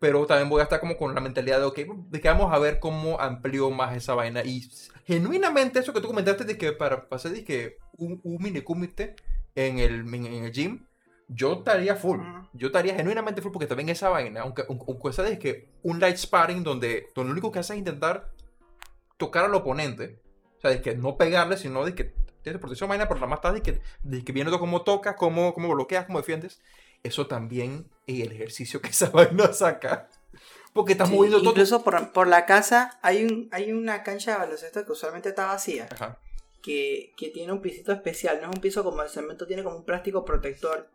[0.00, 2.58] Pero también voy a estar como con la mentalidad de, okay, de que vamos a
[2.58, 4.42] ver cómo amplió más esa vaina.
[4.42, 4.68] Y
[5.04, 9.14] genuinamente eso que tú comentaste de que para pasar de que un, un mini comité
[9.54, 10.86] en el, en el gym,
[11.28, 12.18] yo estaría full.
[12.54, 16.64] Yo estaría genuinamente full porque también esa vaina, aunque, aunque sabes que un light sparring
[16.64, 18.32] donde, donde lo único que haces es intentar
[19.16, 20.18] tocar al oponente.
[20.58, 23.40] O sea, de que no pegarle, sino de que tienes protección vaina, pero la más
[23.40, 26.60] tarde de que, de que viendo cómo tocas, cómo, cómo bloqueas, cómo defiendes.
[27.02, 30.08] Eso también es el ejercicio que esa vaina saca.
[30.72, 31.50] Porque estás moviendo todo.
[31.50, 35.46] Incluso por, por, la casa hay, un, hay una cancha de baloncesto que usualmente está
[35.46, 35.88] vacía.
[36.62, 38.38] Que, que, tiene un pisito especial.
[38.40, 40.88] No es un piso como el cemento, tiene como un plástico protector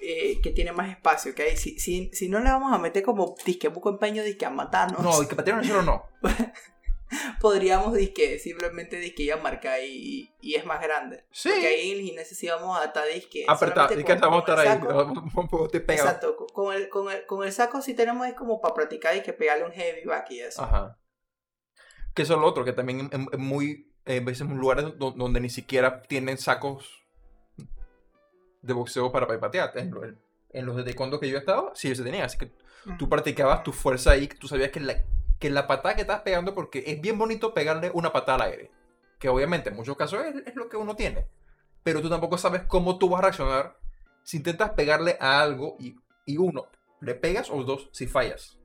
[0.00, 3.34] eh, que tiene más espacio, que si, si, si, no le vamos a meter como
[3.44, 5.02] disque buco empeño, disque a matarnos.
[5.02, 6.04] No, disque patear nosotros no.
[7.40, 11.24] podríamos disque simplemente disque ya marca y, y, es más grande.
[11.30, 11.50] Sí.
[11.50, 13.44] Porque ahí en el gimnasio sí vamos a estar disque.
[13.48, 14.80] Apretar, es que a estar ahí.
[15.72, 19.22] Exacto, con el, con, el, con el saco si tenemos es como para practicar y
[19.22, 20.62] que pegarle un heavy back y eso.
[20.62, 20.98] Ajá.
[22.14, 25.50] Que eso es lo otro, que también es muy, eh, veces en lugares donde ni
[25.50, 27.00] siquiera tienen sacos
[28.62, 29.72] de boxeo para patear.
[29.76, 30.18] En,
[30.52, 32.24] en los de taekwondo que yo he estado, sí se tenía.
[32.24, 32.50] Así que
[32.98, 34.96] tú practicabas tu fuerza ahí, tú sabías que la,
[35.40, 38.70] que la patada que estás pegando, porque es bien bonito pegarle una patada al aire.
[39.18, 41.26] Que obviamente en muchos casos es, lo que uno tiene.
[41.82, 43.76] Pero tú tampoco sabes cómo tú vas a reaccionar
[44.22, 45.96] si intentas pegarle a algo y,
[46.26, 46.66] y uno,
[47.00, 48.58] le pegas o dos, si fallas.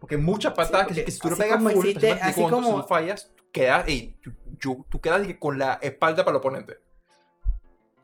[0.00, 1.86] Porque muchas patadas que, si tú le pegas full,
[2.20, 2.82] así como...
[2.82, 3.86] si fallas, quedas,
[4.58, 6.78] tú quedas con la espalda para el oponente.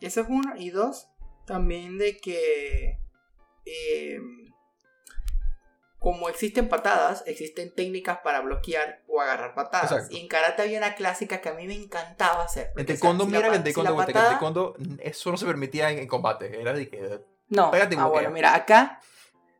[0.00, 0.54] Eso es uno.
[0.56, 1.08] Y dos,
[1.44, 2.98] también de que
[3.66, 4.20] eh,
[6.04, 10.10] como existen patadas, existen técnicas para bloquear o agarrar patadas.
[10.10, 12.72] Y en karate había una clásica que a mí me encantaba hacer.
[12.76, 16.60] En taekwondo, mira que en taekwondo, eso no se permitía en, combate.
[16.60, 17.20] Era de que...
[17.48, 19.00] No, ah, bueno, mira, acá,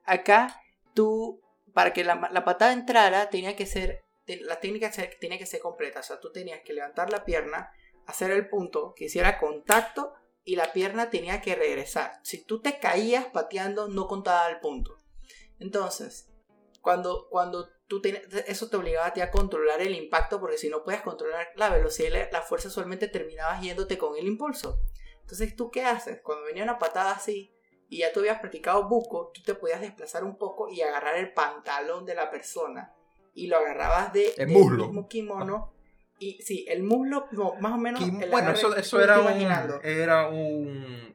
[0.05, 0.61] acá
[0.93, 1.41] tú,
[1.73, 6.01] para que la, la patada entrara, tenía que ser, la técnica tenía que ser completa.
[6.01, 7.71] O sea, tú tenías que levantar la pierna,
[8.07, 10.13] hacer el punto, que hiciera contacto
[10.45, 12.21] y la pierna tenía que regresar.
[12.23, 14.99] Si tú te caías pateando, no contaba el punto.
[15.59, 16.29] Entonces,
[16.85, 18.03] cuando, cuando tú
[18.47, 21.71] eso te obligaba a ti a controlar el impacto, porque si no puedes controlar la
[21.71, 24.79] velocidad, la fuerza solamente terminabas yéndote con el impulso.
[25.23, 26.21] Entonces, ¿tú qué haces?
[26.21, 27.55] Cuando venía una patada así
[27.89, 31.33] y ya tú habías practicado buco, tú te podías desplazar un poco y agarrar el
[31.33, 32.93] pantalón de la persona
[33.33, 34.85] y lo agarrabas de, el muslo.
[34.85, 35.73] mismo kimono
[36.19, 37.27] y sí, el muslo,
[37.61, 38.01] más o menos.
[38.31, 41.15] bueno, eso, eso era, un, era un.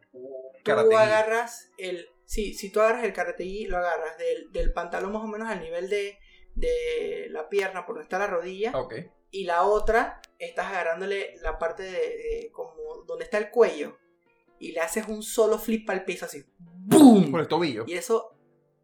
[0.64, 2.10] Tú agarras el.
[2.30, 5.62] Sí, si tú agarras el karateí, lo agarras del, del, pantalón más o menos al
[5.62, 6.20] nivel de,
[6.54, 8.72] de la pierna, por donde está la rodilla.
[8.72, 9.10] Okay.
[9.32, 13.98] Y la otra, estás agarrándole la parte de, como donde está el cuello.
[14.60, 16.46] Y le haces un solo flip al piso así.
[16.60, 17.32] ¡Bum!
[17.32, 17.86] Por el tobillo.
[17.88, 18.38] Y eso,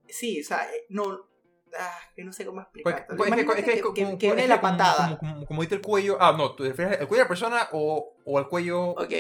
[0.08, 1.30] sí, o sea, eh, no,
[1.78, 3.06] Ah, que no sé cómo explicar.
[3.18, 5.18] Pues, es que, que, que, viene la patada.
[5.18, 6.18] Como, como, dice el cuello.
[6.20, 8.92] Ah, no, ¿tú refieres al cuello de la persona o, o al cuello.
[8.92, 9.14] Ok.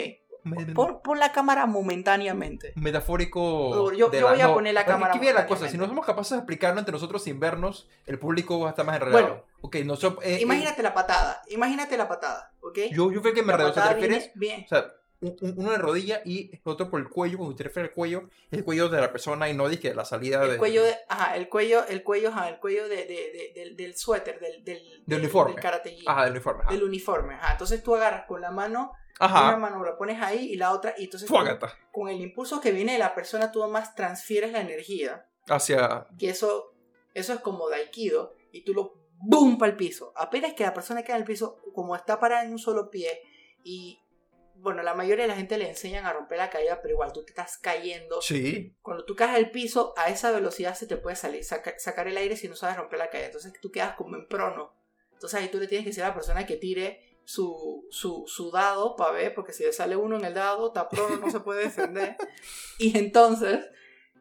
[0.75, 2.73] Pon, pon la cámara momentáneamente.
[2.75, 3.91] metafórico.
[3.93, 5.87] Yo- de yo voy a no, poner la es que cámara la cosa, si no
[5.87, 9.21] somos capaces de explicarlo entre nosotros sin vernos, el público va a estar más enredado.
[9.21, 11.41] Bueno, ok, nosotros, eh, eh, Imagínate la patada.
[11.49, 12.77] Imagínate la patada, ¿ok?
[12.91, 13.69] yo, yo el que me la enredó.
[13.71, 14.31] O sea, patada ¿te refieres?
[14.35, 14.63] bien.
[14.65, 14.85] O sea,
[15.21, 17.95] un- un- uno de rodilla y el otro por el cuello, cuando te refieres al
[17.95, 20.51] cuello, el cuello de la persona y no dije la salida de...
[20.53, 23.75] El cuello, de, ajá, el cuello, el cuello, ajá, el cuello de, de- de- del,
[23.77, 25.55] del suéter, del, del, del- uniforme.
[25.83, 26.63] del Ajá, del uniforme.
[26.63, 26.71] Ajá.
[26.73, 27.51] del uniforme, ajá.
[27.53, 29.57] Entonces tú agarras con la mano, una Ajá.
[29.57, 31.73] mano la pones ahí y la otra, y entonces Fuágata.
[31.91, 36.07] con el impulso que viene de la persona tú nomás transfieres la energía, Hacia...
[36.19, 36.73] que eso,
[37.13, 40.11] eso es como de aikido, y tú lo boom para el piso.
[40.15, 43.21] Apenas que la persona queda en el piso, como está parada en un solo pie,
[43.63, 43.99] y
[44.57, 47.23] bueno, la mayoría de la gente le enseñan a romper la caída, pero igual tú
[47.23, 48.21] te estás cayendo.
[48.21, 48.75] Sí.
[48.81, 52.17] Cuando tú caes al piso, a esa velocidad se te puede salir, saca- sacar el
[52.17, 53.27] aire si no sabes romper la caída.
[53.27, 54.73] Entonces tú quedas como en prono.
[55.11, 58.51] Entonces ahí tú le tienes que decir a la persona que tire su, su, su
[58.51, 61.63] dado para ver, porque si le sale uno en el dado, prono, no se puede
[61.63, 62.15] defender.
[62.79, 63.65] y entonces,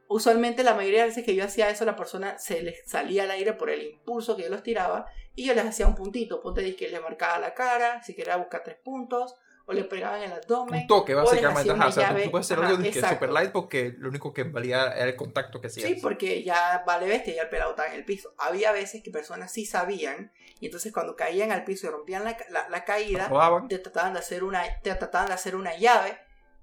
[0.08, 3.30] usualmente la mayoría de veces que yo hacía eso, la persona se le salía al
[3.30, 6.40] aire por el impulso que yo los tiraba y yo les hacía un puntito.
[6.40, 10.30] Ponte que le marcaba la cara, si quería buscar tres puntos, o le pegaban en
[10.30, 10.82] el abdomen.
[10.82, 11.70] Un toque, básicamente.
[11.72, 12.24] Ajá, o sea, tú- llave.
[12.24, 15.60] tú puedes hacer algo que super light porque lo único que valía era el contacto
[15.60, 15.88] que hacías.
[15.88, 18.34] Sí, porque ya vale bestia, ya el pelado estaba en el piso.
[18.38, 22.36] Había veces que personas sí sabían, y entonces cuando caían al piso y rompían la,
[22.50, 23.30] la- la caída,
[23.68, 26.18] te trataban de hacer una, te trataban de hacer una llave,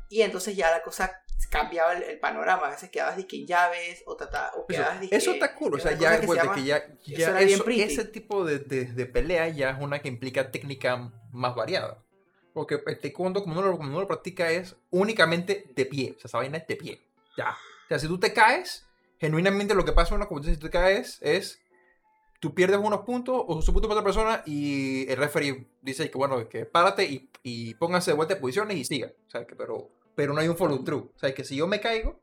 [0.09, 2.67] y entonces ya la cosa cambiaba el, el panorama.
[2.67, 5.73] A veces quedabas de que llaves, o, trata- o Eso, quedabas de eso está cool,
[5.73, 7.81] o sea, ya, que se pues, de llama- que ya, eso ya eso- pretty.
[7.81, 12.03] ese tipo de, de, de pelea ya es una que implica técnica más variada.
[12.53, 16.15] Porque el taekwondo, como uno, lo, como uno lo practica, es únicamente de pie.
[16.17, 17.01] O sea, esa vaina es de pie.
[17.37, 17.49] Ya.
[17.51, 18.87] O sea, si tú te caes,
[19.19, 21.61] genuinamente lo que pasa en una competición, si tú te caes, es
[22.41, 26.17] tú pierdes unos puntos o su punto para otra persona y el referee dice que,
[26.17, 29.11] bueno, que párate y, y pónganse de vuelta en posiciones y siga.
[29.27, 31.11] O sea, que, pero, pero no hay un follow through.
[31.15, 32.19] O sea, que si yo me caigo,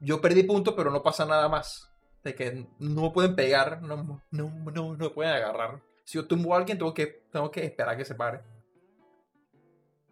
[0.00, 1.90] yo perdí puntos, pero no pasa nada más.
[2.22, 5.80] De que no pueden pegar, no, no, no, no pueden agarrar.
[6.04, 8.40] Si yo tumbo a alguien, tengo que, tengo que esperar a que se pare.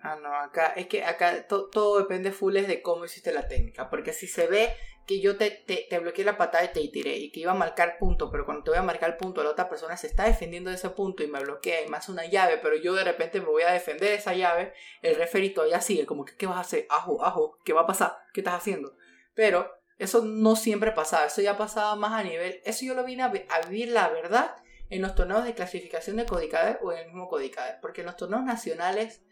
[0.06, 3.48] Ah, no, acá es que acá to- todo depende full es de cómo hiciste la
[3.48, 3.88] técnica.
[3.88, 4.74] Porque si se ve
[5.06, 7.54] que yo te, te, te bloqueé la patada y te tiré y que iba a
[7.54, 10.68] marcar punto, pero cuando te voy a marcar punto, la otra persona se está defendiendo
[10.68, 13.46] de ese punto y me bloquea y me una llave, pero yo de repente me
[13.46, 16.60] voy a defender de esa llave, el referee todavía sigue, como que, ¿qué vas a
[16.60, 16.86] hacer?
[16.90, 18.16] Ajo, ajo, ¿qué va a pasar?
[18.34, 18.94] ¿Qué estás haciendo?
[19.34, 23.22] Pero eso no siempre pasaba, eso ya pasaba más a nivel, eso yo lo vine
[23.22, 24.54] a, vi- a vivir la verdad
[24.90, 28.16] en los torneos de clasificación de Codicade o en el mismo Codicade, porque en los
[28.16, 29.22] torneos nacionales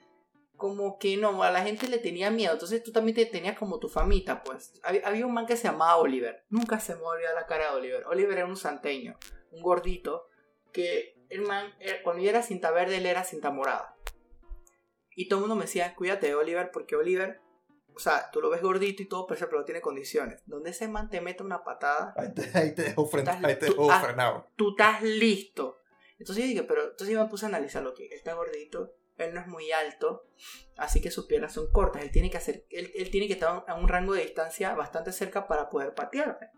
[0.57, 2.53] como que no, a la gente le tenía miedo.
[2.53, 4.79] Entonces tú también te tenías como tu famita, pues.
[4.85, 6.45] Había, había un man que se llamaba Oliver.
[6.51, 8.05] Nunca se me olvidó la cara de Oliver.
[8.07, 9.17] Oliver era un santeño,
[9.51, 10.29] un gordito,
[10.73, 13.97] que el man, eh, cuando yo era cinta verde, él era cinta morada.
[15.15, 17.41] Y todo el mundo me decía, cuídate de Oliver, porque Oliver,
[17.95, 20.43] o sea, tú lo ves gordito y todo, pero pero tiene condiciones.
[20.47, 23.59] Donde ese man te mete una patada, Ahí te, ahí te dejó, fren- Estás- ahí
[23.59, 24.01] te tú- dejó ah.
[24.01, 24.47] frenado.
[24.57, 25.81] tú estás listo.
[26.19, 28.95] Entonces yo dije, pero entonces yo me puse a analizar lo que está gordito,
[29.25, 30.27] él no es muy alto,
[30.77, 33.65] así que sus piernas son cortas, él tiene que hacer, él, él tiene que estar
[33.67, 36.51] a un rango de distancia bastante cerca para poder patearme.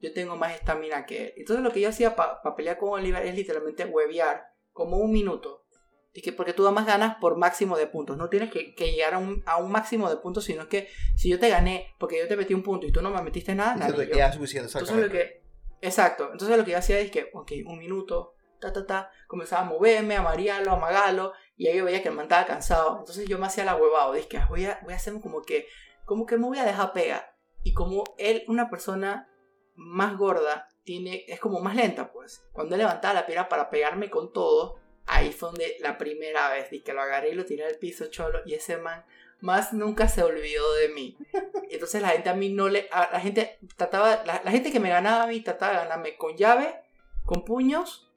[0.00, 1.32] Yo tengo más estamina que él.
[1.36, 5.64] Entonces lo que yo hacía para pelear con Oliver es literalmente huevear como un minuto.
[6.12, 8.16] Y que porque tú das más ganas por máximo de puntos.
[8.16, 11.28] No tienes que, que llegar a un, a un máximo de puntos, sino que si
[11.28, 13.76] yo te gané porque yo te metí un punto y tú no me metiste nada,
[13.76, 14.32] gané yo.
[14.32, 15.42] suficiente, Entonces lo que.
[15.82, 16.30] Exacto.
[16.32, 19.10] Entonces lo que yo hacía es que, ok, un minuto, ta, ta, ta.
[19.26, 21.32] Comenzaba a moverme, a marearlo, a amagarlo.
[21.56, 22.98] Y ahí yo veía que el man estaba cansado.
[22.98, 24.12] Entonces yo me hacía la huevado.
[24.12, 25.66] Dije, que voy a, voy a hacer como que.
[26.04, 27.34] Como que me voy a dejar pegar.
[27.62, 29.28] Y como él, una persona
[29.74, 32.44] más gorda, tiene, es como más lenta, pues.
[32.52, 36.92] Cuando levantaba la pierna para pegarme con todo, ahí fue donde la primera vez dije
[36.92, 38.40] lo agarré y lo tiré al piso cholo.
[38.46, 39.04] Y ese man
[39.40, 41.18] más nunca se olvidó de mí.
[41.70, 42.88] Entonces la gente a mí no le...
[42.90, 44.22] la gente trataba...
[44.24, 46.82] La, la gente que me ganaba a mí trataba de ganarme con llave,
[47.24, 48.10] con puños,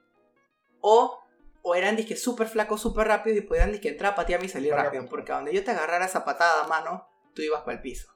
[0.82, 1.20] o,
[1.62, 4.74] o eran disque súper flacos, súper rápidos y podían disque entrar a patearme y salir
[4.74, 5.06] rápido.
[5.10, 8.14] Porque a donde yo te agarrara esa patada a mano, tú ibas para el piso.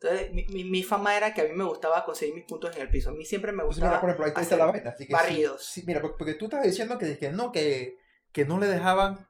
[0.00, 2.82] Entonces mi, mi, mi fama era que a mí me gustaba conseguir mis puntos en
[2.82, 3.10] el piso.
[3.10, 3.90] A mí siempre me Pues gustaba...
[3.92, 4.90] mira, por ejemplo, ahí está la vaina.
[4.90, 5.64] Así que sí, barridos.
[5.64, 7.98] sí, mira, porque tú estabas diciendo que, que no, que,
[8.32, 9.28] que no le dejaban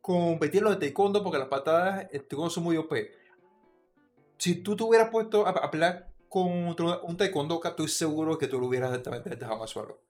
[0.00, 2.92] competir los de taekwondo porque las patadas de taekwondo son muy OP.
[4.38, 8.60] Si tú te hubieras puesto a, a pelear contra un taekwondoka, estoy seguro que tú
[8.60, 8.92] lo hubieras
[9.24, 10.00] dejado al suelo.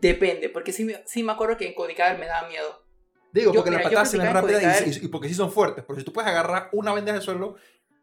[0.00, 2.82] Depende, porque sí, me- sí me acuerdo que en Codicader me daba miedo.
[3.32, 5.84] Digo, Yo- porque mira, las patadas se ven rápidas y, y- porque sí son fuertes.
[5.86, 7.56] Pero si tú puedes agarrar una bandeja del suelo,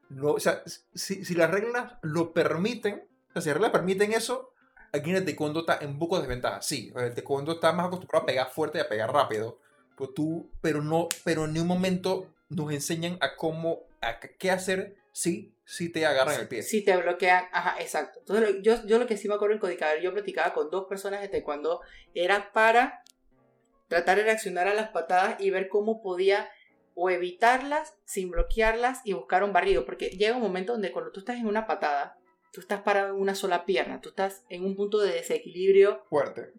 [0.10, 0.62] no, o sea,
[0.94, 4.54] si, si las reglas lo permiten, o sea, si las reglas permiten eso,
[4.92, 6.62] aquí en el taekwondo está en poco de desventaja.
[6.62, 9.60] Sí, el taekwondo está más acostumbrado a pegar fuerte y a pegar rápido.
[9.98, 14.96] Pero tú, pero no, pero en un momento nos enseñan a cómo, a qué hacer
[15.14, 16.64] si, si te agarran el pie.
[16.64, 18.20] Si te bloquean, ajá, exacto.
[18.20, 21.22] Entonces, yo, yo lo que sí me acuerdo en Codicader, yo platicaba con dos personas
[21.22, 21.82] de taekwondo,
[22.16, 23.04] era para
[23.88, 26.50] tratar de reaccionar a las patadas y ver cómo podía
[26.96, 31.20] o evitarlas sin bloquearlas y buscar un barrido, porque llega un momento donde cuando tú
[31.20, 32.18] estás en una patada,
[32.52, 36.54] tú estás parado en una sola pierna, tú estás en un punto de desequilibrio Fuerte.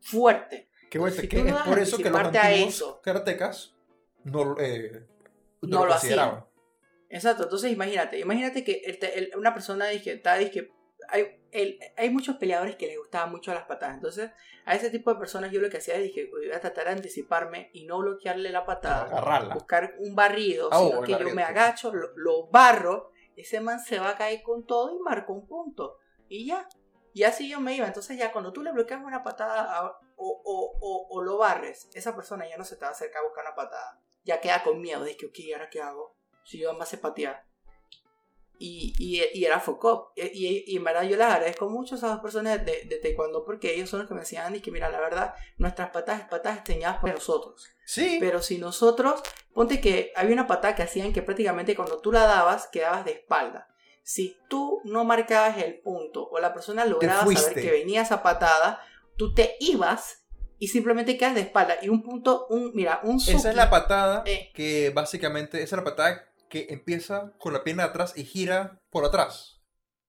[0.00, 0.68] fuerte.
[0.88, 3.00] Que, bueno, Si que es por eso que los antiguos eso.
[3.02, 3.74] karatecas
[4.24, 5.06] no, eh,
[5.62, 6.44] no, No lo lo consideraban.
[7.10, 10.70] Exacto, entonces imagínate, imagínate que el te- el- una persona dice, está, dice,
[11.08, 14.30] hay, el- hay muchos peleadores que les gustaban mucho las patadas, entonces
[14.64, 16.92] a ese tipo de personas yo lo que hacía es dije, voy a tratar de
[16.92, 19.54] anticiparme y no bloquearle la patada, Agarrarla.
[19.54, 23.98] buscar un barrido, Ah, sino que yo me agacho, lo, lo barro, ese man se
[23.98, 26.68] va a caer con todo y marco un punto, y ya,
[27.12, 30.42] y así yo me iba, entonces ya cuando tú le bloqueas una patada a- o,
[30.44, 33.24] o, o, o lo barres, esa persona ya no se te va a acercar a
[33.26, 36.19] buscar una patada, ya queda con miedo, dice, ok, ¿ahora qué hago?
[36.50, 37.44] Si yo más sé patear.
[38.58, 40.12] Y, y, y era foco.
[40.16, 43.44] Y, y, en verdad yo les agradezco mucho a esas dos personas de, de taekwondo
[43.44, 46.58] porque ellos son los que me enseñaban y que mira, la verdad, nuestras patadas, patadas
[46.58, 47.68] enseñadas por nosotros.
[47.86, 48.18] Sí.
[48.20, 49.22] Pero si nosotros,
[49.54, 53.12] ponte que había una patada que hacían que prácticamente cuando tú la dabas, quedabas de
[53.12, 53.68] espalda.
[54.02, 58.82] Si tú no marcabas el punto o la persona lograba saber que venía esa patada,
[59.16, 60.24] tú te ibas
[60.58, 61.76] y simplemente quedas de espalda.
[61.80, 64.50] Y un punto, un, mira, un esa es suki- la patada Eh.
[64.52, 69.04] que básicamente, esa es la patada que empieza con la pierna atrás y gira por
[69.06, 69.62] atrás.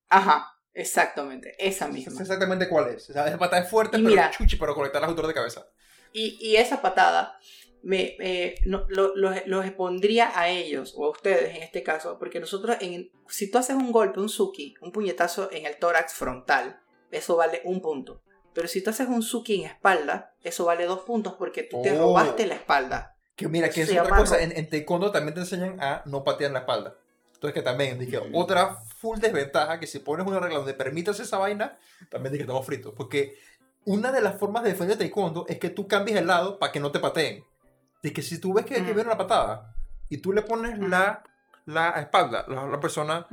[0.10, 2.20] Ajá, exactamente, esa misma.
[2.22, 3.10] exactamente cuál es.
[3.10, 4.32] O sea, esa patada es fuerte, Y pero mira.
[4.32, 5.66] chuchi para conectar las alturas de cabeza.
[6.12, 7.38] Y, y esa patada
[7.84, 12.18] me, eh, no- lo- los, los expondría a ellos o a ustedes en este caso,
[12.20, 16.14] porque nosotros, en, si tú haces un golpe, un suki, un puñetazo en el tórax
[16.14, 16.82] frontal,
[17.12, 18.22] eso vale un punto.
[18.54, 21.92] Pero si tú haces un suki en espalda, eso vale dos puntos porque tú te
[21.92, 22.00] Oh.
[22.00, 23.16] robaste la espalda.
[23.36, 24.42] Que mira, que es otra cosa.
[24.42, 26.96] En, en taekwondo también te enseñan a no patear en la espalda.
[27.34, 28.36] Entonces que también, dije, Mm.
[28.36, 31.78] otra full desventaja, que si pones una regla donde permitas esa vaina,
[32.10, 32.94] también dije que estamos fritos.
[32.96, 33.36] Porque
[33.86, 36.80] una de las formas de defender taekwondo es que tú cambies el lado para que
[36.80, 37.44] no te pateen.
[38.04, 38.86] De que si tú ves que, que Mm.
[38.96, 39.76] viene una patada
[40.10, 40.90] y tú le pones Mm.
[40.90, 41.24] la,
[41.66, 43.28] la espalda, la, la persona,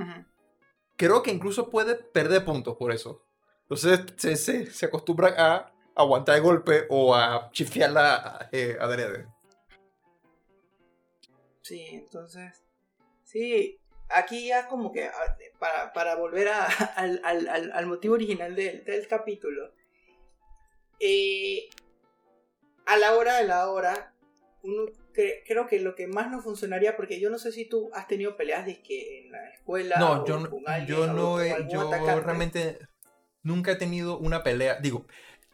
[0.97, 3.23] creo que incluso puede perder puntos por eso.
[3.63, 9.27] Entonces se, se, se acostumbran a aguantar el golpe o a chifiarla eh, adrede.
[11.69, 12.63] Sí, entonces.
[13.25, 13.79] Sí,
[14.09, 16.65] aquí ya como que a- para, para volver a-
[16.97, 19.73] al, al- al- al motivo original del, del capítulo.
[21.01, 21.69] eh,
[22.87, 24.15] a la hora de la hora,
[24.63, 27.91] uno cre- creo que lo que más nos funcionaría, porque yo no sé si tú
[27.93, 29.99] has tenido peleas de que en la escuela.
[29.99, 32.21] No, o yo, no- con alguien, yo no he, yo atacante.
[32.25, 32.79] realmente
[33.43, 35.07] nunca he tenido una pelea, digo,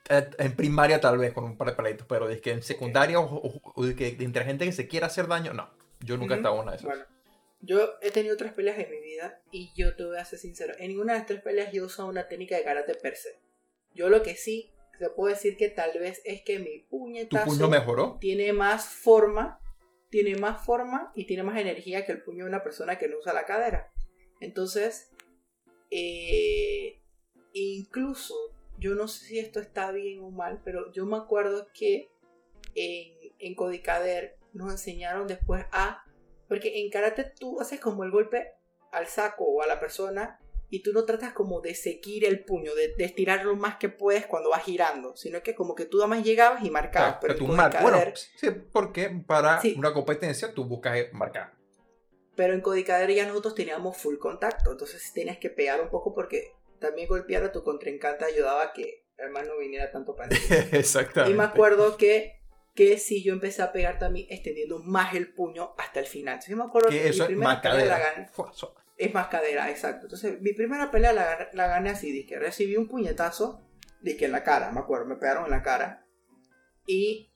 [0.09, 3.19] eh, en primaria tal vez con un par de peleitos, pero es que en secundaria
[3.19, 5.69] o, o- o de que entre gente que se quiera hacer daño, no,
[6.05, 6.89] yo nunca he estado en una de esas.
[6.89, 7.05] Bueno,
[7.60, 10.74] yo he tenido tres peleas en mi vida y yo te voy a ser sincero.
[10.78, 13.40] En ninguna de las tres peleas yo he usado una técnica de karate per se.
[13.94, 17.47] Yo lo que sí te puedo decir que tal vez es que mi ¿Tu puñetazo
[17.51, 18.18] puño mejoró?
[18.20, 19.60] tiene más forma,
[20.10, 23.18] tiene más forma y tiene más energía que el puño de una persona que no
[23.18, 23.93] usa la cadera.
[24.40, 25.10] Entonces,
[25.90, 27.01] eh,
[27.52, 28.35] incluso,
[28.78, 32.10] yo no sé si esto está bien o mal, pero yo me acuerdo que
[32.74, 36.02] en, en Codicader nos enseñaron después a...
[36.48, 38.52] Porque en karate tú haces como el golpe
[38.93, 40.39] al saco o a la persona
[40.70, 43.89] y tú no tratas como de seguir el puño, de, de estirar lo más que
[43.89, 47.14] puedes cuando vas girando, sino que como que tú nada más llegabas y marcabas.
[47.14, 49.74] Ah, pero tú mar- Codicader- Bueno, sí, porque para Sí.
[49.78, 51.52] una competencia tú buscas marcar.
[52.36, 56.52] Pero en Codicader ya nosotros teníamos full contacto, entonces tenías que pegar un poco porque
[56.81, 60.28] también golpear a tu contrincante ayudaba a que el man no viniera tanto para.
[60.72, 61.32] Exactamente.
[61.32, 62.40] Y me acuerdo que,
[62.74, 66.34] que sí, yo empecé a pegar también extendiendo más el puño hasta el final.
[66.34, 67.98] Entonces yo me acuerdo que eso es la macadera.
[67.98, 68.28] gané-
[68.96, 70.06] es más cadera, exacto.
[70.06, 73.60] Entonces mi primera pelea la, gan- la gané así, dije, recibí un puñetazo,
[74.01, 76.05] dije en la cara, me acuerdo, me pegaron en la cara.
[76.86, 77.30] Y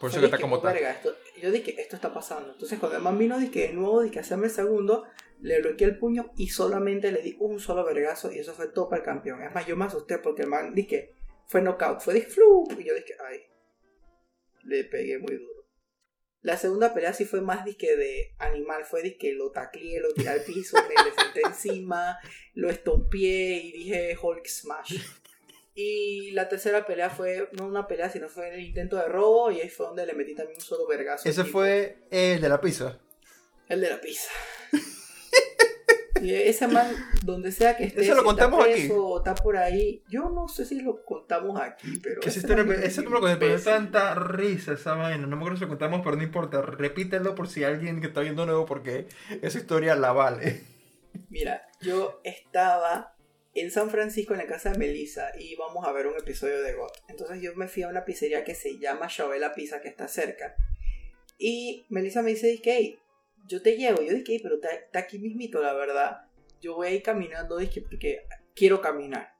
[0.00, 0.72] Por eso que está como "Oh, está.
[0.72, 2.52] verga, esto- yo dije, esto está pasando.
[2.52, 5.04] Entonces cuando el man vino, dije, de nuevo, dije, hacerme el segundo,
[5.40, 8.88] le bloqueé el puño y solamente le di un solo vergazo y eso fue todo
[8.88, 9.42] para el campeón.
[9.42, 11.14] Es más, yo me asusté porque el man, dije,
[11.46, 13.40] fue knockout, fue dije, flu, y yo dije, ay,
[14.66, 15.66] le pegué muy duro.
[16.42, 20.28] La segunda pelea sí fue más disque de animal, fue disque lo tacleé, lo tiré
[20.28, 22.18] al piso, me le senté encima,
[22.54, 24.96] lo estompié y dije Hulk Smash.
[25.74, 29.60] Y la tercera pelea fue, no una pelea, sino fue el intento de robo y
[29.60, 31.28] ahí fue donde le metí también un solo vergazo.
[31.28, 32.98] Ese fue el de la pizza.
[33.68, 34.30] El de la pizza.
[36.22, 36.86] Y ese man,
[37.22, 38.80] donde sea que esté, Eso lo si contamos está aquí.
[38.86, 42.20] preso o está por ahí, yo no sé si lo contamos aquí, pero...
[42.20, 45.26] Que esa ese man me lo pero tanta risa esa vaina.
[45.26, 46.62] No me acuerdo si lo contamos, pero no importa.
[46.62, 49.06] Repítelo por si alguien que está viendo nuevo, porque
[49.42, 50.62] esa historia la vale.
[51.28, 53.14] Mira, yo estaba
[53.54, 56.74] en San Francisco en la casa de Melissa y íbamos a ver un episodio de
[56.74, 56.92] GOT.
[57.08, 60.54] Entonces yo me fui a una pizzería que se llama Chabela Pizza, que está cerca.
[61.38, 62.98] Y Melissa me dice, "Hey,
[63.46, 64.02] yo te llevo.
[64.02, 66.22] Yo dije, "Ey, pero está, está aquí mismito, la verdad.
[66.60, 69.34] Yo voy a ir caminando, dije, porque quiero caminar.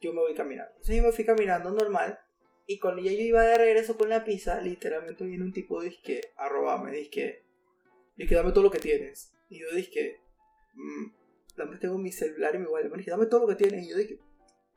[0.00, 0.70] Yo me voy caminando.
[0.72, 2.18] Entonces yo me fui caminando normal.
[2.66, 6.20] Y cuando ya yo iba de regreso con la pizza, literalmente viene un tipo, dije,
[6.36, 6.90] a robarme.
[6.92, 7.44] Dije,
[8.16, 9.32] dije, dame todo lo que tienes.
[9.48, 10.20] Y yo dije,
[10.74, 11.06] "Mm,
[11.56, 12.90] dame, tengo mi celular y mi wallet.
[12.90, 13.86] Me dije, dame todo lo que tienes.
[13.86, 14.18] Y yo dije,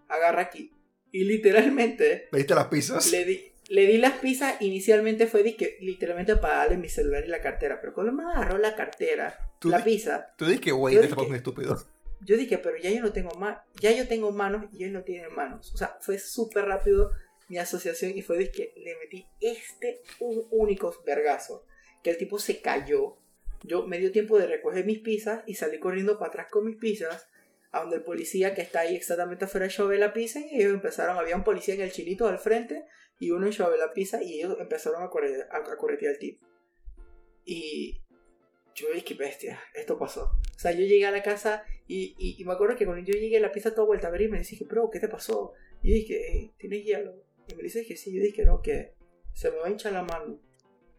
[0.08, 0.72] agarra aquí.
[1.12, 3.12] Y literalmente ¿Me diste las pizzas?
[3.12, 4.62] le di, le di las pizzas.
[4.62, 7.80] Inicialmente fue dizque, literalmente para darle mi celular y la cartera.
[7.80, 11.36] Pero cuando me agarró la cartera, Tú la pizza, Tú dices que, güey, te un
[11.36, 11.78] estúpido.
[12.26, 13.62] yo dije, pero ya yo no tengo manos.
[13.80, 15.72] Ya yo tengo manos y él no tiene manos.
[15.74, 17.12] O sea, fue súper rápido
[17.48, 21.64] mi asociación y fue de que le metí este un único vergazo.
[22.04, 23.18] Que el tipo se cayó.
[23.64, 26.78] Yo me dio tiempo de recoger mis pizzas y salí corriendo para atrás con mis
[26.78, 27.28] pizzas.
[27.72, 31.18] A donde el policía que está ahí exactamente afuera de Chovela Pizza y ellos empezaron,
[31.20, 32.86] había un policía en el chilito al frente
[33.20, 36.46] y uno en Chovela Pizza y ellos empezaron a, correr, a, a corretear al tipo.
[37.46, 38.02] Y
[38.76, 40.32] yo dije, bestia, esto pasó.
[40.56, 43.14] O sea, yo llegué a la casa y, y, y me acuerdo que cuando yo
[43.14, 45.54] llegué la pizza toda vuelta a ver y me dije, bro, ¿qué te pasó?
[45.82, 47.24] Y yo dije, "Eh, ¿tienes hielo?
[47.48, 48.94] Y me dice que sí, yo dije, no, que
[49.34, 50.40] se me va a hinchar la mano.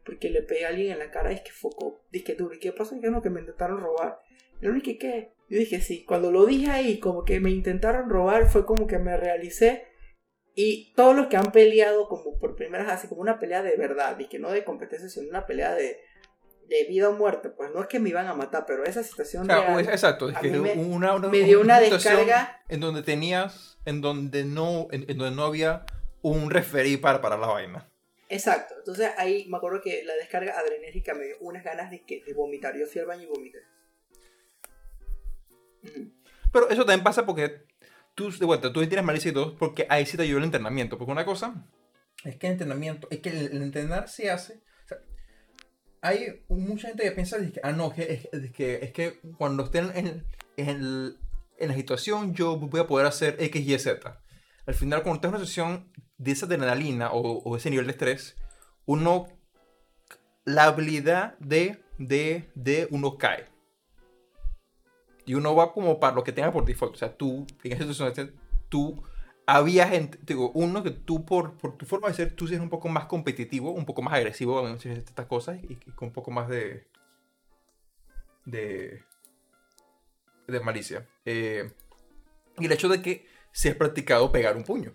[0.05, 2.03] Porque le pegué a alguien en la cara es que focó.
[2.11, 2.97] Dije, duro, ¿y qué pasó?
[2.97, 4.19] Y que no, que me intentaron robar.
[4.61, 5.33] Y yo dije, ¿qué?
[5.49, 6.05] Yo dije, sí.
[6.05, 9.85] Cuando lo dije ahí, como que me intentaron robar, fue como que me realicé.
[10.55, 13.77] Y todos los que han peleado como por primera vez, así como una pelea de
[13.77, 16.01] verdad, y que no de competencia, sino una pelea de,
[16.69, 19.45] de vida o muerte, pues no es que me iban a matar, pero esa situación
[19.45, 22.63] O sea, real, pues, exacto, es a que me- una, una- me dio una descarga.
[22.69, 25.85] En donde tenías, en donde no, en, en donde no había
[26.23, 27.89] un referí para, para la vaina.
[28.29, 28.75] Exacto.
[28.79, 32.33] Entonces ahí me acuerdo que la descarga adrenérgica me dio unas ganas de, que, de
[32.35, 32.77] vomitar.
[32.77, 33.59] Yo fui al baño y vomité.
[36.53, 37.63] Pero eso también pasa porque
[38.21, 40.99] tú, de vuelta, tú tienes malicia y todo, porque ahí sí te ayuda el entrenamiento.
[40.99, 41.67] Porque una cosa
[42.25, 44.61] es que el entrenamiento, es que el, entrenar se hace.
[44.85, 44.99] o sea,
[46.03, 49.91] hay mucha gente que piensa, que, ah, no, que es que, es que cuando estén
[49.95, 50.27] en,
[50.57, 51.17] en,
[51.59, 54.23] en la situación, yo voy a poder hacer X, Y, Z.
[54.67, 57.93] Al final, cuando estás en una situación de esa adrenalina o, o ese nivel de
[57.93, 58.37] estrés,
[58.85, 59.29] uno,
[60.45, 63.47] la habilidad de, de, de uno cae.
[65.31, 66.97] Y uno va como para lo que tenga por default.
[66.97, 68.35] O sea, tú, en esa situación,
[68.69, 69.01] tú,
[69.47, 72.69] había gente, digo, uno que tú por, por tu forma de ser, tú eres un
[72.69, 76.49] poco más competitivo, un poco más agresivo en estas cosas y, con un poco más
[76.49, 76.85] de,
[78.45, 79.05] de,
[80.49, 81.07] de malicia.
[81.25, 81.71] Eh,
[82.59, 84.95] y el hecho de que se has practicado pegar un puño.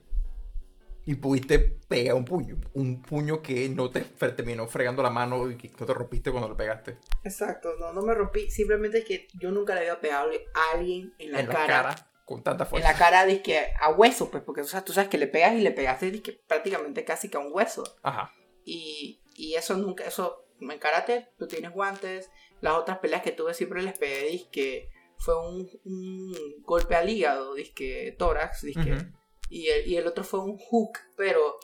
[1.07, 2.57] Y pudiste pegar un puño.
[2.73, 6.49] Un puño que no te terminó fregando la mano y que no te rompiste cuando
[6.49, 6.97] lo pegaste.
[7.23, 7.75] Exacto.
[7.79, 8.49] No, no me rompí.
[8.49, 11.67] Simplemente es que yo nunca le había pegado a alguien en la, en la cara.
[11.83, 12.91] cara con tanta En fuerza.
[12.91, 15.61] la cara, dizque a hueso, pues, porque o sea, tú sabes que le pegas y
[15.61, 17.83] le pegaste dizque, prácticamente casi que a un hueso.
[18.01, 18.33] Ajá.
[18.63, 22.31] Y, y eso nunca, eso, en karate tú tienes guantes.
[22.61, 26.33] Las otras peleas que tuve siempre les pegué, dizque fue un, un
[26.63, 28.93] golpe al hígado, dizque tórax, dizque.
[28.93, 29.05] Ujú.
[29.49, 31.59] Y, el, y el otro fue un hook, pero.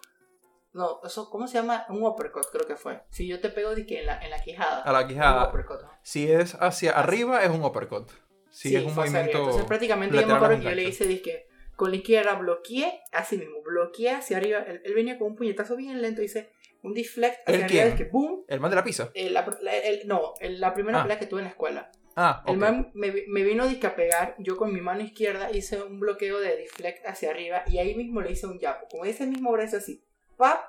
[0.74, 1.86] No, eso, ¿cómo se llama?
[1.90, 3.02] Un uppercut, creo que fue.
[3.10, 4.82] Si yo te pego dizque en la, en la quijada.
[4.84, 5.50] A la un quijada.
[5.50, 5.82] uppercut.
[5.82, 5.90] ¿no?
[6.02, 8.10] Si es hacia arriba, es un uppercut.
[8.50, 9.04] Si Sí, es un arriba.
[9.06, 9.38] movimiento.
[9.40, 13.02] Entonces prácticamente yo me acuerdo que un yo le hice dizque con la izquierda bloqueé,
[13.12, 14.60] así mismo, bloqueé hacia arriba.
[14.60, 16.52] Él, él venía con un puñetazo bien lento, hice
[16.84, 17.98] un deflect ¿El hacia arriba, quién?
[17.98, 18.46] dizque boom.
[18.48, 19.12] El man de la pizza.
[19.14, 19.46] Eh, la,
[19.84, 21.04] el- no, el- la primera Ah.
[21.04, 21.92] pelea que tuve en la escuela.
[22.16, 22.60] Ah, El ok.
[22.60, 26.58] man me, me vino a pegar, yo con mi mano izquierda hice un bloqueo de
[26.58, 28.88] deflect hacia arriba y ahí mismo le hice un jab.
[28.90, 30.04] Con ese mismo brazo así,
[30.38, 30.62] pap,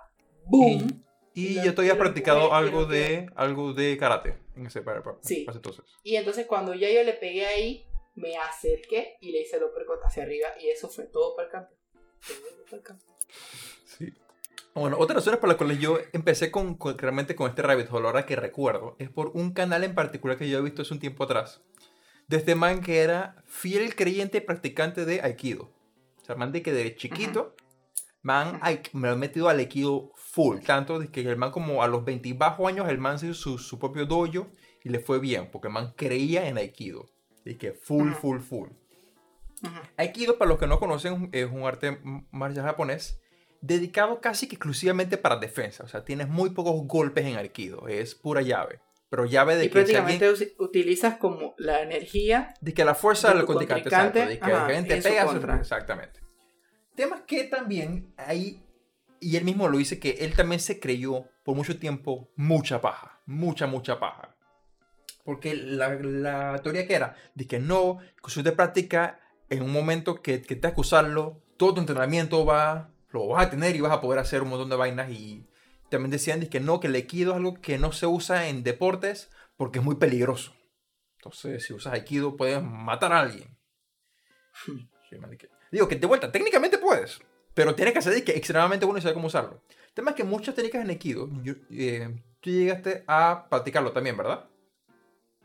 [0.46, 1.04] boom.
[1.34, 5.02] Y, Y ya y habías lo practicado algo de, algo de karate en ese para,
[5.02, 5.46] para- Sí.
[5.52, 5.84] entonces.
[6.02, 10.00] Y entonces cuando ya yo le pegué ahí, me acerqué y le hice el uppercut
[10.04, 11.74] hacia arriba y eso fue todo para el campo.
[12.26, 13.04] Todo para el campo.
[13.86, 14.12] Sí.
[14.74, 18.06] Bueno, otras razones por las cuales yo empecé con, con- realmente con este rabbit hole,
[18.06, 21.00] ahora que recuerdo, es por un canal en particular que yo he visto hace un
[21.00, 21.60] tiempo atrás.
[22.28, 25.64] De este man que era fiel creyente y practicante de Aikido.
[26.22, 27.54] O sea, man de que de chiquito,
[28.22, 30.60] man, ai- me lo he metido al Aikido full.
[30.60, 33.26] Tanto de que el man como a los 20 y bajo años, el man se
[33.26, 34.48] hizo su, su propio dojo
[34.82, 37.10] y le fue bien, porque el man creía en Aikido.
[37.44, 38.70] Y que full, full, full.
[39.96, 41.98] Aikido, para los que no conocen, es un arte
[42.30, 43.20] marcial japonés
[43.62, 45.84] dedicado casi que exclusivamente para defensa.
[45.84, 47.88] O sea, tienes muy pocos golpes en Aikido.
[47.88, 48.80] Es pura llave.
[49.08, 53.28] pero llave de y que prácticamente usi- utilizas como la energía de que la fuerza
[53.28, 55.56] de del tu contrincante, exacto, de que ajá, alguien te pega, contra.
[55.58, 56.20] exactamente.
[56.96, 58.64] Temas que también hay,
[59.20, 63.20] y él mismo lo dice, que él también se creyó por mucho tiempo mucha paja,
[63.26, 64.34] mucha, mucha paja.
[65.24, 69.20] Porque la, la teoría que era, de que no, cuestión de práctica,
[69.50, 73.50] en un momento que, que te que usarlo, todo tu entrenamiento va, lo vas a
[73.50, 75.46] tener y vas a poder hacer un montón de vainas y
[75.90, 78.62] también decían de que no, que el aikido es algo que no se usa en
[78.62, 80.54] deportes porque es muy peligroso.
[81.18, 83.56] Entonces, si usas aikido, puedes matar a alguien.
[85.70, 87.20] Digo que de vuelta, técnicamente puedes,
[87.54, 89.62] pero tienes que hacer que extremadamente bueno y saber cómo usarlo.
[89.88, 94.16] El tema es que muchas técnicas en aikido, yo- eh, tú llegaste a practicarlo también,
[94.16, 94.48] ¿verdad?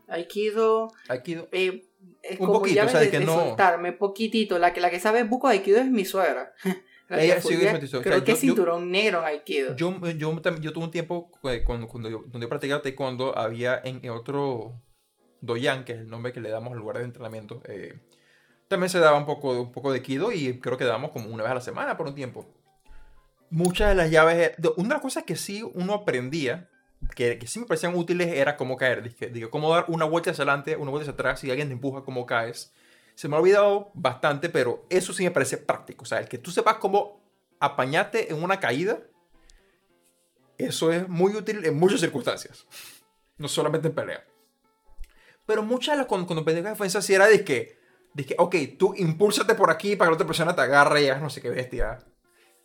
[0.08, 1.48] Aikido Aikido.
[1.52, 1.84] eh,
[2.22, 4.80] es Un como poquito, llaves o sea, de que de no- soltarme poquito la que
[4.80, 6.54] la que sabe buco de Aikido es mi suegra
[7.10, 9.98] Ella fue- obviamente, o sea, creo que yo- es yo- cinturón negro en Aikido Yo,
[10.12, 14.00] yo, yo tuve un tiempo eh, cuando, cuando, yo, cuando yo practicaba taekwondo, había en,
[14.02, 14.80] en otro
[15.40, 17.98] doyan, que es el nombre que le damos al lugar de entrenamiento, eh,
[18.68, 21.42] también se daba un poco, un poco de kido y creo que dábamos como una
[21.44, 22.46] vez a la semana por un tiempo.
[23.50, 26.68] Muchas de las llaves, eh, una de las cosas que sí uno aprendía,
[27.14, 29.14] que, que sí me parecían útiles, era cómo caer.
[29.32, 32.02] Digo, cómo dar una vuelta hacia adelante, una vuelta hacia atrás, si alguien te empuja,
[32.02, 32.74] cómo caes.
[33.18, 36.04] Se me ha olvidado bastante, pero eso sí me parece práctico.
[36.04, 37.20] O sea, el que tú sepas cómo
[37.58, 39.00] apañarte en una caída,
[40.56, 42.64] eso es muy útil en muchas circunstancias.
[43.36, 44.24] No solamente en pelea.
[45.46, 47.80] Pero muchas de las cuando, cuando practicaba defensa sí era de que,
[48.14, 51.08] de que, ok, tú impúlsate por aquí para que la otra persona te agarre y
[51.08, 51.98] hagas no sé qué bestia.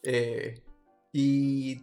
[0.04, 0.62] Eh,
[1.12, 1.82] y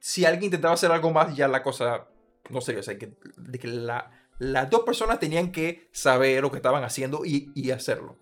[0.00, 2.08] si alguien intentaba hacer algo más, ya la cosa
[2.48, 2.80] no sería.
[2.80, 4.10] O sea, que, de que la-
[4.40, 8.16] las dos personas tenían que saber lo que estaban haciendo y, y hacerlo.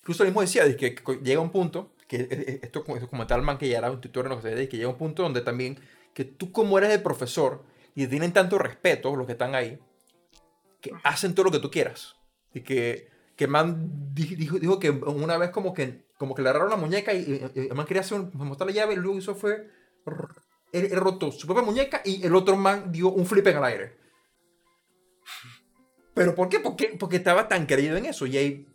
[0.00, 3.08] Incluso él mismo decía de que, que llega un punto, que eh, eh, esto, esto
[3.08, 5.22] comentaba el man que ya era un tutor en lo que que llega un punto
[5.22, 5.78] donde también,
[6.12, 7.62] que tú como eres el profesor
[7.94, 9.78] y tienen tanto respeto los que están ahí,
[10.80, 12.16] que hacen todo lo que tú quieras.
[12.52, 16.48] Y que, que man di- dijo, dijo que una vez como que, como que le
[16.48, 17.18] agarraron la muñeca y,
[17.54, 19.70] y- y el man quería hacer un- mostrar la llave y luego hizo fue,
[20.72, 23.64] él, él rotó su propia muñeca y el otro man dio un flip en el
[23.64, 24.00] aire.
[26.20, 26.60] ¿Pero por qué?
[26.60, 28.26] Porque, porque estaba tan creído en eso.
[28.26, 28.66] Y hay,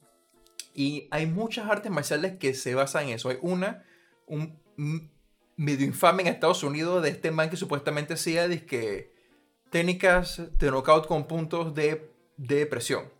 [0.73, 3.29] y hay muchas artes marciales que se basan en eso.
[3.29, 3.85] Hay una,
[4.25, 5.11] un, un
[5.55, 9.13] medio infame en Estados Unidos de este man que supuestamente hacía que
[9.69, 13.13] técnicas de knockout con puntos de, de presión.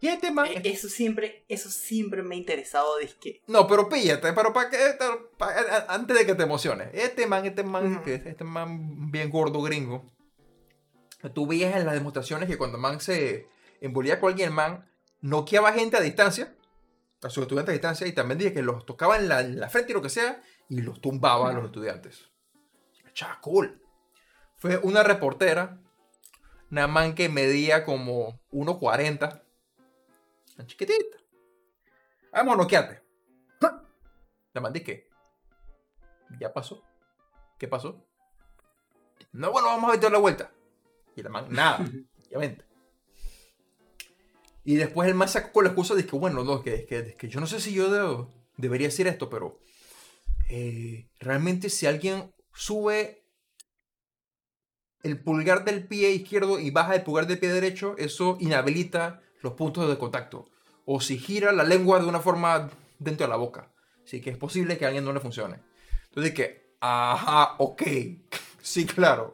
[0.00, 0.46] Y este man...
[0.46, 4.78] Eh, eso siempre eso siempre me ha interesado disque No, pero píllate, pero para que
[5.36, 6.88] pa- a- antes de que te emociones.
[6.94, 10.10] Este man, este man, que es este man bien gordo gringo.
[11.30, 13.48] Tú veías en las demostraciones que cuando man se
[13.80, 14.88] envolvía con alguien, man
[15.20, 16.54] noqueaba gente a distancia,
[17.22, 19.68] a sus estudiantes a distancia, y también dije que los tocaba en la, en la
[19.68, 22.28] frente y lo que sea, y los tumbaba a los estudiantes.
[23.14, 23.80] Chá, cool.
[24.56, 25.78] Fue una reportera,
[26.70, 29.42] una man que medía como 1.40,
[30.56, 31.18] tan chiquitita.
[32.32, 33.02] Vamos a noquearte.
[34.54, 35.08] La man dije,
[36.38, 36.82] ya pasó.
[37.58, 38.04] ¿Qué pasó?
[39.32, 40.50] No, bueno, vamos a dar la vuelta.
[41.16, 41.86] Y la man, nada,
[42.28, 42.64] obviamente.
[44.64, 47.28] Y después el man sacó con la excusa de que, bueno, no, que, que, que
[47.28, 49.58] yo no sé si yo debo- debería decir esto, pero
[50.48, 53.24] eh, realmente si alguien sube
[55.02, 59.54] el pulgar del pie izquierdo y baja el pulgar del pie derecho, eso inhabilita los
[59.54, 60.48] puntos de contacto.
[60.84, 62.70] O si gira la lengua de una forma
[63.00, 63.72] dentro de la boca.
[64.04, 65.58] Así que es posible que a alguien no le funcione.
[66.04, 67.82] Entonces que, ajá, ok.
[68.62, 69.32] sí, claro.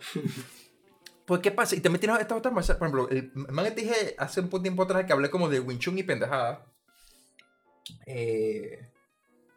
[1.28, 1.76] Pues, ¿qué pasa?
[1.76, 2.78] Y también tienes esta otra marcial.
[2.78, 5.60] Por ejemplo, el man que te dije hace un tiempo atrás que hablé como de
[5.60, 6.64] Wing Chun y pendejada.
[8.06, 8.88] Eh,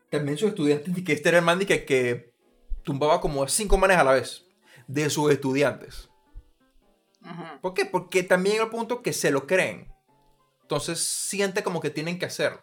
[0.10, 2.34] también sus estudiantes, que este era el man que, que
[2.84, 4.46] tumbaba como a cinco manes a la vez
[4.86, 6.10] de sus estudiantes.
[7.62, 7.86] ¿Por qué?
[7.86, 9.88] Porque también hay el punto que se lo creen.
[10.64, 12.62] Entonces siente como que tienen que hacerlo.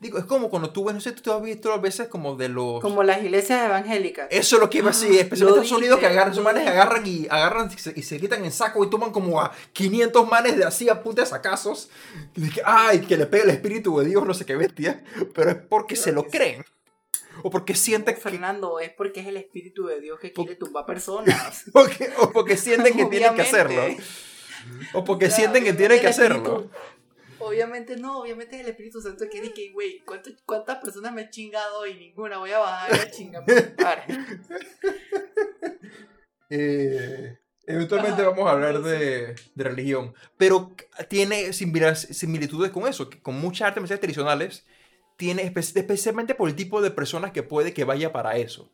[0.00, 2.48] Digo, es como cuando tú ves, no sé, tú has visto a veces como de
[2.48, 2.80] los...
[2.80, 6.06] como las iglesias evangélicas Eso es lo que iba así, especialmente en Estados Unidos, que
[6.06, 9.12] agarran, esos manes agarran y agarran y se, y se quitan en saco y toman
[9.12, 11.88] como a 500 manes de así a punta de sacazos.
[12.36, 15.02] Y dije, ay, que le pega el espíritu de Dios, no sé qué bestia.
[15.34, 16.64] Pero es porque se lo creen.
[17.42, 20.86] O porque sienten que, Fernando es porque es el espíritu de Dios que quiere tumbar
[20.86, 23.82] personas porque- o porque sienten que tienen que hacerlo.
[24.94, 26.36] O porque Claro, sienten que tienen que el hacerlo.
[26.60, 26.70] espíritu-
[27.46, 31.30] Obviamente no, obviamente es el Espíritu Santo que dice, güey, ¿cuánto- ¿cuántas personas me he
[31.30, 33.44] chingado y ninguna voy a bajar a chingar?
[36.50, 40.72] Eh, eventualmente Ajá, vamos a hablar de, de religión, pero
[41.08, 44.66] tiene similitudes con eso, que con muchas artes marciales tradicionales,
[45.16, 48.70] tiene espe- especialmente por el tipo de personas que puede que vaya para eso.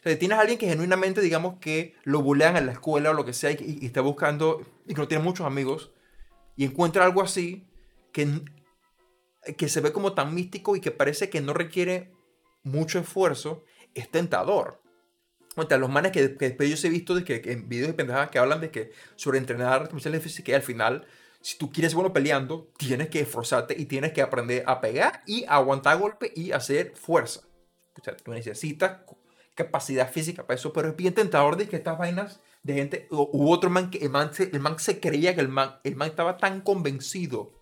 [0.00, 3.14] O sea, tienes a alguien que genuinamente, digamos, que lo bulean en la escuela o
[3.14, 5.92] lo que sea y, y está buscando, y que no tiene muchos amigos,
[6.56, 7.68] y encuentra algo así
[8.12, 8.42] que,
[9.56, 12.12] que se ve como tan místico y que parece que no requiere
[12.62, 13.64] mucho esfuerzo,
[13.94, 14.80] es tentador.
[15.56, 17.94] O sea, los manes que, que después yo he visto de que, en videos de
[17.94, 19.90] pendejadas que hablan de que sobre entrenar
[20.20, 21.06] física y al final,
[21.40, 25.44] si tú quieres bueno peleando, tienes que esforzarte y tienes que aprender a pegar y
[25.48, 27.40] aguantar golpe y hacer fuerza.
[28.00, 29.00] O sea, tú necesitas
[29.54, 33.50] capacidad física para eso, pero es bien tentador de que estas vainas de gente, hubo
[33.50, 36.08] otro man que el man se, el man se creía que el man, el man
[36.08, 37.52] estaba tan convencido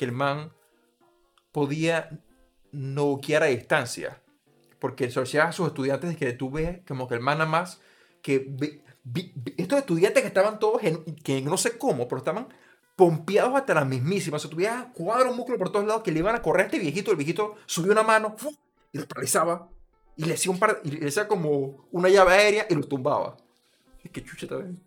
[0.00, 0.50] que el man
[1.52, 2.22] podía
[2.72, 4.22] noquear a distancia.
[4.78, 7.82] Porque decía a sus estudiantes que tú ves como que el man nada más
[8.22, 8.80] que
[9.58, 12.48] estos estudiantes que estaban todos en, que no sé cómo, pero estaban
[12.96, 14.40] pompeados hasta las mismísimas.
[14.40, 16.78] O sea, tuviera cuadros músculos por todos lados que le iban a correr a este
[16.78, 17.10] viejito.
[17.10, 18.36] El viejito subió una mano
[18.92, 19.68] y lo paralizaba
[20.16, 23.36] y le hacía un par, y le hacía como una llave aérea y lo tumbaba.
[24.02, 24.82] Es que chucha también.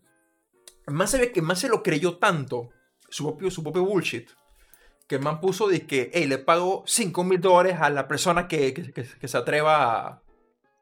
[0.88, 2.72] Más se ve que más se lo creyó tanto,
[3.10, 4.28] su propio, su propio bullshit,
[5.08, 8.48] que el man puso de que, hey, le pago 5 mil dólares a la persona
[8.48, 10.24] que, que, que, se atreva a,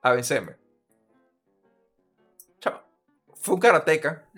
[0.02, 0.57] a vencerme.
[2.60, 2.85] Chava,
[3.35, 4.30] fue un karateca.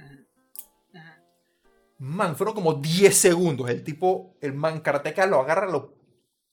[1.99, 3.69] Man, fueron como 10 segundos.
[3.69, 6.03] El tipo, el man karateca lo agarra, lo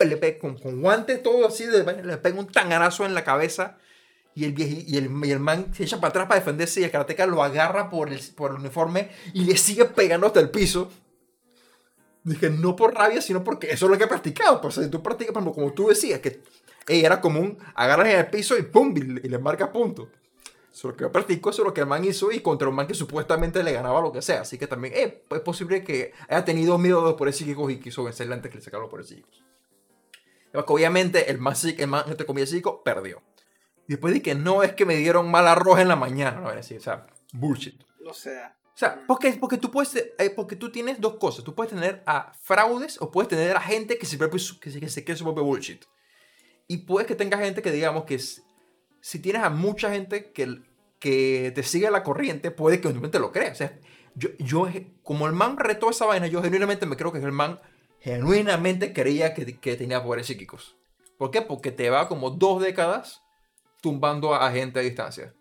[0.05, 1.85] le pega con, con guantes, todo así, le
[2.19, 3.77] pega un tanganazo en la cabeza
[4.35, 6.91] y el, y el, y el man se echa para atrás para defenderse y el
[6.91, 10.91] karateka lo agarra por el, por el uniforme y le sigue pegando hasta el piso.
[12.23, 14.61] Dije, no por rabia, sino porque eso es lo que he practicado.
[14.61, 16.43] Pues, si tú practicas, como tú decías, que
[16.87, 20.11] era común, agarras en el piso y pum, y, le marca punto.
[20.73, 22.69] Eso es lo que yo practico, eso es lo que el man hizo y contra
[22.69, 24.43] un man que supuestamente le ganaba lo que sea.
[24.43, 28.05] Así que también eh, es posible que haya tenido miedo por el psíquico y quiso
[28.05, 29.29] vencerle antes que le sacara por el psíquico.
[30.53, 33.23] Obviamente el man, el man entre comillas psíquico perdió.
[33.87, 36.53] Después de que no es que me dieron mal arroz en la mañana, ¿no?
[36.53, 37.83] Decir, o sea, bullshit.
[38.01, 38.57] No sea.
[38.81, 41.45] O sea, porque, porque, tú puedes, eh, porque tú tienes dos cosas.
[41.45, 44.39] Tú puedes tener a fraudes o puedes tener a gente que se, que
[44.71, 45.85] se, que se cree su propio bullshit.
[46.67, 50.63] Y puedes que tenga gente que digamos que si tienes a mucha gente que,
[50.99, 53.53] que te sigue la corriente, puede que realmente lo crea.
[53.53, 53.79] O sea,
[54.15, 54.67] yo, yo,
[55.03, 57.61] como el man retó esa vaina, yo genuinamente me creo que el man
[57.99, 60.79] genuinamente creía que, que tenía poderes psíquicos.
[61.19, 61.43] ¿Por qué?
[61.43, 63.21] Porque te va como dos décadas
[63.83, 65.35] tumbando a gente a distancia.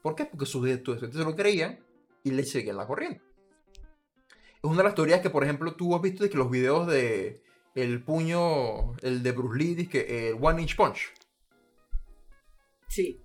[0.00, 0.24] ¿Por qué?
[0.24, 1.86] Porque sus estudiantes se lo creían
[2.24, 3.22] y le seguían la corriente.
[4.56, 6.86] Es una de las teorías que, por ejemplo, tú has visto de que los videos
[6.86, 7.42] de
[7.74, 11.12] el puño, el de Bruce Lee, que el One Inch Punch.
[12.88, 13.22] Sí.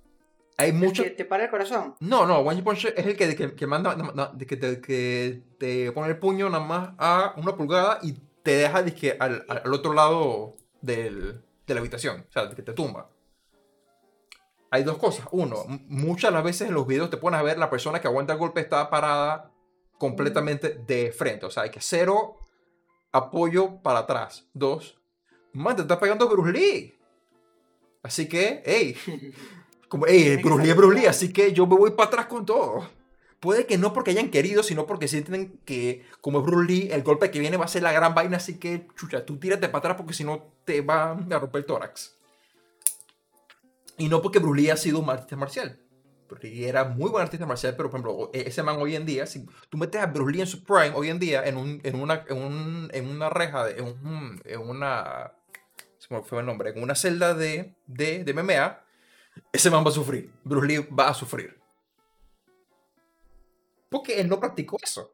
[0.58, 1.04] Hay mucho...
[1.04, 1.96] que te para el corazón?
[2.00, 3.98] No, no, One Inch Punch es el que, que, manda,
[4.38, 8.14] que, te, que te pone el puño nada más a una pulgada y
[8.44, 8.84] te deja
[9.20, 12.26] al, al, otro lado del, de la habitación.
[12.30, 13.10] O sea, que te tumba
[14.74, 15.28] hay dos cosas.
[15.30, 18.08] Uno, muchas de las veces en los videos te pones a ver la persona que
[18.08, 19.52] aguanta el golpe está parada
[20.00, 21.46] completamente de frente.
[21.46, 22.40] O sea, hay que cero
[23.12, 24.48] apoyo para atrás.
[24.52, 25.00] Dos,
[25.54, 26.98] man, te está pegando Bruce Lee.
[28.02, 28.98] Así que, hey,
[29.90, 32.44] como, hey, Bruce Lee es Bruce Lee, así que yo me voy para atrás con
[32.44, 32.90] todo.
[33.40, 37.04] Puede que no porque hayan querido, sino porque sienten que, como es Bruce Lee, el
[37.04, 39.78] golpe que viene va a ser la gran vaina, así que, chucha, tú tírate para
[39.78, 42.23] atrás porque si no te va a romper el tórax.
[43.98, 45.80] Y no porque Bruce Lee ha sido un artista marcial.
[46.28, 49.26] Porque era muy buen artista marcial, pero por ejemplo, e-, ese man hoy en día,
[49.26, 51.96] si tú metes a Bruce Lee en su prime hoy en día en, un, en,
[51.96, 55.34] una, en, un, en una reja, de, en, en una.
[56.26, 58.84] Fue el nombre, en una celda de, de, de MMA,
[59.52, 60.32] ese man va a sufrir.
[60.44, 61.60] Bruce Lee va a sufrir.
[63.90, 65.14] Porque él no practicó eso.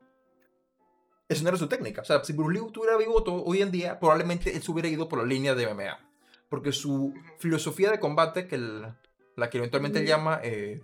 [1.28, 2.02] Eso no era su técnica.
[2.02, 5.08] O sea, si Bruce Lee estuviera vivo hoy en día, probablemente él se hubiera ido
[5.08, 6.09] por la línea de MMA
[6.50, 10.82] porque su filosofía de combate, que la que eventualmente llama eh,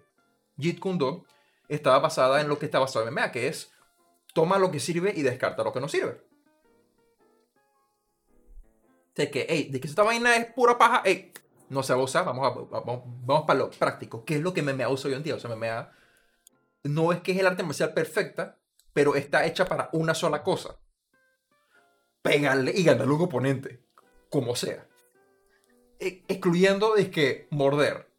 [0.57, 1.25] Jeet Kune Do,
[1.67, 3.71] estaba basada en lo que está basado en MMA, que es
[4.33, 6.21] toma lo que sirve y descarta lo que no sirve.
[9.15, 11.31] De que, hey, de que esta vaina es pura paja, hey,
[11.69, 14.25] no se abusa, vamos, a, vamos, vamos, para lo práctico.
[14.25, 15.35] ¿Qué es lo que MMA usa hoy en día?
[15.35, 15.89] O sea, MMA
[16.83, 18.59] no es que es el arte marcial perfecta,
[18.93, 20.77] pero está hecha para una sola cosa.
[22.21, 23.83] Pegarle y ganarle a un oponente,
[24.29, 24.87] como sea.
[25.99, 28.09] E, excluyendo de que morder.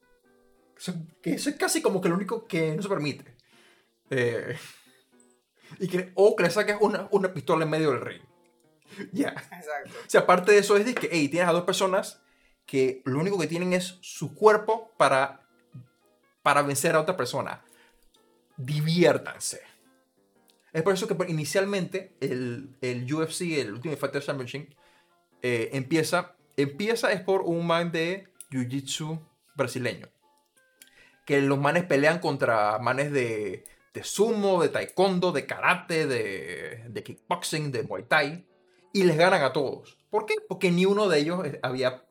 [1.23, 3.35] que eso es casi como que lo único que no se permite.
[4.11, 4.57] Eh,
[5.81, 8.23] y que, o que le saques una, una pistola en medio del ring.
[9.13, 9.31] Ya.
[9.31, 9.91] Exacto.
[10.07, 12.23] O sea, aparte de eso es de que, hey, tienes a dos personas
[12.65, 15.47] que lo único que tienen es su cuerpo para,
[16.43, 17.63] para vencer a otra persona.
[18.57, 19.61] Diviértanse.
[20.73, 24.75] Es por eso que inicialmente el, el UFC, el Ultimate Fighter Championship,
[25.43, 29.21] eh, empieza Empieza es por un man de Jiu-Jitsu
[29.55, 30.09] brasileño.
[31.27, 33.65] que los manes pelean contra manes de,
[34.03, 38.47] sumo, de taekwondo, de karate, de, de kickboxing, de muay thai,
[38.93, 39.99] y les ganan a todos.
[40.09, 40.35] ¿Por qué?
[40.49, 42.05] Porque ni uno de ellos había,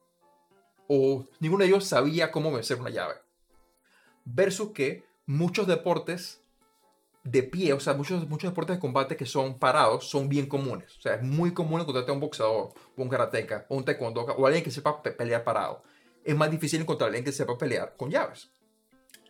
[0.87, 3.15] o ninguno de ellos sabía cómo vencer una llave.
[4.25, 6.43] Versus que muchos deportes
[7.25, 10.95] de pie, o sea, muchos, muchos deportes de combate que son parados son bien comunes.
[10.99, 14.21] O sea, es muy común encontrarte a un boxeador, o un karateca, o un taekwondo,
[14.21, 15.81] o alguien que sepa pelear parado.
[16.23, 18.51] Es más difícil encontrar a alguien que sepa pelear con llaves.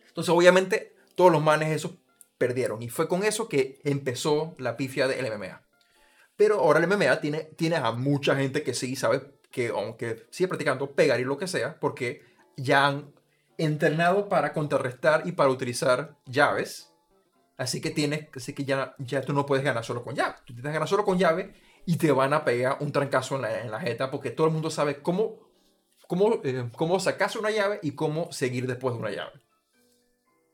[0.08, 1.92] Entonces, obviamente, todos los manes esos
[2.36, 2.82] perdieron.
[2.82, 5.62] Y fue con eso que empezó la pifia del MMA.
[6.36, 10.48] Pero ahora el MMA tiene, tiene a mucha gente que sí sabe que, aunque sigue
[10.48, 12.22] practicando, pegar y lo que sea, porque
[12.58, 13.14] ya han
[13.56, 16.92] entrenado para contrarrestar y para utilizar llaves
[17.56, 20.34] Así que tienes, así que ya, ya tú no puedes ganar solo con llave.
[20.44, 21.54] Tú tienes que ganar solo con llave
[21.86, 24.52] y te van a pegar un trancazo en la, en la jeta porque todo el
[24.52, 25.38] mundo sabe cómo,
[26.06, 29.40] cómo, eh, cómo sacarse una llave y cómo seguir después de una llave.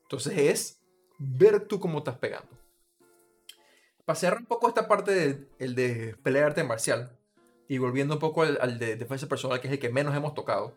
[0.02, 0.80] Entonces es
[1.18, 2.50] ver tú cómo estás pegando.
[4.04, 7.16] Para cerrar un poco esta parte del el de pelea arte marcial
[7.66, 10.34] y volviendo un poco al, al, de defensa personal, que es el que menos hemos
[10.34, 10.76] tocado,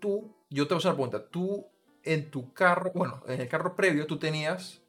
[0.00, 1.66] tú, yo te voy a hacer una pregunta, tú
[2.02, 4.81] en tu carro, bueno, en el carro previo tú tenías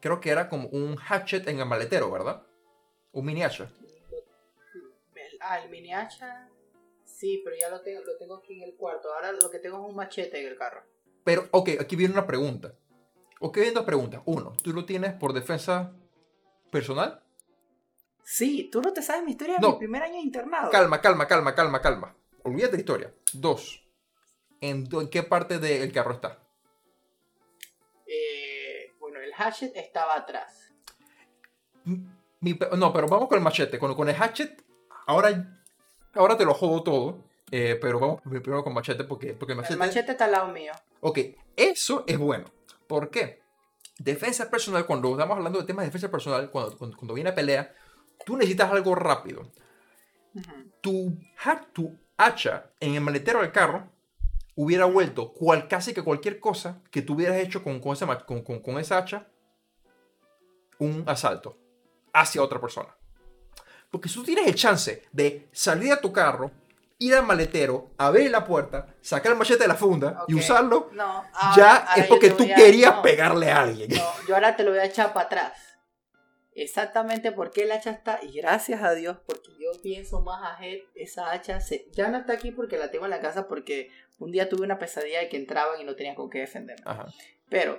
[0.00, 2.42] creo que era como un hatchet en el maletero, ¿verdad?
[3.12, 3.70] Un mini hacha.
[5.40, 6.48] Ah, el mini hacha.
[7.04, 9.12] Sí, pero ya lo tengo, lo tengo aquí en el cuarto.
[9.12, 10.82] Ahora lo que tengo es un machete en el carro.
[11.24, 12.74] Pero, ok, aquí viene una pregunta.
[13.40, 14.22] Ok, viene dos preguntas.
[14.24, 15.92] Uno, ¿tú lo tienes por defensa
[16.70, 17.22] personal?
[18.22, 20.70] Sí, tú no te sabes mi historia de mi primer año internado.
[20.70, 22.16] Calma, calma, calma, calma, calma.
[22.42, 23.14] Olvídate la historia.
[23.32, 23.84] Dos,
[24.60, 26.38] ¿en, en qué parte del carro está?
[29.38, 30.72] Hatchet estaba atrás.
[31.84, 33.78] no, pero vamos con el machete.
[33.78, 34.64] Con, con el hatchet,
[35.06, 35.58] ahora,
[36.14, 37.28] ahora te lo jodo todo.
[37.50, 40.48] Eh, pero vamos primero con machete porque, porque el, machete, el machete está al lado
[40.48, 40.72] mío.
[41.00, 41.18] Ok,
[41.56, 42.44] eso es bueno.
[42.86, 43.40] ¿Por qué?
[43.98, 47.74] Defensa personal, cuando estamos hablando de temas de defensa personal, cuando, cuando, viene a pelea,
[48.24, 49.50] tú necesitas algo rápido.
[50.82, 51.18] tu,
[51.72, 53.90] tu hacha en el maletero del carro
[54.58, 58.42] hubiera vuelto cual, casi que cualquier cosa que tú hubieras hecho con, con, esa, con,
[58.42, 59.28] con, esa hacha
[60.80, 61.56] un asalto
[62.12, 62.88] hacia otra persona.
[63.88, 66.50] Porque si tú tienes el chance de salir a tu carro,
[66.98, 70.90] ir al maletero, abrir la puerta, sacar el machete de la funda y usarlo,
[71.56, 73.90] ya es porque tú querías pegarle a alguien.
[74.26, 75.67] yo ahora te lo voy a echar para atrás
[76.62, 80.58] exactamente por qué el hacha está y gracias a Dios porque yo pienso más a
[80.94, 84.32] esa hacha se, ya no está aquí porque la tengo en la casa porque un
[84.32, 86.84] día tuve una pesadilla de que entraban y no tenía con qué defenderme.
[87.48, 87.78] Pero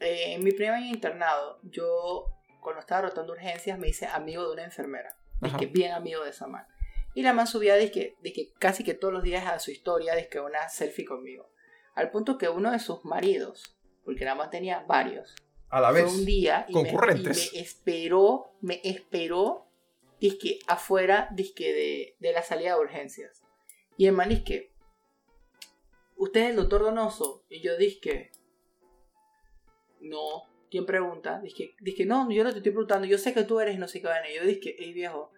[0.00, 2.26] eh, en mi primer año internado yo
[2.60, 5.16] cuando estaba rotando urgencias me hice amigo de una enfermera,
[5.58, 6.66] que bien amigo de esa man.
[7.14, 9.70] Y la man subía de que, de que casi que todos los días a su
[9.70, 11.50] historia de que una selfie conmigo.
[11.94, 15.34] Al punto que uno de sus maridos, porque la man tenía varios,
[15.72, 16.12] a la vez.
[16.12, 17.50] un día y concurrentes.
[17.52, 19.66] Me, esperó, me esperó,
[20.20, 23.42] disque afuera, disque de, de la salida de urgencias.
[23.96, 24.70] Y el man que
[26.16, 27.44] ¿usted es el doctor Donoso?
[27.48, 28.30] Y yo dije,
[30.00, 30.44] no.
[30.70, 31.40] ¿Quién pregunta?
[31.42, 34.00] Dije, dije, no, yo no te estoy preguntando, yo sé que tú eres no sé
[34.00, 34.30] qué vaina.
[34.30, 35.30] Y yo dije, hey viejo,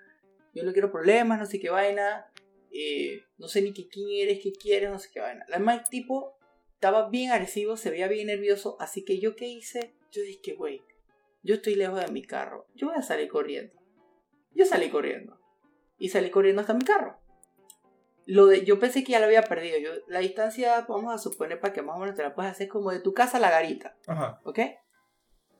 [0.52, 2.30] yo no quiero problemas, no sé qué vaina,
[2.70, 5.44] eh, no sé ni qué quién eres, qué quieres, no sé qué vaina.
[5.48, 6.36] Además, el tipo
[6.74, 10.82] estaba bien agresivo, se veía bien nervioso, así que yo qué hice, yo dije, güey,
[11.42, 13.74] yo estoy lejos de mi carro, yo voy a salir corriendo.
[14.52, 15.38] Yo salí corriendo.
[15.98, 17.18] Y salí corriendo hasta mi carro.
[18.26, 19.78] Lo de, yo pensé que ya lo había perdido.
[19.78, 22.68] Yo, la distancia, vamos a suponer para que más o menos te la puedas hacer
[22.68, 23.96] como de tu casa a la garita.
[24.06, 24.40] Ajá.
[24.44, 24.60] ¿Ok?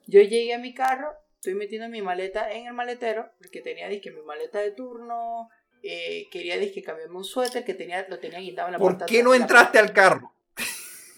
[0.06, 4.10] Yo llegué a mi carro, estoy metiendo mi maleta en el maletero, porque tenía disque
[4.10, 5.48] mi maleta de turno,
[5.82, 9.06] eh, quería disque cambiarme un suéter que tenía, lo tenía guindado en la puerta.
[9.06, 10.35] ¿Por qué no entraste al carro?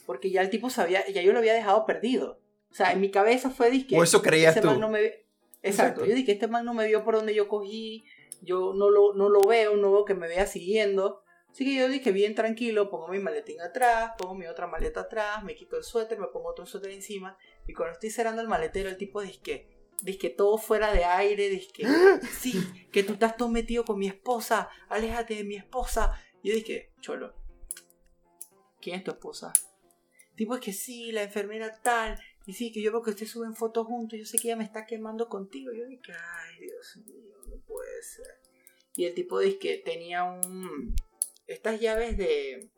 [0.06, 2.40] Porque ya el tipo sabía, ya yo lo había dejado perdido.
[2.76, 3.96] O sea, en mi cabeza fue disque.
[3.96, 4.70] O eso creías tú.
[4.78, 5.24] no me...
[5.62, 6.04] Exacto.
[6.04, 8.04] Yo dije, este man no me vio por donde yo cogí,
[8.42, 11.22] yo no lo, no lo veo, no veo que me vea siguiendo.
[11.50, 15.42] Así que yo dije, bien tranquilo, pongo mi maletín atrás, pongo mi otra maleta atrás,
[15.42, 17.38] me quito el suéter, me pongo otro suéter encima.
[17.66, 19.70] Y cuando estoy cerrando el maletero, el tipo dice que,
[20.02, 21.86] dice que todo fuera de aire, dice que,
[22.38, 22.62] sí,
[22.92, 26.12] que tú estás todo metido con mi esposa, aléjate de mi esposa.
[26.42, 27.34] Y yo dije, cholo,
[28.82, 29.54] ¿quién es tu esposa?
[30.34, 33.54] Tipo, es que sí, la enfermera tal, y sí, que yo veo que ustedes suben
[33.56, 35.72] fotos juntos, yo sé que ella me está quemando contigo.
[35.72, 38.38] Yo dije, ay, Dios mío, no puede ser.
[38.94, 40.94] Y el tipo dice que tenía un.
[41.48, 42.70] Estas llaves de.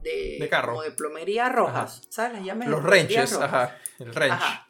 [0.00, 0.72] De, de carro.
[0.72, 2.02] Como de plomería rojas.
[2.08, 2.32] ¿Sabes?
[2.32, 3.78] Las llaves Los wrenches, ajá.
[3.98, 4.32] El wrench.
[4.32, 4.66] Ajá.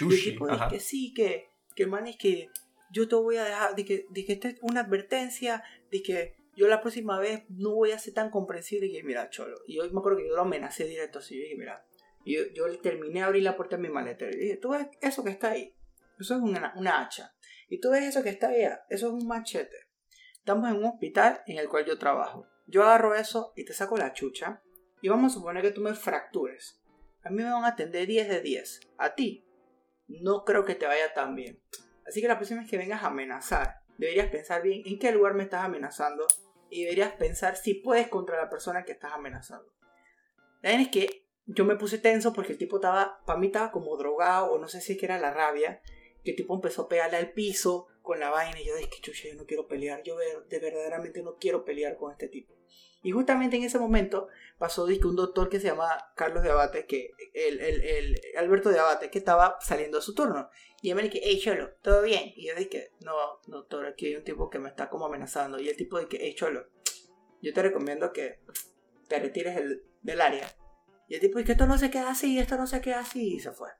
[0.00, 2.48] y el tipo dice que sí, que, que man es que
[2.90, 3.76] yo te voy a dejar.
[3.76, 5.62] De que, de que esta es una advertencia.
[5.90, 9.28] De que yo la próxima vez no voy a ser tan comprensible y dije, mira,
[9.28, 9.60] cholo.
[9.66, 11.36] Y yo me acuerdo que yo lo amenacé directo así.
[11.36, 11.84] Yo dije, mira,
[12.24, 14.30] yo, yo terminé de abrir la puerta de mi maletero.
[14.32, 15.74] Y dije, tú ves eso que está ahí.
[16.18, 17.34] Eso es una, una hacha.
[17.68, 18.62] Y tú ves eso que está ahí.
[18.88, 19.76] Eso es un machete.
[20.38, 22.46] Estamos en un hospital en el cual yo trabajo.
[22.66, 24.62] Yo agarro eso y te saco la chucha.
[25.00, 26.80] Y vamos a suponer que tú me fractures.
[27.24, 28.80] A mí me van a atender 10 de 10.
[28.98, 29.44] A ti,
[30.08, 31.60] no creo que te vaya tan bien.
[32.06, 35.34] Así que la próxima vez que vengas a amenazar, deberías pensar bien en qué lugar
[35.34, 36.26] me estás amenazando
[36.70, 39.72] y deberías pensar si puedes contra la persona que estás amenazando.
[40.62, 43.96] La es que yo me puse tenso porque el tipo estaba, para mí estaba como
[43.96, 45.82] drogado o no sé si que era la rabia,
[46.24, 49.28] que el tipo empezó a pegarle al piso con la vaina y yo dije, chucha,
[49.28, 52.54] yo no quiero pelear, yo de verdaderamente no quiero pelear con este tipo.
[53.02, 54.28] Y justamente en ese momento
[54.58, 58.70] pasó que un doctor que se llama Carlos de Abate, que el, el, el Alberto
[58.70, 60.48] de Abate, que estaba saliendo a su turno.
[60.82, 62.32] Y él me dije, hey Cholo, ¿todo bien?
[62.36, 63.12] Y yo dije, no,
[63.46, 65.58] doctor, aquí hay un tipo que me está como amenazando.
[65.60, 66.68] Y el tipo dije, hey Cholo,
[67.40, 68.38] yo te recomiendo que
[69.08, 69.60] te retires
[70.02, 70.48] del área.
[71.08, 73.40] Y el tipo dice, esto no se queda así, esto no se queda así, y
[73.40, 73.70] se fue.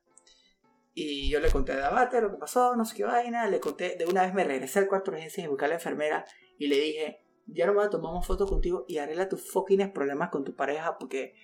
[0.94, 3.96] Y yo le conté a Abate lo que pasó, no sé qué vaina, le conté,
[3.96, 6.24] de una vez me regresé al cuarto de y busqué a la enfermera
[6.58, 9.50] y le dije, ya no me voy a tomar una foto contigo y arregla tus
[9.50, 11.34] fucking problemas con tu pareja porque,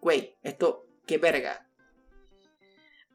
[0.00, 1.68] güey, esto, qué verga.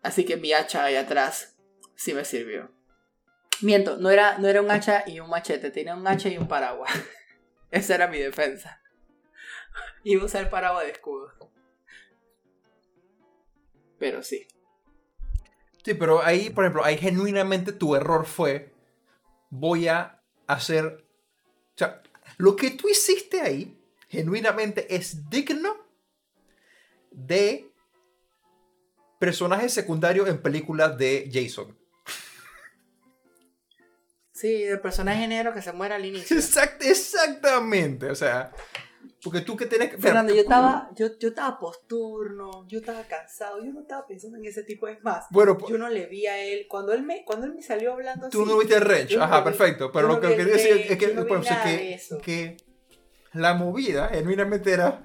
[0.03, 1.57] Así que mi hacha ahí atrás
[1.95, 2.71] sí me sirvió.
[3.61, 6.47] Miento, no era, no era un hacha y un machete, tenía un hacha y un
[6.47, 6.91] paraguas.
[7.71, 8.81] Esa era mi defensa.
[10.03, 11.31] Iba a usar paraguas de escudo.
[13.99, 14.47] Pero sí.
[15.83, 18.73] Sí, pero ahí, por ejemplo, ahí genuinamente tu error fue,
[19.49, 21.05] voy a hacer...
[21.75, 22.01] O sea,
[22.37, 23.79] lo que tú hiciste ahí,
[24.09, 25.75] genuinamente, es digno
[27.11, 27.71] de
[29.19, 31.77] personaje secundario en películas de Jason.
[34.37, 36.37] Sí, el personaje negro que se muere al inicio.
[36.81, 38.51] exactamente, o sea,
[39.23, 39.97] porque tú que tienes que...
[39.97, 44.45] Fernando, yo estaba, yo, yo estaba posturno, yo estaba cansado, yo no estaba pensando en
[44.45, 45.25] ese tipo de más.
[45.31, 48.29] Bueno, yo no le vi a él, cuando él me, cuando él me salió hablando
[48.29, 52.21] Tú no viste el Rage, ajá, perfecto, pero lo que quería decir es que, que,
[52.21, 52.57] que,
[53.33, 55.03] la movida genuinamente era,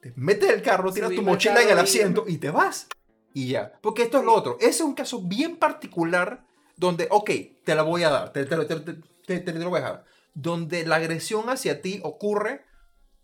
[0.00, 2.86] te metes el carro, tiras tu mochila en el asiento y te vas.
[3.32, 6.44] Y ya, porque esto es lo otro, ese es un caso bien particular
[6.76, 7.30] donde, ok,
[7.64, 10.04] te la voy a dar, te, te, te, te lo voy a dejar,
[10.34, 12.69] donde la agresión hacia ti ocurre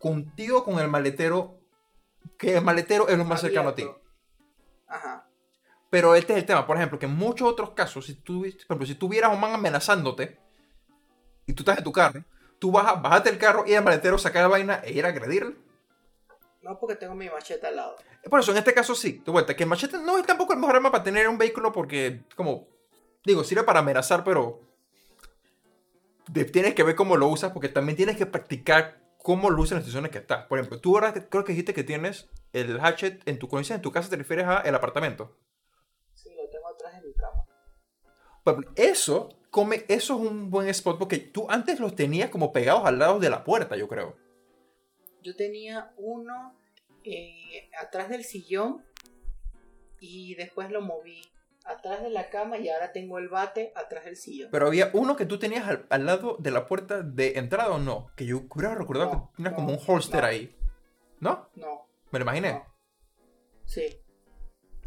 [0.07, 1.59] contigo con el maletero,
[2.37, 3.85] que el maletero es lo más cercano a ti.
[4.87, 5.27] Ajá.
[5.89, 8.47] Pero este es el tema, por ejemplo, que en muchos otros casos, si tú, por
[8.47, 10.39] ejemplo, si tuvieras un man amenazándote
[11.45, 12.23] y tú estás en tu carro,
[12.59, 15.09] tú vas a bajarte el carro y el maletero sacar la vaina e ir a
[15.09, 15.55] agredirle.
[16.61, 17.95] No, porque tengo mi machete al lado.
[18.29, 20.59] Por eso, en este caso sí, de vuelta, que el machete no es tampoco el
[20.59, 22.67] mejor arma para tener un vehículo porque, como,
[23.25, 24.61] digo, sirve para amenazar, pero
[26.51, 29.83] tienes que ver cómo lo usas porque también tienes que practicar cómo luce en las
[29.83, 30.45] situaciones que estás.
[30.45, 33.81] Por ejemplo, tú ahora creo que dijiste que tienes el hatchet en tu conciencia, en
[33.81, 35.37] tu casa te refieres a el apartamento.
[36.13, 38.73] Sí, lo tengo atrás de mi cama.
[38.77, 42.99] eso, come, eso es un buen spot porque tú antes los tenías como pegados al
[42.99, 44.15] lado de la puerta, yo creo.
[45.21, 46.55] Yo tenía uno
[47.03, 48.85] eh, atrás del sillón
[49.99, 51.21] y después lo moví
[51.67, 54.49] atrás de la cama y ahora tengo el bate atrás del sillón.
[54.51, 58.07] Pero había uno que tú tenías al, lado de la puerta de entrada o no?
[58.15, 60.55] Que yo hubiera recordado que tenías como un holster ahí.
[61.19, 61.49] ¿No?
[61.55, 61.87] No.
[62.11, 62.63] ¿Me lo imaginé?
[63.65, 63.99] Sí.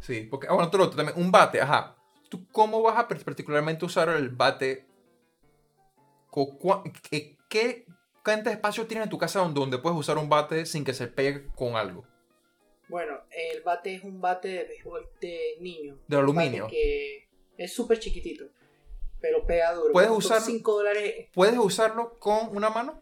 [0.01, 1.97] Sí, porque, ah, bueno, otro, también, un bate, ajá.
[2.29, 4.87] ¿Tú cómo vas a particularmente usar el bate?
[7.11, 7.87] ¿Qué, qué
[8.25, 11.09] de espacio tienes en tu casa donde, donde puedes usar un bate sin que se
[11.09, 12.07] pegue con algo?
[12.91, 15.99] Bueno, el bate es un bate de béisbol de niño.
[16.09, 16.67] De aluminio.
[16.69, 18.47] Que es súper chiquitito,
[19.21, 19.93] pero pega duro.
[19.93, 21.29] ¿Puedes, usarlo, dólares.
[21.33, 23.01] ¿Puedes usarlo con una mano?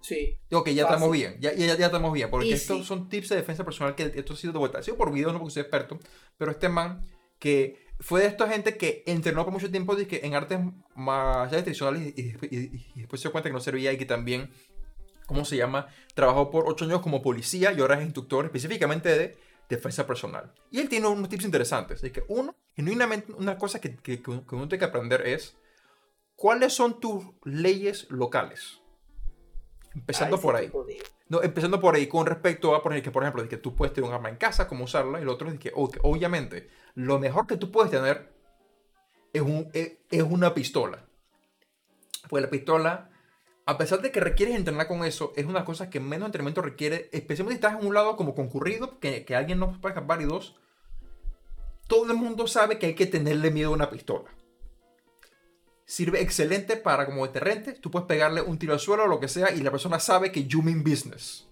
[0.00, 0.38] Sí.
[0.50, 1.36] Ok, ya estamos bien.
[1.40, 2.30] Ya, ya, ya, estamos bien.
[2.30, 4.78] Porque estos son tips de defensa personal que esto ha sido de vuelta.
[4.78, 5.98] Ha sido por video, no porque soy experto.
[6.38, 7.04] Pero este man
[7.38, 10.58] que fue de esta gente que entrenó por mucho tiempo en artes
[10.94, 14.50] más tradicionales y, y, después se dio cuenta que no servía y que también
[15.30, 15.86] ¿cómo se llama?
[16.14, 19.38] Trabajó por ocho años como policía y ahora es instructor específicamente de
[19.68, 20.52] defensa personal.
[20.72, 22.02] Y él tiene unos tips interesantes.
[22.02, 25.56] Es que uno, genuinamente, una cosa que, que, que uno tiene que aprender es
[26.34, 28.80] cuáles son tus leyes locales.
[29.94, 30.68] Empezando por ahí.
[31.28, 33.76] No, empezando por ahí con respecto a, por ejemplo, que, por ejemplo, de que tú
[33.76, 37.20] puedes tener un arma en casa, cómo usarla, y lo otro es que, obviamente, lo
[37.20, 38.32] mejor que tú puedes tener
[39.32, 41.06] es, un, es, es una pistola.
[42.28, 43.09] Pues la pistola
[43.70, 47.08] a pesar de que requieres entrenar con eso, es una cosa que menos entrenamiento requiere,
[47.12, 50.24] especialmente si estás en un lado como concurrido, que, que alguien no puede escapar y
[50.24, 50.56] dos,
[51.86, 54.28] todo el mundo sabe que hay que tenerle miedo a una pistola.
[55.84, 57.72] sirve excelente para como deterrente.
[57.74, 60.32] Tú puedes pegarle un tiro al suelo o lo que sea y la persona sabe
[60.32, 61.48] que you mean business.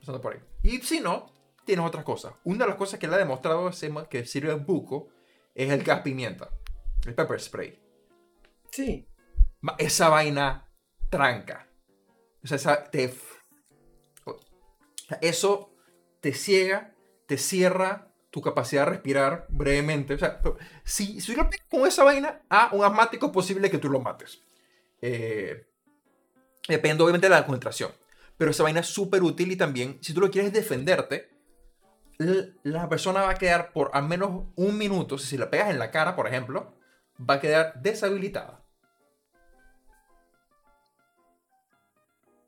[0.00, 0.40] Pasando por ahí.
[0.62, 1.32] Y si no,
[1.64, 2.34] tienes otras cosas.
[2.42, 3.70] Una de las cosas que le ha demostrado
[4.10, 5.08] que sirve en buco
[5.54, 6.50] es el gas pimienta.
[7.06, 7.78] El pepper spray.
[8.70, 9.06] Sí.
[9.78, 10.70] Esa vaina
[11.10, 11.68] tranca.
[12.42, 13.14] O sea, esa te...
[15.20, 15.74] Eso
[16.20, 16.94] te ciega,
[17.26, 20.14] te cierra tu capacidad de respirar brevemente.
[20.14, 20.40] O sea,
[20.82, 24.42] si, si lo con esa vaina a un asmático, es posible que tú lo mates.
[25.00, 25.68] Eh,
[26.66, 27.92] depende obviamente de la concentración.
[28.36, 31.30] Pero esa vaina es súper útil y también, si tú lo quieres defenderte,
[32.18, 35.90] la persona va a quedar por al menos un minuto, si la pegas en la
[35.90, 36.74] cara, por ejemplo,
[37.18, 38.63] va a quedar deshabilitada.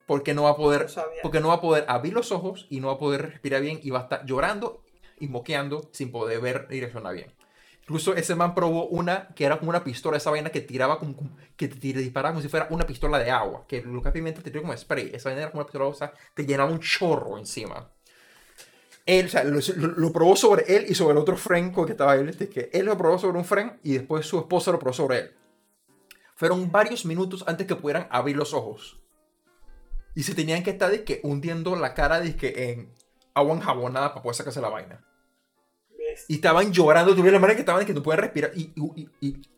[0.07, 0.87] Porque no va a poder,
[1.23, 3.81] porque no va a poder abrir los ojos y no va a poder respirar bien
[3.83, 4.83] y va a estar llorando
[5.19, 7.33] y moqueando sin poder ver direccionar bien.
[7.83, 11.15] Incluso ese man probó una que era como una pistola, esa vaina que tiraba como,
[11.57, 14.63] que te disparaba como si fuera una pistola de agua, que Lucas Pimenta te tiró
[14.63, 15.13] como spray.
[15.15, 17.89] Esa vaina era como una pistola, o sea, te llenaba un chorro encima.
[19.07, 22.17] Él, o sea, lo, probó sobre él y sobre el otro friend con que estaba
[22.17, 22.29] él.
[22.29, 25.19] Este, que él lo probó sobre un friend y después su esposa lo probó sobre
[25.19, 25.31] él.
[26.35, 28.99] Fueron varios minutos antes que pudieran abrir los ojos.
[30.17, 32.91] Y se tenían que estar que, hundiendo la cara en
[33.35, 35.05] agua enjabonada para poder sacarse la vaina.
[36.27, 38.51] Y estaban llorando, tuvieron la manera que estaban que no pueden respirar.
[38.57, 38.73] Y,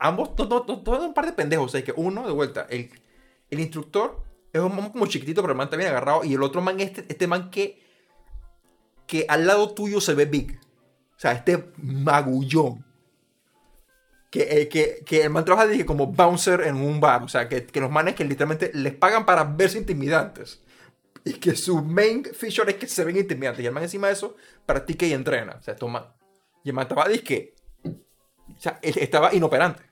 [0.00, 1.66] ambos, todos todo, un par de pendejos.
[1.66, 2.90] O sea, que uno, de vuelta, el,
[3.50, 6.24] el instructor es un man como chiquitito, pero el man está bien agarrado.
[6.24, 7.80] Y el otro man, este, este man que,
[9.06, 10.58] que al lado tuyo se ve big.
[11.16, 12.84] O sea, este magullón.
[14.30, 17.22] Que, eh, que, que, el man trabaja dije, como bouncer en un bar.
[17.22, 20.60] O sea, que, que, los manes que literalmente les pagan para verse intimidantes.
[21.24, 23.62] Y que su main feature es que se ven intimidantes.
[23.64, 24.36] Y el man encima de eso
[24.66, 25.56] practica y entrena.
[25.58, 26.14] O sea, toma
[26.68, 27.54] y el man estaba disque.
[27.84, 29.82] O sea, estaba inoperante.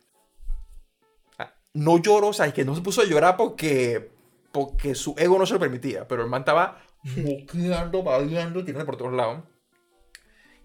[1.75, 4.11] no lloró, o sea, es que no se puso a llorar porque,
[4.53, 6.07] porque su ego no se lo permitía.
[6.09, 6.83] Pero el man estaba
[7.17, 9.45] moqueando, bailando, tirando por todos lados.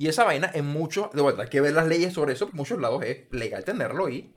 [0.02, 2.56] Y esa vaina, en muchos, de vuelta, hay que ver las leyes sobre eso, en
[2.56, 4.34] muchos lados es legal tenerlo y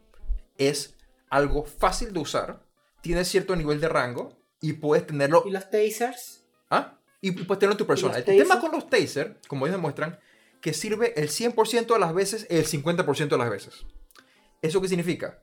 [0.59, 0.95] es
[1.31, 2.63] algo fácil de usar,
[3.01, 5.43] tiene cierto nivel de rango y puedes tenerlo.
[5.47, 6.45] ¿Y los tasers?
[6.69, 6.99] ¿Ah?
[7.23, 8.19] Y puedes tenerlo en tu persona.
[8.19, 10.21] El tema con los tasers, como ellos demuestran,
[10.61, 13.87] que sirve el 100% de las veces el 50% de las veces.
[14.61, 15.41] ¿Eso qué significa?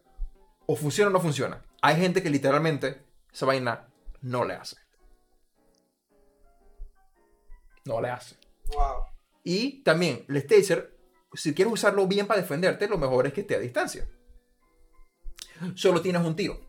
[0.68, 1.66] O funciona o no funciona.
[1.82, 3.02] Hay gente que literalmente
[3.34, 3.88] esa vaina
[4.22, 4.76] no le hace.
[7.86, 8.36] No le hace.
[9.44, 10.98] Y también, el taser,
[11.34, 14.08] si quieres usarlo bien para defenderte, lo mejor es que esté a distancia.
[15.76, 16.60] Solo tienes un tiro.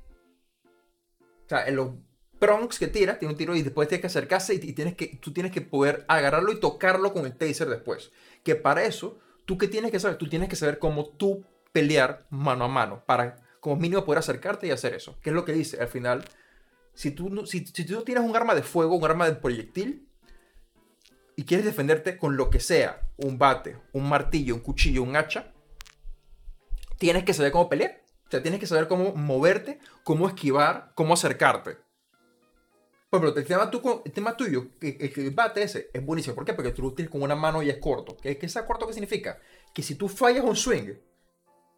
[1.44, 1.90] O sea, en los
[2.38, 5.32] prongs que tiras, tiene un tiro y después tienes que acercarse y, tienes que, tú
[5.32, 8.10] tienes que poder agarrarlo y tocarlo con el taser después
[8.42, 10.18] que para eso, ¿tú qué tienes que saber?
[10.18, 14.66] Tú tienes que saber cómo tú pelear mano a mano, para como mínimo poder acercarte
[14.66, 15.16] y hacer eso.
[15.22, 15.80] ¿Qué es lo que dice?
[15.80, 16.24] Al final,
[16.94, 20.08] si tú, si, si tú tienes un arma de fuego, un arma de proyectil,
[21.42, 25.52] y quieres defenderte con lo que sea, un bate, un martillo, un cuchillo, un hacha,
[26.98, 28.00] tienes que saber cómo pelear.
[28.28, 31.78] O sea, tienes que saber cómo moverte, cómo esquivar, cómo acercarte.
[33.10, 33.68] Bueno, pero el tema,
[34.04, 36.36] el tema tuyo, el, el bate ese, es buenísimo.
[36.36, 36.54] ¿Por qué?
[36.54, 38.16] Porque tú lo tienes con una mano y es corto.
[38.22, 38.86] ¿Qué, qué es corto?
[38.86, 39.40] ¿Qué significa?
[39.74, 40.92] Que si tú fallas un swing,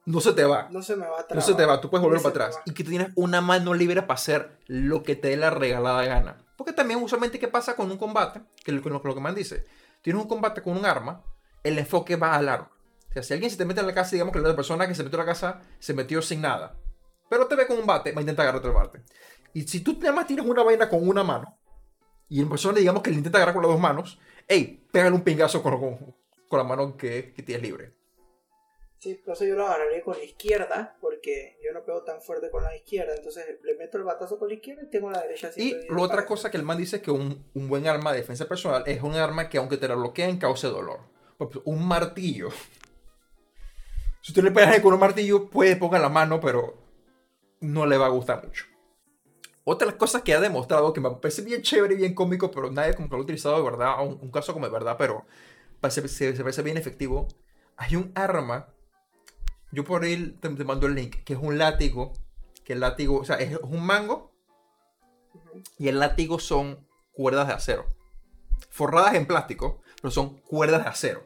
[0.04, 0.68] no se te va.
[0.70, 1.36] No se me va atrás.
[1.36, 2.60] No se te va, tú puedes volver para atrás.
[2.66, 6.04] Y que tú tienes una mano libre para hacer lo que te dé la regalada
[6.04, 6.43] gana.
[6.56, 8.40] Porque también usualmente, ¿qué pasa con un combate?
[8.64, 9.64] Que lo, lo, lo que man dice.
[10.02, 11.24] Tienes un combate con un arma,
[11.62, 12.70] el enfoque va al arma.
[13.08, 14.94] O sea, si alguien se te mete en la casa, digamos que la persona que
[14.94, 16.76] se metió en la casa se metió sin nada.
[17.28, 19.02] Pero te ve con un bate, va a intentar agarrarte el bate.
[19.52, 21.56] Y si tú nada más tienes una vaina con una mano,
[22.28, 24.18] y en persona digamos que le intenta agarrar con las dos manos,
[24.48, 25.78] hey, pégale un pingazo con,
[26.48, 27.94] con, la mano que, que tienes libre.
[29.04, 32.50] Sí, por eso yo lo agarraré con la izquierda, porque yo no pego tan fuerte
[32.50, 35.48] con la izquierda, entonces le meto el batazo con la izquierda y tengo la derecha
[35.48, 35.74] así.
[35.74, 38.20] Y la otra cosa que el man dice es que un, un, buen arma de
[38.20, 41.00] defensa personal es un arma que aunque te la bloqueen cause dolor.
[41.64, 42.48] Un martillo.
[44.22, 46.78] Si usted le pegas con un martillo, puede poner la mano, pero
[47.60, 48.64] no le va a gustar mucho.
[49.64, 52.50] Otra de las cosas que ha demostrado, que me parece bien chévere y bien cómico,
[52.50, 55.26] pero nadie como que lo ha utilizado de verdad, un, caso como de verdad, pero
[55.90, 57.28] se, se, parece bien efectivo.
[57.76, 58.73] Hay un arma,
[59.74, 62.12] yo por ahí te, mando el link, que es un látigo,
[62.64, 64.32] que el látigo, o sea, es un mango
[65.78, 67.86] y el látigo son cuerdas de acero.
[68.70, 71.24] Forradas en plástico, pero son cuerdas de acero.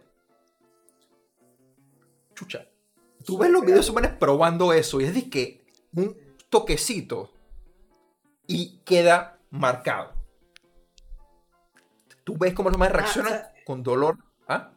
[2.35, 2.67] Chucha.
[3.25, 6.17] Tú ves los videos de probando eso y es de que un
[6.49, 7.31] toquecito
[8.47, 10.15] y queda marcado.
[12.25, 14.17] Tú ves cómo los más ah, reaccionan con dolor.
[14.47, 14.71] ¿Ah?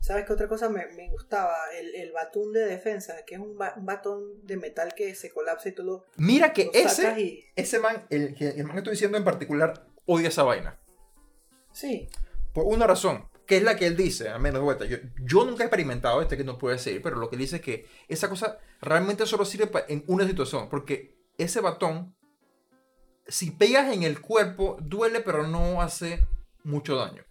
[0.00, 1.54] ¿Sabes qué otra cosa me, me gustaba?
[1.78, 5.30] El, el, batón de defensa, que es un, ba, un, batón de metal que se
[5.30, 6.06] colapsa y todo.
[6.16, 7.44] Mira que ese, y...
[7.56, 10.78] ese man, el, el man que estoy diciendo en particular, odia esa vaina.
[11.72, 12.08] Sí.
[12.52, 14.84] Por una razón, que es la que él dice, a menos de vuelta.
[14.84, 17.56] Yo, yo nunca he experimentado este que no puede ser, pero lo que él dice
[17.56, 22.14] es que esa cosa realmente solo sirve en una situación, porque ese batón,
[23.26, 26.26] si pegas en el cuerpo, duele, pero no hace
[26.62, 27.24] mucho daño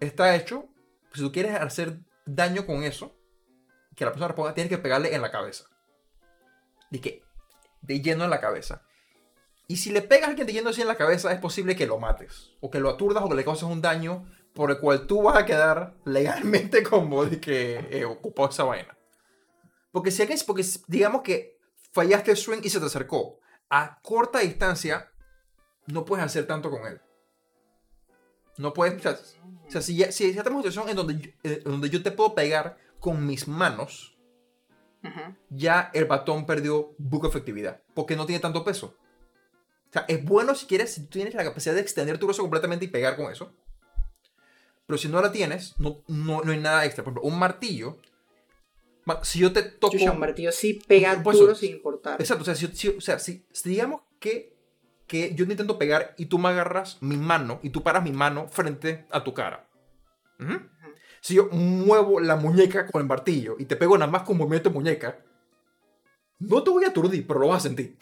[0.00, 0.68] está hecho,
[1.12, 3.14] si tú quieres hacer daño con eso,
[3.96, 5.66] que la persona responda, tienes que pegarle en la cabeza.
[6.90, 7.22] De que,
[7.82, 8.82] de lleno en la cabeza.
[9.66, 11.86] Y si le pegas a alguien de lleno así en la cabeza, es posible que
[11.86, 12.52] lo mates.
[12.60, 15.36] O que lo aturdas o que le causes un daño por el cual tú vas
[15.36, 18.96] a quedar legalmente como de que eh, ocupó esa vaina.
[19.92, 21.58] Porque si alguien, porque digamos que
[21.92, 25.10] fallaste el swing y se te acercó a corta distancia,
[25.86, 27.00] no puedes hacer tanto con él.
[28.58, 31.62] No puedes, o sea, si ya, si ya tenemos una situación en donde, yo, eh,
[31.64, 34.18] donde yo te puedo pegar con mis manos,
[35.04, 35.36] uh -huh.
[35.48, 38.96] ya el batón perdió buco efectividad, porque no tiene tanto peso.
[39.88, 42.42] O sea, es bueno si quieres, si tú tienes la capacidad de extender tu brazo
[42.42, 43.54] completamente y pegar con eso.
[44.86, 47.04] Pero si no la tienes, no, no, no hay nada extra.
[47.04, 47.98] Por ejemplo, un martillo,
[49.22, 49.96] si yo te toco...
[49.96, 52.20] Chucha, un martillo sí pega duro sin importar.
[52.20, 54.57] Exacto, o sea, si, si, o sea si digamos que
[55.08, 58.12] que yo te intento pegar y tú me agarras mi mano y tú paras mi
[58.12, 59.66] mano frente a tu cara.
[60.38, 60.70] Uh -huh.
[61.20, 64.68] Si yo muevo la muñeca con el martillo y te pego nada más con movimiento
[64.68, 65.18] de muñeca,
[66.38, 67.96] no te voy a aturdir, pero lo vas a sentir.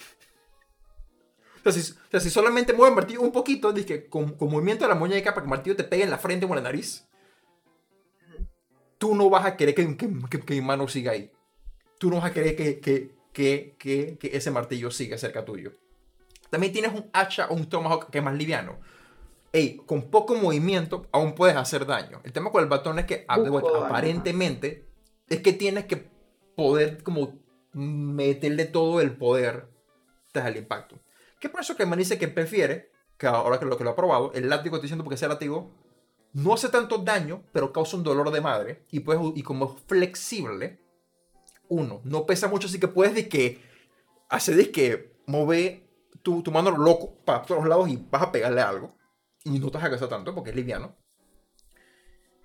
[1.64, 4.50] O sea, si, o sea, si solamente muevo el martillo un poquito, que con, con,
[4.50, 6.56] movimiento de la muñeca para que el martillo te pegue en la frente o en
[6.56, 7.08] la nariz,
[8.98, 11.32] tú no vas a querer que, que, que, que mi mano siga ahí.
[11.98, 12.78] Tú no vas a querer que,
[13.32, 15.72] que ese martillo siga cerca tuyo.
[16.50, 18.78] También tienes un hacha o un tomahawk que es más liviano.
[19.52, 22.20] Ey, con poco movimiento aún puedes hacer daño.
[22.24, 24.86] El tema con el batón es que aparentemente
[25.28, 26.10] es que tienes que
[26.56, 27.38] poder como
[27.72, 29.68] meterle todo el poder
[30.32, 30.98] tras el impacto.
[31.40, 33.96] Que por eso que me dice que prefiere, que ahora que lo que lo ha
[33.96, 35.72] probado, el látigo, estoy diciendo porque ese látigo
[36.32, 38.84] no hace tanto daño, pero causa un dolor de madre.
[38.90, 40.80] Y, puedes, y como es flexible,
[41.68, 43.60] uno, no pesa mucho, así que puedes de que
[44.28, 45.85] hacer de que mover
[46.26, 48.92] tu, tu mano loco para todos lados y vas a pegarle algo.
[49.44, 50.96] Y no te vas a tanto porque es liviano.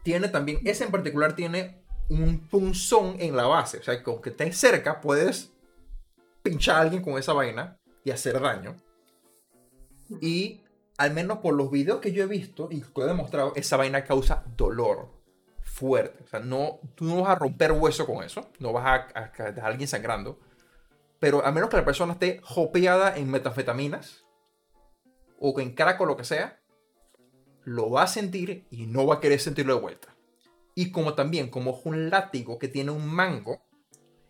[0.03, 3.79] Tiene también, ese en particular tiene un punzón en la base.
[3.79, 5.51] O sea, que aunque estés cerca, puedes
[6.43, 8.75] pinchar a alguien con esa vaina y hacer daño.
[10.21, 10.61] Y
[10.99, 14.03] al menos por los videos que yo he visto y que he demostrado, esa vaina
[14.03, 15.09] causa dolor
[15.63, 16.23] fuerte.
[16.23, 18.47] O sea, no, tú no vas a romper hueso con eso.
[18.59, 20.37] No vas a, a, a dejar a alguien sangrando
[21.21, 24.25] pero a menos que la persona esté jopeada en metanfetaminas
[25.39, 26.59] o en crack o lo que sea,
[27.63, 30.15] lo va a sentir y no va a querer sentirlo de vuelta.
[30.73, 33.61] Y como también, como un látigo que tiene un mango,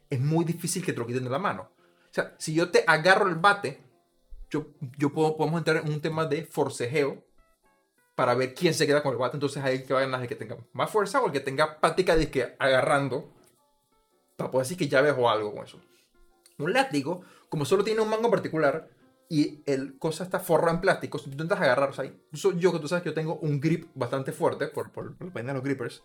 [0.09, 1.71] es muy difícil que te lo quiten de la mano.
[1.71, 3.79] O sea, si yo te agarro el bate,
[4.49, 7.23] yo, yo puedo, podemos entrar en un tema de forcejeo
[8.15, 9.37] para ver quién se queda con el bate.
[9.37, 12.29] Entonces hay que ganar el que tenga más fuerza o el que tenga práctica de
[12.29, 13.31] que agarrando
[14.35, 15.79] para poder decir que ya o algo con eso.
[16.63, 18.89] Un látigo, como solo tiene un mango particular
[19.29, 22.79] y el cosa está forrado en plástico, si tú intentas agarrar, o sea, yo que
[22.79, 26.03] tú sabes que yo tengo un grip bastante fuerte por, por, por de los grippers,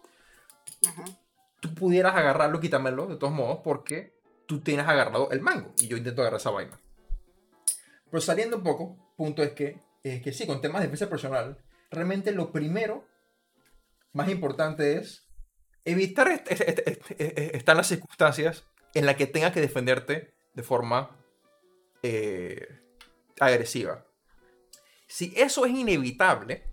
[0.83, 1.19] -huh.
[1.61, 4.15] tú pudieras agarrarlo y quitármelo de todos modos porque
[4.47, 6.79] tú tienes agarrado el mango y yo intento agarrar esa vaina.
[8.11, 11.59] Pero saliendo un poco, punto es que, es que sí, con temas de defensa personal,
[11.91, 13.09] realmente lo primero
[14.13, 15.27] más importante es
[15.85, 17.11] evitar est est est
[17.57, 18.65] estar en las circunstancias
[18.95, 21.11] en las que tengas que defenderte de forma
[22.03, 22.81] eh,
[23.39, 24.05] agresiva.
[25.07, 26.65] Si eso es inevitable,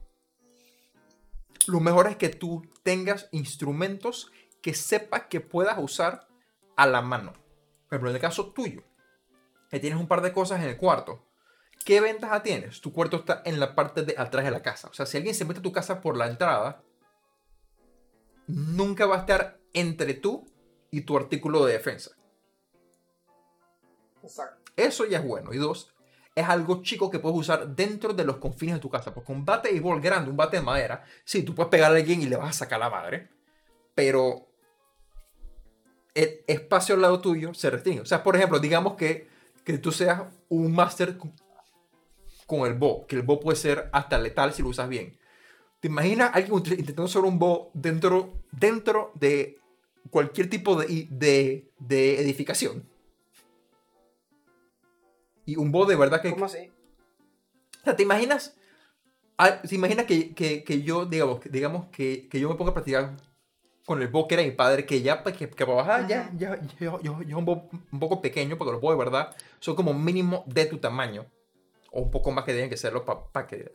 [1.68, 4.32] lo mejor es que tú tengas instrumentos
[4.62, 6.28] que sepas que puedas usar
[6.76, 7.34] a la mano.
[7.34, 8.84] Por ejemplo, en el caso tuyo,
[9.70, 11.28] que tienes un par de cosas en el cuarto,
[11.86, 12.80] ¿qué ventaja tienes?
[12.80, 14.88] Tu cuarto está en la parte de atrás de la casa.
[14.88, 16.82] O sea, si alguien se mete a tu casa por la entrada,
[18.48, 20.46] nunca va a estar entre tú
[20.90, 22.12] y tu artículo de defensa.
[24.76, 25.54] Eso ya es bueno.
[25.54, 25.94] Y dos,
[26.36, 29.14] es algo chico que puedes usar dentro de los confines de tu casa.
[29.14, 32.02] Porque un bate de béisbol grande, un bate de madera, sí, tú puedes pegarle a
[32.02, 33.30] alguien y le vas a sacar la madre.
[33.94, 34.48] Pero
[36.16, 38.02] el espacio al lado tuyo se restringe.
[38.02, 39.28] O sea, por ejemplo, digamos que,
[39.64, 41.18] que tú seas un máster
[42.45, 45.18] con el bo, que el bo puede ser hasta letal si lo usas bien.
[45.80, 49.60] ¿Te imaginas alguien intentando usar un bo dentro, dentro de
[50.10, 52.88] cualquier tipo de, de, de edificación?
[55.45, 56.32] Y un bo de verdad que...
[56.32, 56.72] ¿Cómo así?
[57.82, 58.56] O sea, ¿te imaginas
[59.38, 62.72] Ah, ¿Se imagina que, que, que yo, digamos, que- digamos que, que yo me ponga
[62.72, 63.18] a practicar
[63.86, 66.32] con el bow que era mi padre, que ya, pues, que, que para bajar, ya,
[66.38, 69.76] ya, yo, yo, yo un, bow un poco pequeño, porque los bows de verdad son
[69.76, 71.26] como mínimo de tu tamaño,
[71.91, 73.72] o un poco más que deben que serlo para que...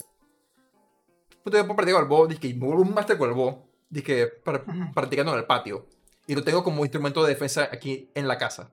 [1.38, 4.28] Entonces yo puedo practicar el bow, dije, me vuelvo un máster con el bow, dije,
[4.28, 4.64] para,
[4.94, 5.86] practicando en el patio,
[6.26, 8.72] y lo tengo como instrumento de defensa aquí en la casa.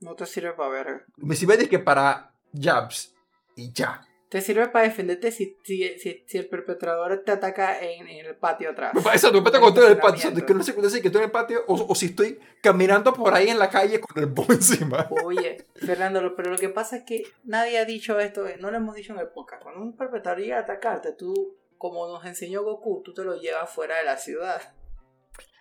[0.00, 1.04] No te sirve para ver.
[1.16, 3.14] Me sirve dije, para jabs,
[3.56, 4.00] y ya.
[4.28, 8.36] Te sirve para defenderte si, si, si, si el perpetrador te ataca en, en el
[8.36, 8.92] patio atrás.
[9.14, 10.34] Eso, me meto con todo en el patio.
[10.46, 13.32] Que no sé cuándo que estoy en el patio o, o si estoy caminando por
[13.32, 15.08] ahí en la calle con el bow encima.
[15.24, 18.76] Oye, Fernando, pero lo que pasa es que nadie ha dicho esto, eh, no lo
[18.76, 19.62] hemos dicho en el podcast.
[19.62, 23.70] Cuando un perpetrador llega a atacarte, tú, como nos enseñó Goku, tú te lo llevas
[23.70, 24.60] fuera de la ciudad.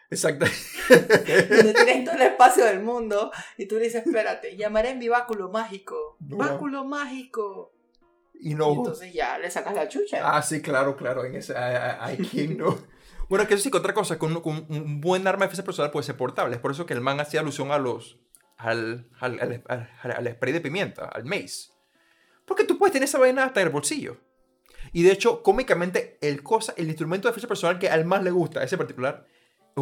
[0.10, 0.46] Exacto.
[0.90, 5.10] Donde tienes todo el espacio del mundo y tú le dices, espérate, llamaré en mi
[5.10, 6.18] báculo mágico.
[6.20, 6.38] No.
[6.38, 7.74] Báculo mágico.
[8.40, 8.72] Y Y no.
[8.74, 10.20] entonces ya le sacas la chucha.
[10.24, 11.26] Ah, sí, claro, claro.
[11.26, 12.78] En ese, hay quien no.
[13.30, 15.92] Bueno, que eso sí, que otra cosa, con, con un buen arma de defensa personal
[15.92, 16.56] puede ser portable.
[16.56, 18.18] Es por eso que el man hacía alusión a los.
[18.56, 21.72] al, al, al, al- spray de pimienta, al mace.
[22.46, 24.16] Porque tú puedes tener esa vaina hasta en el bolsillo.
[24.94, 28.32] Y de hecho, cómicamente, el, cosa, el instrumento de defensa personal que al más le
[28.32, 29.26] gusta, ese particular,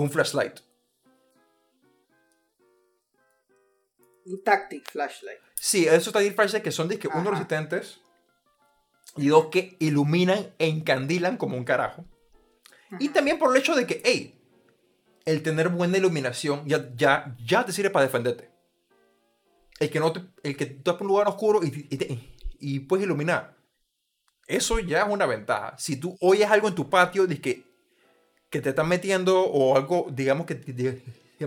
[0.01, 0.59] un flashlight.
[4.25, 5.39] Un tactic flashlight.
[5.55, 8.01] Sí, esos Tactic Flashlights que son disque uno resistentes
[9.17, 12.05] y dos que iluminan e encandilan como un carajo.
[12.99, 14.39] Y también por el hecho de que, hey,
[15.25, 18.49] el tener buena iluminación ya, ya, ya te sirve para defenderte.
[19.79, 22.19] El que, no te- el que tú estás en un lugar oscuro y, y, te-
[22.59, 23.55] y puedes iluminar.
[24.47, 25.75] Eso ya es una ventaja.
[25.77, 27.64] Si tú oyes algo en tu patio que,
[28.55, 31.01] que te están metiendo o algo, digamos que, digamos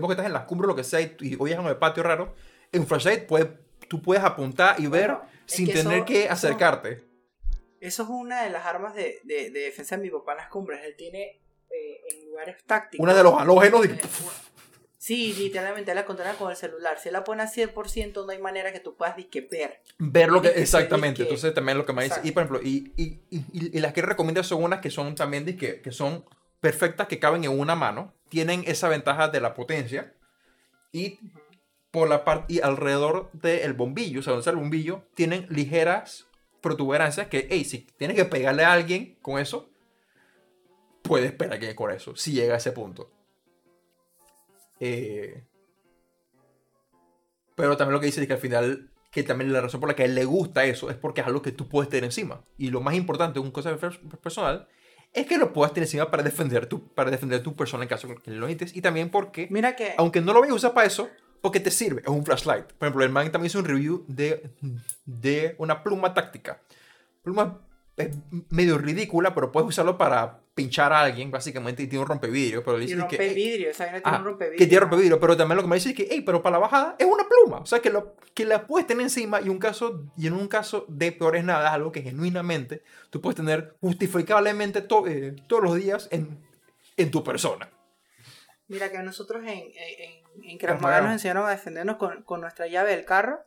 [0.07, 2.03] que estás en las cumbres o lo que sea y, y algo en el patio
[2.03, 2.35] raro,
[2.71, 3.49] en flashlight puede-
[3.87, 7.03] tú puedes apuntar y ver Bueno, sin que tener eso- que acercarte.
[7.81, 10.49] Eso es una de las armas de, de, de defensa de mi papá en las
[10.49, 10.81] cumbres.
[10.85, 11.39] Él tiene
[11.71, 13.03] eh, en lugares tácticos.
[13.03, 13.85] Una de los halógenos.
[13.85, 13.99] Eh, de-
[14.97, 16.99] Sí, literalmente la controla con el celular.
[16.99, 19.81] Si la pone a 100%, no hay manera que tú puedas disque ver.
[19.97, 22.91] ver lo que exactamente disque- entonces también lo que me dice y por ejemplo y,
[22.97, 23.45] y, y,
[23.77, 26.25] y las que recomiendo son unas que son también disque, que son
[26.59, 30.13] perfectas que caben en una mano tienen esa ventaja de la potencia
[30.91, 31.19] y
[31.91, 36.27] por la parte y alrededor del bombillo o sea donde el bombillo tienen ligeras
[36.61, 39.69] protuberancias que hey si tienes que pegarle a alguien con eso
[41.01, 43.09] puedes a alguien con eso si llega a ese punto
[44.81, 45.43] Eh,
[47.55, 49.95] pero también lo que dice es que al final, que también la razón por la
[49.95, 52.45] que a él le gusta eso es porque es algo que tú puedes tener encima.
[52.57, 54.69] Y lo más importante, un cosa per- personal,
[55.13, 58.07] es que lo puedas tener encima para defender tu, para defender tu persona en caso
[58.15, 58.75] que lo necesites.
[58.75, 59.93] Y también porque, Mira que.
[59.97, 61.09] aunque no lo vayas a usar para eso,
[61.41, 62.65] porque te sirve, es un flashlight.
[62.73, 64.51] Por ejemplo, el man también hizo un review de,
[65.05, 66.61] de una pluma táctica.
[67.23, 67.59] Pluma
[67.97, 68.15] es
[68.49, 72.63] medio ridícula, pero puedes usarlo para pinchar a alguien, básicamente, y tiene un rompevidrio.
[72.63, 74.57] Pero Y dice rompe que, vidrio, esa vaina tiene Ah, un rompevidrio.
[74.57, 76.59] que tiene rompevidrio, pero también lo que me dice es que, hey, pero para la
[76.59, 77.59] bajada es una pluma.
[77.59, 80.47] O sea, que, lo, que la puedes tener encima y, un caso, y en un
[80.47, 85.63] caso de peores nada, es algo que genuinamente tú puedes tener justificablemente to- eh, todos
[85.63, 86.39] los días en,
[86.97, 87.69] en tu persona.
[88.67, 92.67] Mira que nosotros en, en, en, Krav Maga nos enseñaron a defendernos con, con nuestra
[92.67, 93.39] llave del carro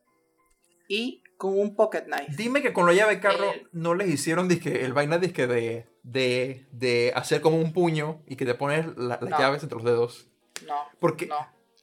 [0.88, 2.26] y con un pocket knife.
[2.36, 5.46] Dime que con la llave de carro El- no les hicieron disque, el vaina disque
[5.46, 9.38] de, de, de hacer como un puño y que te pones la- las No.
[9.38, 10.26] llaves entre los dedos.
[10.66, 11.36] No, Porque, no.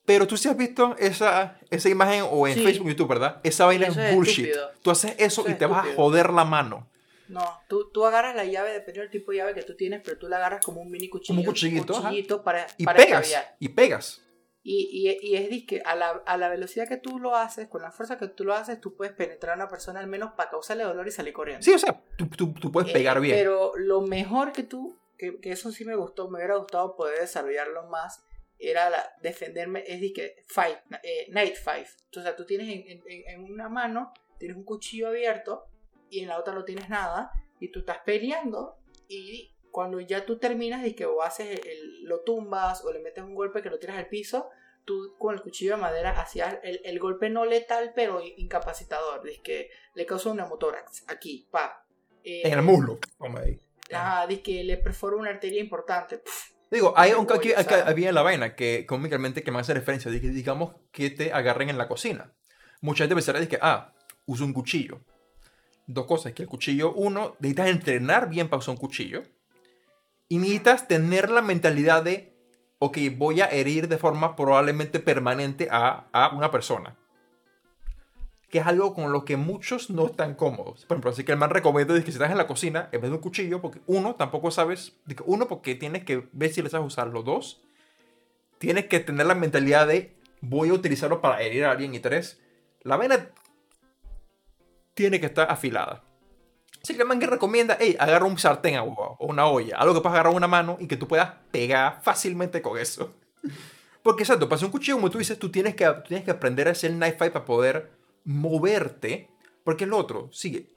[0.06, 2.64] Pero tú sí has visto esa, esa imagen o en Sí.
[2.64, 3.40] Facebook, YouTube, ¿verdad?
[3.44, 4.46] Esa vaina es bullshit.
[4.48, 4.72] estúpido.
[4.82, 6.04] Tú haces eso, Eso y es te vas a estúpido.
[6.04, 6.90] joder la mano.
[7.28, 10.18] No, tú, tú agarras la llave, dependiendo del tipo de llave que tú tienes, pero
[10.18, 11.28] tú la agarras como un mini cuchillo.
[11.36, 12.10] Como un cuchillito, ajá.
[12.10, 13.28] cuchillito para, Y para pegas.
[13.28, 13.56] escabear.
[13.60, 14.22] Y pegas.
[14.62, 17.82] Y, y, y es disque, a la, a la velocidad que tú lo haces, con
[17.82, 20.50] la fuerza que tú lo haces, tú puedes penetrar a una persona al menos para
[20.50, 21.64] causarle dolor y salir corriendo.
[21.64, 23.36] Sí, o sea, tú, tú- tú puedes Eh, pegar bien.
[23.38, 27.20] Pero lo mejor que tú, que, que eso sí me gustó, me hubiera gustado poder
[27.22, 28.24] desarrollarlo más,
[28.58, 31.88] era la, defenderme, es disque, fight, eh, night fight.
[32.18, 35.64] O sea, tú tienes en, en- en- en una mano, tienes un cuchillo abierto
[36.10, 37.32] y en la otra no tienes nada,
[37.62, 38.76] y tú estás peleando
[39.08, 43.00] y cuando ya tú terminas y que o haces el, el- lo tumbas o le
[43.00, 44.50] metes un golpe que lo tiras al piso,
[44.84, 49.40] tú con el cuchillo de madera hacías el, el golpe no letal pero incapacitador, es
[49.40, 51.86] que le causa un hemotórax aquí, pa.
[52.26, 53.00] Eh, en el muslo.
[53.94, 56.18] Ajá, dice que le perfora una arteria importante.
[56.18, 60.12] Pff, Digo, hay un aquí, sea- había la vaina que cómicamente que me hace referencia,
[60.12, 62.34] de que, digamos que te agarren en la cocina.
[62.82, 63.94] Mucha gente pensaría de que, ah,
[64.26, 65.00] uso un cuchillo.
[65.88, 69.24] Dos cosas, que el cuchillo, uno, necesitas entrenar bien para usar un cuchillo.
[70.30, 72.34] Y necesitas tener la mentalidad de,
[72.78, 76.96] ok, voy a herir de forma probablemente permanente a, a una persona.
[78.50, 80.86] que es algo con lo que muchos no están cómodos.
[80.86, 83.10] Por ejemplo, así que el man recomienda que si estás en la cocina, en vez
[83.12, 86.88] de un cuchillo, porque uno, tampoco sabes, uno, porque tienes que ver si le sabes
[86.88, 87.62] usarlo, dos,
[88.58, 92.42] tienes que tener la mentalidad de voy a utilizarlo para herir a alguien, y tres,
[92.82, 93.30] la vena
[94.96, 96.04] tiene que estar afilada.
[96.82, 100.16] Así que el que recomienda, hey, agarra un sartén o una olla, algo que puedas
[100.16, 103.14] agarrar una mano y que tú puedas pegar fácilmente con eso.
[104.04, 106.68] Porque exacto, para hacer un cuchillo, como tú dices, tú tienes que, tienes que aprender
[106.68, 107.92] a hacer knife fight para poder
[108.24, 109.30] moverte.
[109.64, 110.68] Porque el otro, sigue.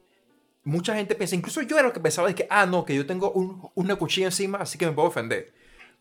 [0.65, 3.07] Mucha gente piensa, incluso yo era lo que pensaba de que, ah, no, que yo
[3.07, 5.53] tengo un, una cuchilla encima, así que me puedo ofender.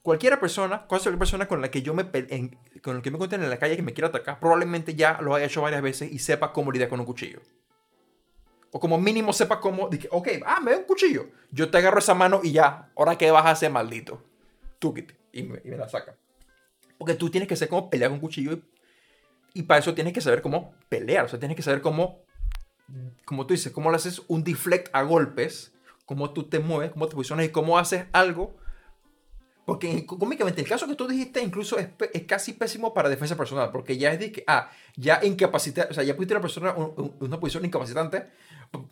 [0.01, 2.05] Cualquier persona, cualquier persona con la que yo me
[2.81, 5.35] con la que me encuentre en la calle que me quiera atacar, probablemente ya lo
[5.35, 7.39] haya hecho varias veces y sepa cómo lidiar con un cuchillo.
[8.71, 11.27] O como mínimo sepa cómo, que, ok, ah, me da un cuchillo.
[11.51, 14.23] Yo te agarro esa mano y ya, ahora qué vas a hacer, maldito.
[14.79, 14.93] Tú
[15.33, 16.15] y me, y me la saca.
[16.97, 18.59] Porque tú tienes que saber cómo pelear con un cuchillo
[19.53, 21.25] y, para eso tienes que saber cómo pelear.
[21.25, 22.21] O sea, tienes que saber cómo,
[23.25, 25.73] como tú dices, cómo le haces un deflect a golpes,
[26.05, 28.55] cómo tú te mueves, cómo te posicionas y cómo haces algo.
[29.65, 33.71] Porque cómicamente el caso que tú dijiste incluso es, es, casi pésimo para defensa personal,
[33.71, 36.75] porque ya es de que, ah, ya incapacita, o sea, ya pusiste a la persona
[36.77, 38.27] en una posición incapacitante,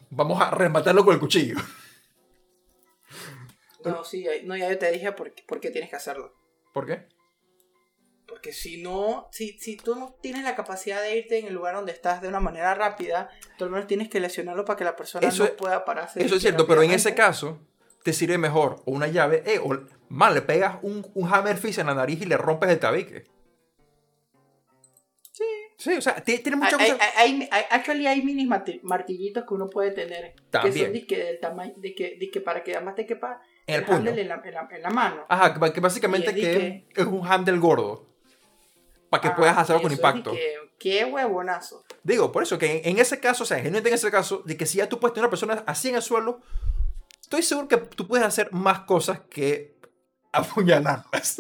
[0.09, 1.57] vamos a rematarlo con el cuchillo.
[3.85, 6.33] No, sí, no, ya yo te dije por por qué tienes que hacerlo.
[6.73, 7.07] ¿Por qué?
[8.27, 11.75] Porque si no, si, si tú no tienes la capacidad de irte en el lugar
[11.75, 14.95] donde estás de una manera rápida, tú al menos tienes que lesionarlo para que la
[14.95, 16.23] persona no pueda pararse.
[16.23, 17.59] Eso es cierto, pero en ese caso
[18.03, 19.77] te sirve mejor o una llave, eh, o
[20.09, 23.25] mal, le pegas un, un hammer fist en la nariz y le rompes el tabique.
[25.79, 25.93] Sí.
[25.93, 26.99] O sea, tiene muchas cosas.
[27.15, 30.35] Hay, hay, actually hay mini martillitos que uno puede tener.
[30.51, 30.73] También.
[30.73, 33.41] Que son de que, del tamaño, de que, de que para que además te quepa
[33.65, 34.41] en el, handle en la,
[34.71, 35.25] en, la, mano.
[35.29, 38.09] Ajá, que básicamente que es un handle gordo
[39.09, 40.33] para que ah, puedas hacerlo con impacto.
[40.77, 41.83] qué huevonazo.
[42.03, 44.79] Digo, por eso que en, ese caso, o sea, en ese caso, de que si
[44.79, 46.41] ya tú puedes tener una persona así en el suelo,
[47.21, 49.77] estoy seguro que tú puedes hacer más cosas que
[50.31, 51.39] apuñalarlas.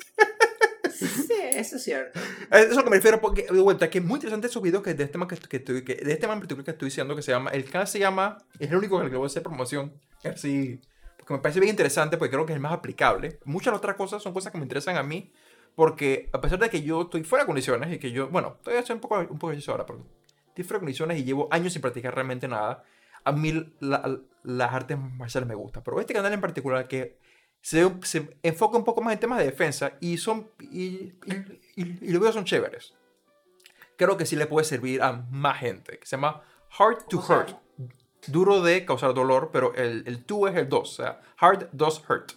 [1.55, 2.19] Eso es cierto.
[2.51, 4.83] Eso es lo que me refiero, porque de vuelta, que es muy interesante esos videos
[4.83, 7.15] que de este man que, que, que, de este man en particular que estoy diciendo
[7.15, 9.43] que se llama, el canal se llama, es el único que le voy a hacer
[9.43, 9.93] promoción,
[10.23, 10.79] así,
[11.17, 13.39] porque me parece bien interesante, porque creo que es el más aplicable.
[13.45, 15.31] Muchas otras cosas son cosas que me interesan a mí,
[15.75, 18.81] porque a pesar de que yo estoy fuera de condiciones y que yo, bueno, todavía
[18.81, 20.05] estoy un poco, un poco ahora, pero
[20.47, 22.83] estoy fuera de condiciones y llevo años sin practicar realmente nada,
[23.23, 25.83] a mí las artes marciales me gustan.
[25.83, 27.17] Pero este canal en particular que
[27.61, 31.13] se, se, enfoca un poco más en temas de defensa y son y,
[31.75, 32.93] y, los videos son chéveres.
[33.97, 35.99] Creo que sí le puede servir a más gente.
[35.99, 36.41] Que se llama
[36.77, 37.57] Hard to Hurt.
[38.27, 40.99] Duro de causar dolor, pero el, el to es el dos.
[40.99, 42.33] O sea, hard does hurt.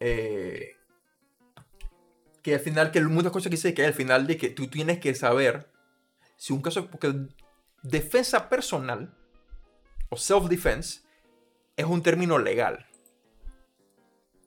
[0.00, 0.76] Eh,
[2.42, 4.98] que al final, que muchas cosas que dice que al final de que tú tienes
[4.98, 5.70] que saber
[6.36, 7.14] si un caso, porque
[7.82, 9.16] defensa personal
[10.10, 11.02] o self-defense
[11.76, 12.86] es un término legal.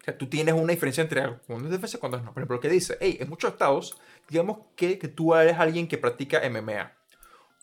[0.07, 2.33] O sea, tú tienes una diferencia entre cuando es defensa y cuando no.
[2.33, 3.97] Por ejemplo, que dice, hey, en muchos estados,
[4.29, 6.93] digamos que, que tú eres alguien que practica MMA.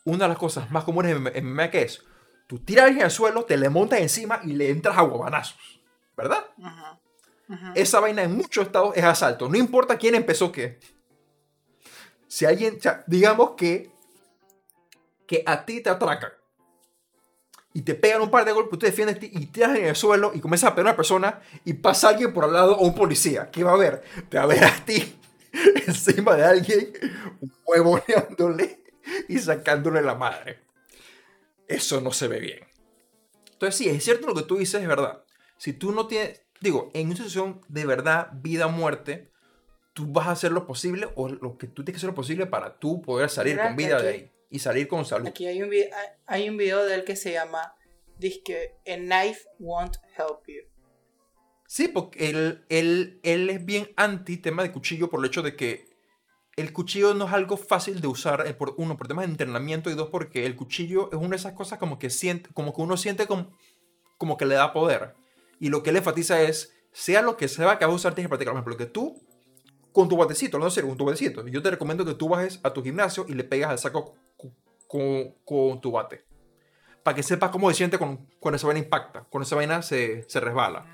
[0.03, 2.03] Una de las cosas más comunes en MMA que es,
[2.45, 5.81] tú tiras a alguien al suelo, te le montas encima y le entras a guabanazos.
[6.15, 6.45] ¿Verdad?
[6.61, 6.99] Ajá.
[7.73, 9.49] Esa vaina en muchos estados es asalto.
[9.49, 10.79] No importa quién empezó qué.
[12.27, 12.77] Si alguien,
[13.07, 13.89] digamos que,
[15.25, 16.31] que a ti te atracan
[17.75, 20.39] y te pegan un par de golpes, tú defiendes y tiras en el suelo y
[20.39, 23.51] comienzas a pegar a una persona y pasa alguien por al lado o un policía.
[23.51, 24.01] ¿Qué va a ver?
[24.29, 25.13] Te va a ver a ti
[25.85, 26.93] encima de alguien
[27.65, 28.81] huevoneándole
[29.27, 30.61] y sacándole la madre.
[31.67, 32.59] Eso no se ve bien.
[33.51, 35.25] Entonces sí, es cierto lo que tú dices, es verdad.
[35.57, 39.33] Si tú no tienes, digo, en una situación de verdad, vida o muerte,
[39.91, 42.45] tú vas a hacer lo posible o lo que tú tienes que hacer lo posible
[42.45, 45.27] para tú poder salir con vida de ahí y salir con salud.
[45.27, 45.89] Aquí hay un, video,
[46.25, 47.75] hay un video de él que se llama
[48.17, 50.63] Dice A Knife Won't Help You.
[51.67, 55.57] Sí, porque él, él, él es bien anti tema de cuchillo por el hecho de
[55.57, 55.89] que
[56.55, 59.89] el cuchillo no es algo fácil de usar, eh, por, uno, por temas de entrenamiento
[59.89, 62.81] y dos, porque el cuchillo es una de esas cosas como que, siente, como que
[62.81, 63.51] uno siente como,
[64.17, 65.15] como que le da poder.
[65.59, 68.27] Y lo que él enfatiza es, sea lo que sea que vas a usar, tienes
[68.27, 68.53] que practicar.
[68.53, 69.21] Por ejemplo, que tú,
[69.91, 72.71] con tu batecito, no sé, con tu batecito, yo te recomiendo que tú bajes a
[72.71, 74.15] tu gimnasio y le pegas al saco
[74.95, 76.23] con, con, tu bate.
[77.03, 80.23] Para que sepas cómo se siente cuando, cuando esa vaina impacta, cuando esa vaina se,
[80.29, 80.85] se resbala.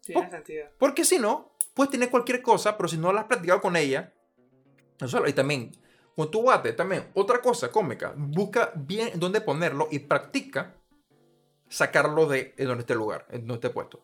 [0.00, 0.68] Tiene sentido.
[0.78, 4.14] Porque si no, puedes tener cualquier cosa, pero si no la has practicado con ella,
[4.98, 5.70] eso, y también
[6.16, 10.74] con tu bate, también otra cosa cómica, busca bien dónde ponerlo y practica
[11.68, 14.02] sacarlo de donde esté el lugar, en donde esté puesto.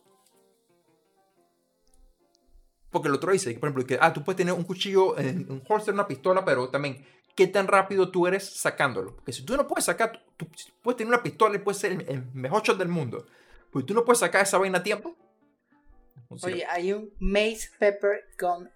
[2.91, 5.93] Porque el otro dice, por ejemplo, que ah, tú puedes tener un cuchillo, un holster,
[5.93, 7.05] una pistola, pero también
[7.37, 9.15] qué tan rápido tú eres sacándolo.
[9.15, 10.49] Porque si tú no puedes sacar, tú,
[10.83, 13.27] puedes tener una pistola y puedes ser el, mejor shot del mundo.
[13.73, 15.15] Pero tú no puedes sacar esa vaina a tiempo.
[16.43, 18.69] Oye, hay un Mace Pepper Gun.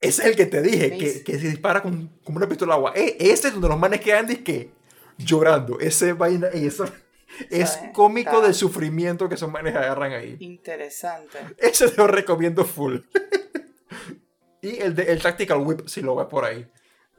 [0.00, 2.78] Ese es el que te dije, que, que, se dispara con, con, una pistola de
[2.78, 2.92] agua.
[2.96, 4.72] E, ese es donde los manes quedan que
[5.18, 5.78] llorando.
[5.78, 6.86] Ese vaina, eso
[7.50, 10.36] es cómico del sufrimiento que esos manes agarran ahí.
[10.40, 11.38] Interesante.
[11.58, 13.00] Ese te lo recomiendo full.
[14.62, 16.66] y el, de, el Tactical Whip, si lo ves por ahí.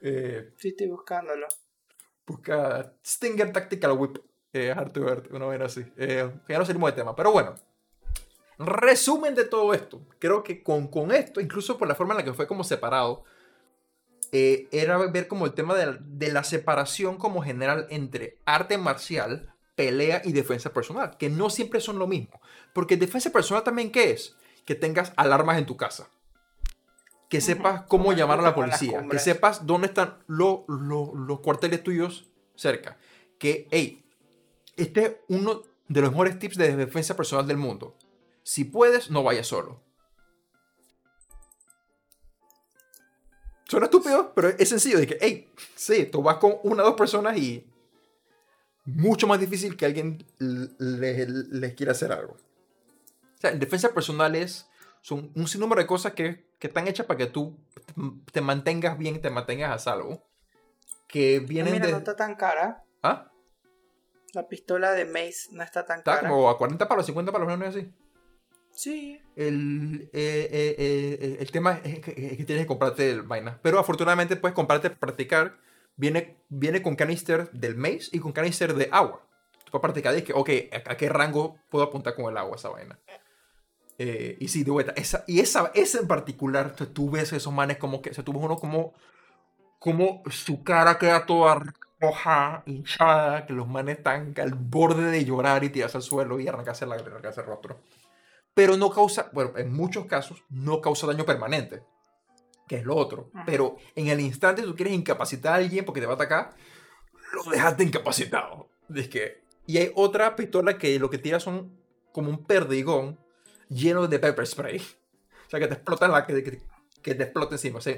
[0.01, 1.47] Eh, sí, estoy buscándolo.
[2.25, 4.17] Busca Stinger Tactical Whip.
[4.53, 5.01] Eh, Hard to
[5.31, 5.85] una vez así.
[5.97, 7.55] Eh, ya no salimos de tema, pero bueno.
[8.57, 10.01] Resumen de todo esto.
[10.19, 13.23] Creo que con, con esto, incluso por la forma en la que fue como separado,
[14.31, 19.53] eh, era ver como el tema de, de, la separación como general entre arte marcial,
[19.75, 22.39] pelea y defensa personal, que no siempre son lo mismo.
[22.73, 24.35] Porque defensa personal también, ¿qué es?
[24.65, 26.09] Que tengas alarmas en tu casa
[27.31, 32.29] que sepas cómo llamar a la policía, que sepas dónde están los, los, cuarteles tuyos
[32.55, 32.97] cerca.
[33.39, 34.03] Que, hey,
[34.75, 37.95] este es uno de los mejores tips de defensa personal del mundo.
[38.43, 39.81] Si puedes, no vayas solo.
[43.63, 44.99] Suena estúpido, pero es sencillo.
[44.99, 47.65] De que, hey, sí, tú vas con una o dos personas y
[48.83, 52.33] mucho más difícil que alguien les, les quiera hacer algo.
[52.33, 54.67] O sea, en defensa personal es
[55.01, 57.59] son un sinnúmero de cosas que, que están hechas para que tú
[58.31, 60.23] te mantengas bien, te mantengas a salvo.
[61.07, 62.85] Que vienen Mira, no está tan cara.
[63.03, 63.31] ¿Ah?
[64.33, 66.29] La pistola de Mace no está tan cara.
[66.29, 67.91] Como a 40 palos, 50 palos, ¿no es así?
[68.71, 69.21] Sí.
[69.35, 73.59] El, eh, eh, eh, el tema es que, tienes que comprarte el vaina.
[73.61, 75.57] Pero afortunadamente puedes comprarte practicar.
[75.97, 79.27] Viene, viene con canister del Mace y con canister de agua.
[79.65, 80.49] Tú puedes practicar y que, ok,
[80.85, 82.97] ¿a, qué rango puedo apuntar con el agua esa vaina?
[84.03, 87.77] Eh, y sí, de vuelta, esa, y esa, esa en particular, tú ves esos manes
[87.77, 88.95] como que, se tuvo uno como,
[89.77, 91.61] como su cara queda toda
[91.99, 96.47] roja, hinchada, que los manes están al borde de llorar y tirarse al suelo y
[96.47, 97.79] arrancarse, la, arrancarse el rostro.
[98.55, 101.83] Pero no causa, bueno, en muchos casos no causa daño permanente,
[102.67, 103.29] que es lo otro.
[103.45, 106.55] Pero en el instante tú quieres incapacitar a alguien porque te va a atacar,
[107.33, 108.67] lo dejaste incapacitado.
[108.95, 111.79] Es que, y hay otra pistola que lo que tira son
[112.11, 113.20] como un perdigón
[113.71, 114.77] lleno de pepper spray.
[114.77, 116.61] O sea, que te explota la que,
[117.01, 117.79] que, te explota encima.
[117.79, 117.97] O sea,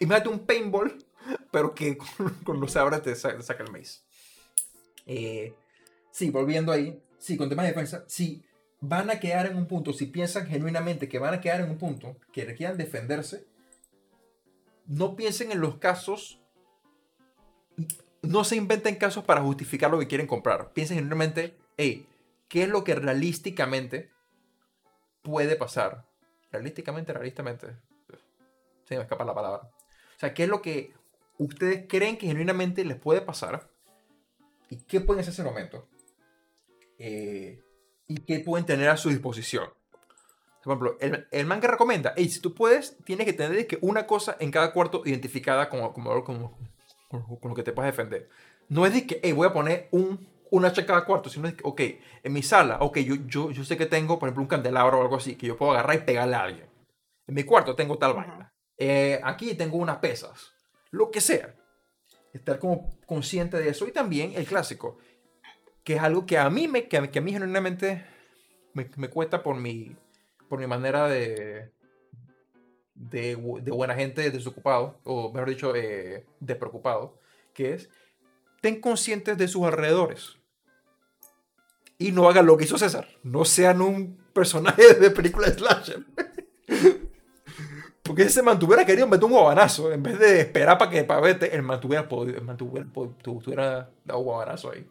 [0.00, 0.96] imagínate un paintball,
[1.50, 1.96] pero que
[2.44, 4.04] con, los abres te, saca, el maíz.
[5.06, 5.54] Eh,
[6.10, 7.00] sí, volviendo ahí.
[7.18, 8.04] Sí, con temas de defensa.
[8.06, 8.44] Sí,
[8.80, 11.78] van a quedar en un punto, si piensan genuinamente que van a quedar en un
[11.78, 13.46] punto que requieran defenderse,
[14.86, 16.40] no piensen en los casos,
[18.20, 20.72] no se inventen casos para justificar lo que quieren comprar.
[20.74, 22.06] Piensen genuinamente, hey,
[22.48, 24.10] ¿qué es lo que realísticamente
[25.24, 26.04] puede pasar.
[26.52, 27.66] Realísticamente, realistamente.
[28.84, 29.62] Se me escapa la palabra.
[29.62, 30.94] O sea, ¿qué es lo que
[31.38, 33.68] ustedes creen que genuinamente les puede pasar?
[34.70, 35.88] ¿Y qué pueden hacer en ese momento?
[36.98, 37.60] Eh,
[38.06, 39.68] ¿Y qué pueden tener a su disposición?
[40.62, 43.78] Por ejemplo, el, el man que recomienda, hey, si tú puedes, tienes que tener que
[43.80, 46.56] una cosa en cada cuarto identificada como, como, como,
[47.08, 48.28] con lo que te puedes defender.
[48.68, 51.62] No es de que, hey, voy a poner un una hacha cada cuarto, sino que,
[51.64, 51.80] ok,
[52.22, 55.02] en mi sala, ok, yo, yo, yo sé que tengo, por ejemplo, un candelabro o
[55.02, 56.66] algo así, que yo puedo agarrar y pegarle a alguien.
[57.26, 58.52] En mi cuarto tengo tal vaina.
[58.78, 60.52] Eh, aquí tengo unas pesas.
[60.92, 61.56] Lo que sea.
[62.32, 63.88] Estar como consciente de eso.
[63.88, 64.98] Y también el clásico,
[65.82, 68.06] que es algo que a mí, me, que, a mí genuinamente
[68.74, 69.96] me, me, cuesta por mi,
[70.48, 71.72] por mi manera de,
[72.94, 77.18] de, de buena gente desocupado, o mejor dicho, eh, despreocupado,
[77.52, 77.90] que es,
[78.60, 80.38] ten conscientes de sus alrededores
[81.98, 83.08] y no hagan lo que hizo César.
[83.22, 86.04] No sean un personaje de película de slasher.
[88.02, 89.92] Porque ese mantuviera querido meter un guabanazo.
[89.92, 92.86] En vez de esperar para que para verte, el mantuviera, el mantuviera,
[93.22, 94.86] tuviera dado un guabanazo ahí.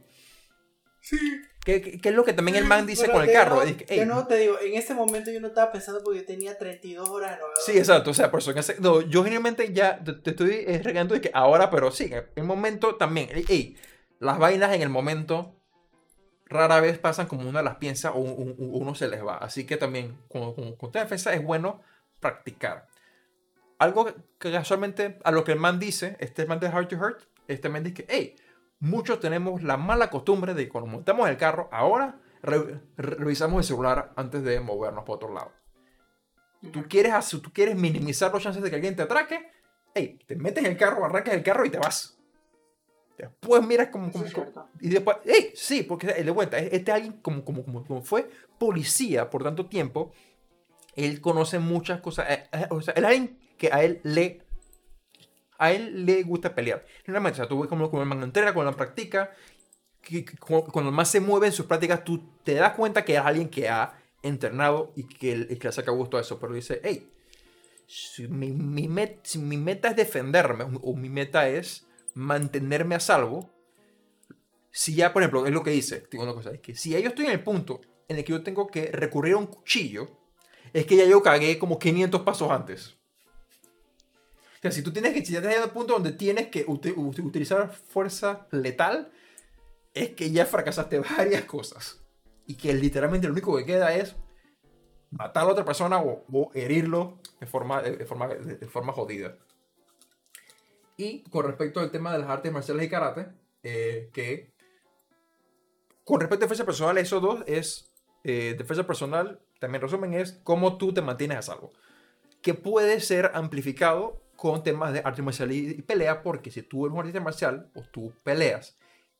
[0.99, 1.17] Sí.
[1.63, 3.63] ¿Qué, es lo que también el man dice con el carro?
[3.63, 7.07] yo no te digo, en ese momento yo no estaba pensando porque yo tenía 32
[7.07, 7.55] horas novela.
[7.65, 8.11] Sí, exacto.
[8.11, 11.31] O sea, por eso en ese, no, yo generalmente ya te, estoy regando de que
[11.33, 13.29] ahora, pero sí, en el momento también.
[13.47, 13.77] Ey,
[14.19, 15.55] las vainas en el momento
[16.53, 19.37] rara vez pasan como uno las piensa o uno se les va.
[19.37, 21.81] Así que también con, con, defensa es bueno
[22.19, 22.87] practicar.
[23.79, 24.05] Algo
[24.39, 27.69] que casualmente a lo que el man dice, este man de Heart to Heart, este
[27.69, 28.35] man dice que, hey,
[28.79, 32.19] muchos tenemos la mala costumbre de cuando montamos el carro, ahora
[32.97, 35.51] revisamos el celular antes de movernos para otro lado.
[36.71, 39.51] Tú quieres, tú quieres minimizar los chances de que alguien te atraque,
[39.93, 42.12] hey, te metes en el carro, arrancas el carro y te vas.
[43.17, 44.11] Después miras como,
[44.81, 49.43] y después, hey, sí, porque de vuelta, este alguien como, como, como, fue policía por
[49.43, 50.11] tanto tiempo,
[50.95, 52.25] él conoce muchas cosas.
[52.29, 54.41] Eh, eh, o sea, él alguien que a él le,
[55.57, 56.85] a él le gusta pelear.
[57.05, 59.31] Realmente, o sea, tú ves como, como el man entrena, cuando la practica,
[60.01, 63.05] que, que- como- cuando el man se mueve en sus prácticas, tú te das cuenta
[63.05, 66.39] que es alguien que ha entrenado y que, que le saca gusto a eso.
[66.39, 67.09] Pero dice, hey,
[67.85, 72.95] si mi, mi met- si mi meta es defenderme o, o mi meta es mantenerme
[72.95, 73.49] a salvo,
[74.71, 76.97] si ya, por ejemplo, es lo que dice, digo una cosa, es que si yo
[76.97, 80.09] estoy en el punto en el que yo tengo que recurrir a un cuchillo,
[80.73, 82.95] es que ya yo cagué como 500 pasos antes.
[84.57, 87.71] O sea, si tú tienes que, si el punto donde tienes que uti- ut- utilizar
[87.71, 89.11] fuerza letal,
[89.93, 92.01] es que ya fracasaste varias cosas.
[92.47, 94.15] Y que literalmente lo único que queda es
[95.11, 99.37] matar a otra persona o, o herirlo de forma, de, forma, de, de forma jodida.
[100.97, 103.27] Y con respecto al tema de las artes marciales y karate,
[103.63, 104.53] eh, que
[106.03, 107.91] con respecto a defensa personal, eso dos es
[108.23, 111.71] eh, defensa personal, también resumen, es cómo tú te mantienes a salvo.
[112.41, 116.93] Que puede ser amplificado con temas de arte marcial y, pelea, porque si tú eres
[116.93, 118.77] un artista marcial o tú peleas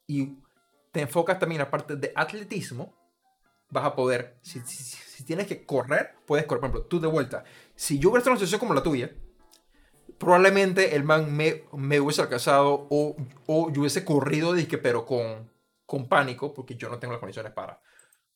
[0.07, 0.37] y
[0.91, 2.93] te enfocas también en la parte de atletismo,
[3.69, 6.59] vas a poder, si- si- si tienes que correr, puedes correr.
[6.61, 7.43] Por ejemplo, tú de vuelta,
[7.75, 9.15] si yo hubiera estado en una situación como la tuya,
[10.17, 13.15] probablemente el man me, me hubiese alcanzado o,
[13.47, 15.49] o yo hubiese corrido, dizque, pero con,
[15.85, 17.81] con pánico, porque yo no tengo las condiciones para.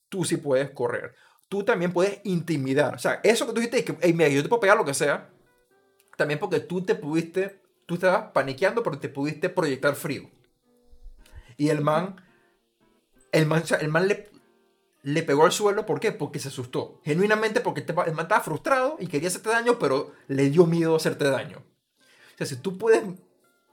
[0.10, 1.16] Tú sí puedes correr.
[1.49, 2.95] Tú también puedes intimidar.
[2.95, 4.94] O sea, eso que tú dijiste, que, hey, mira, yo te puedo pegar lo que
[4.94, 5.30] sea,
[6.18, 10.30] también porque tú te pudiste, tú estabas paniqueando, pero te pudiste proyectar frío.
[11.58, 12.22] Y el man,
[13.32, 14.30] el man, el man le,
[15.04, 16.12] le pegó al suelo, ¿por qué?
[16.12, 17.02] Porque se asustó.
[17.04, 21.26] Genuinamente porque el man estaba frustrado y quería hacerte daño, pero le dio miedo hacerte
[21.26, 21.64] daño.
[22.38, 23.03] O sea, si tú puedes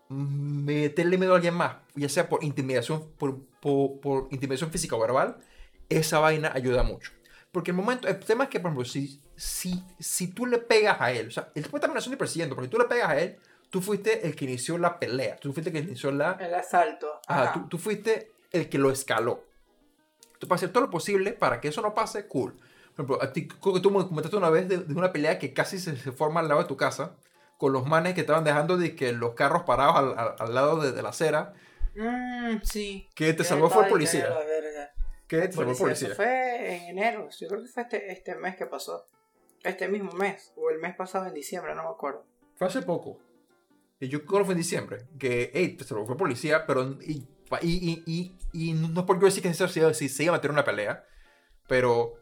[0.08, 5.00] meterle miedo a alguien más, ya sea por intimidación, por, por, por intimidación física o
[5.00, 5.36] verbal,
[5.90, 7.12] esa vaina ayuda mucho.
[7.52, 10.98] Porque el momento, el tema es que, por ejemplo, si, si, si tú le pegas
[10.98, 13.10] a él, o sea, él puede estar amenazando y persiguiendo, pero si tú le pegas
[13.10, 13.36] a él,
[13.68, 17.20] tú fuiste el que inició la pelea, tú fuiste el que inició la, El asalto.
[17.26, 19.44] Ajá, tú, tú fuiste el que lo escaló.
[20.38, 22.54] Tú para hacer todo lo posible para que eso no pase, cool.
[22.96, 25.38] Por ejemplo, a ti, creo que tú me comentaste una vez de, de una pelea
[25.38, 27.16] que casi se, se forma al lado de tu casa,
[27.58, 30.80] con los manes que estaban dejando de que los carros parados al, al- al lado
[30.80, 31.52] de, de la acera,
[31.96, 33.08] Mm, sí.
[33.14, 34.28] que te salvó fue el policía.
[35.28, 36.08] Que te salvó el Policía.
[36.08, 37.28] Eso fue en enero.
[37.30, 39.06] Yo creo que fue este, este mes que pasó.
[39.62, 40.52] Este mismo mes.
[40.56, 42.26] O el mes pasado en diciembre, no me acuerdo.
[42.56, 43.18] Fue hace poco.
[44.00, 45.06] Y yo creo que fue en diciembre.
[45.18, 46.98] Que, hey, te salvó fue policía, pero.
[47.00, 47.26] Y,
[47.62, 50.50] y, y, y, no es porque yo decir que se, se, se iba a meter
[50.50, 51.04] una pelea,
[51.68, 52.14] pero.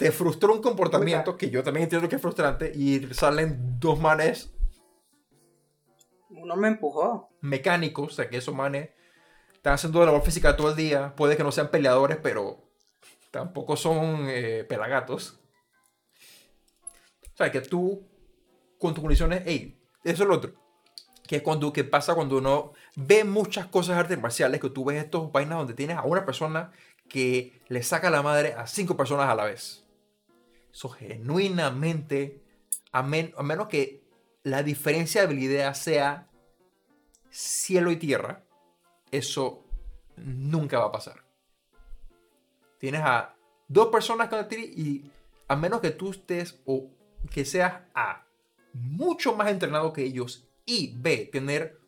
[0.00, 4.50] Te frustró un comportamiento que yo también entiendo que es frustrante y salen dos manes
[6.30, 7.28] Uno me empujó.
[7.42, 8.88] mecánicos, o sea que esos manes
[9.52, 12.64] están haciendo labor física todo el día, puede que no sean peleadores, pero
[13.30, 15.38] tampoco son eh, pelagatos.
[17.34, 18.08] O sea que tú,
[18.78, 20.54] con tus condiciones, hey, eso es lo otro.
[21.28, 24.82] Que es cuando, que pasa cuando uno ve muchas cosas de artes marciales, que tú
[24.82, 26.72] ves estos vainas donde tienes a una persona
[27.06, 29.84] que le saca la madre a cinco personas a la vez.
[30.72, 32.42] Eso genuinamente,
[32.92, 34.02] a, men- a menos que
[34.42, 36.28] la diferencia de habilidad sea
[37.30, 38.42] cielo y tierra,
[39.10, 39.64] eso
[40.16, 41.24] nunca va a pasar.
[42.78, 43.34] Tienes a
[43.68, 45.10] dos personas contra ti y
[45.48, 46.90] a menos que tú estés o
[47.30, 48.24] que seas A,
[48.72, 51.78] mucho más entrenado que ellos y B, tener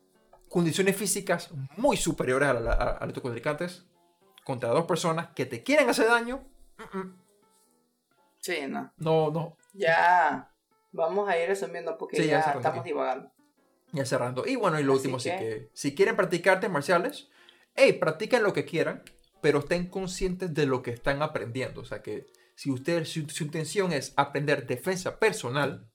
[0.48, 3.86] condiciones físicas muy superiores a, la- a- a los contrincantes
[4.44, 6.44] contra dos personas que te quieren hacer daño,
[6.78, 7.21] mm, mm,
[8.42, 8.92] Sí, no.
[8.98, 10.48] no, no, Ya.
[10.94, 13.32] Vamos a ir resumiendo porque Sí, ya ya, estamos divagando.
[13.92, 14.46] Ya cerrando.
[14.46, 17.28] Y bueno, y lo Así último, sí que- que si quieren practicar artes marciales,
[17.76, 19.02] hey, practiquen lo que quieran,
[19.40, 21.80] pero estén conscientes de lo que están aprendiendo.
[21.80, 25.88] O sea que si usted, si su intención es aprender defensa personal,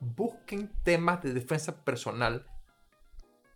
[0.00, 2.46] busquen temas de defensa personal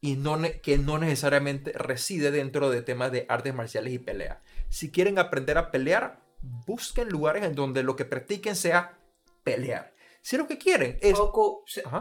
[0.01, 4.41] y no que no necesariamente reside dentro de temas de artes marciales y pelea.
[4.71, 8.99] Si quieren aprender a pelear, busquen lugares en donde lo que practiquen sea
[9.45, 9.95] pelear.
[10.23, 11.19] Si lo que quieren es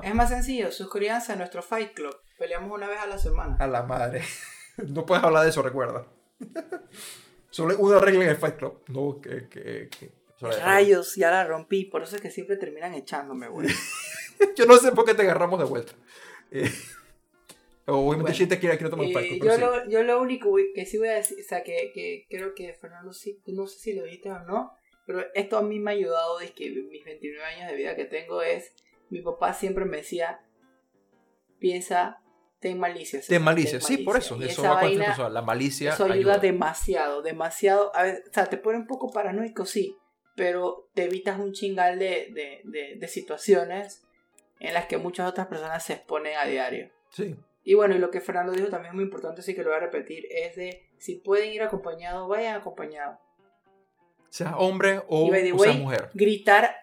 [0.03, 2.15] es más sencillo, suscríbanse a nuestro Fight Club.
[2.37, 3.57] Peleamos una vez a la semana.
[3.59, 4.23] A la madre.
[4.87, 6.07] No puedes hablar de eso, recuerda.
[7.49, 8.81] Solo una regla en el Fight Club.
[8.87, 9.49] No, que.
[9.49, 11.83] que, que- Rayos, ya la rompí.
[11.83, 13.67] Por eso es que siempre terminan echándome, güey.
[14.55, 15.91] Yo no sé por qué te agarramos de vuelta.
[16.49, 16.71] Eh,
[17.93, 19.43] obviamente, Bueno, Shin te quiere, quiere tomar un Club.
[19.43, 19.61] yo, sí.
[19.61, 22.73] lo, yo lo único que sí voy a decir, o sea, que, que creo que
[22.73, 24.71] Fernando sí, no sé si lo dijiste o no,
[25.05, 28.05] pero esto a mí me ha ayudado desde que mis 29 años de vida que
[28.05, 28.73] tengo es,
[29.09, 30.39] mi papá siempre me decía,
[31.59, 32.21] piensa,
[32.59, 33.21] ten malicia.
[33.21, 34.37] César, malicia, ten sí, por eso.
[34.39, 35.33] Y Eso va con vaina- personal.
[35.33, 35.93] La malicia.
[35.93, 37.95] Eso ayuda, demasiado, demasiado.
[37.95, 39.95] A ver, o sea, te pone un poco paranoico, sí,
[40.35, 44.03] pero te evitas un chingal de, de, de, de situaciones
[44.59, 46.89] en las que muchas otras personas se exponen a diario.
[47.11, 47.35] Sí.
[47.63, 49.77] Y bueno, y lo que Fernando dijo también es muy importante, así que lo voy
[49.77, 53.17] a repetir, es de si pueden ir acompañados, vayan acompañados.
[54.29, 56.09] Sea hombre o, Y by the o sea way, mujer.
[56.13, 56.75] Gritar,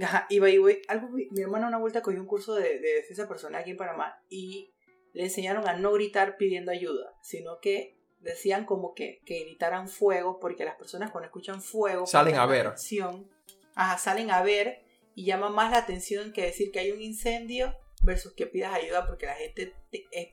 [0.00, 2.94] ajá, y by the way, algo, mi hermana una vuelta cogió un curso de, de
[2.94, 4.72] defensa personal aquí en Panamá y
[5.12, 10.40] le enseñaron a no gritar pidiendo ayuda, sino que decían como que, que gritaran fuego,
[10.40, 12.72] porque las personas cuando escuchan fuego Salen a ver.
[13.74, 14.82] ajá, salen a ver
[15.14, 19.06] y llama más la atención que decir que hay un incendio versus que pidas ayuda
[19.06, 20.28] porque la gente te- es-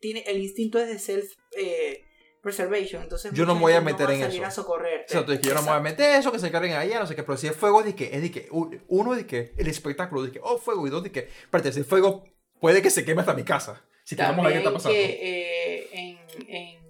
[0.00, 2.04] tiene el instinto es de self eh,
[2.42, 4.44] preservation entonces Yo no me voy a meter en eso.
[4.44, 6.72] a socorrerte Exacto, es que yo no me voy a meter eso, que se carguen
[6.72, 8.48] allá, no sé qué, pero si es fuego, es de que, es de que,
[8.88, 11.80] uno de que, el espectáculo, de que, oh, fuego, y dos de que, espérate, si
[11.80, 12.24] es fuego,
[12.60, 13.84] puede que se queme hasta mi casa.
[14.04, 14.96] Si queremos ver qué está También pasando.
[14.98, 16.18] que eh, en,
[16.48, 16.80] en-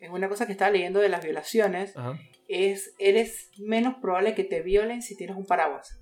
[0.00, 2.18] en una cosa que estaba leyendo de las violaciones Ajá.
[2.48, 6.00] es eres menos probable que te violen si tienes un paraguas.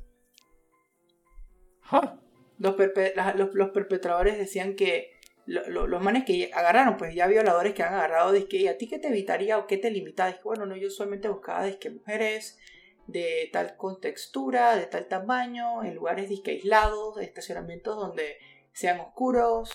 [2.58, 5.12] Los, perpe- los, los perpetradores decían que
[5.46, 8.78] lo- lo- los manes que agarraron, pues ya violadores que han agarrado, que ¿y a
[8.78, 10.26] ti qué te evitaría o qué te limita?
[10.26, 12.58] Dije, bueno, no, yo solamente buscaba que mujeres
[13.06, 18.38] de tal contextura, de tal tamaño, en lugares disque aislados, estacionamientos donde
[18.72, 19.70] sean oscuros,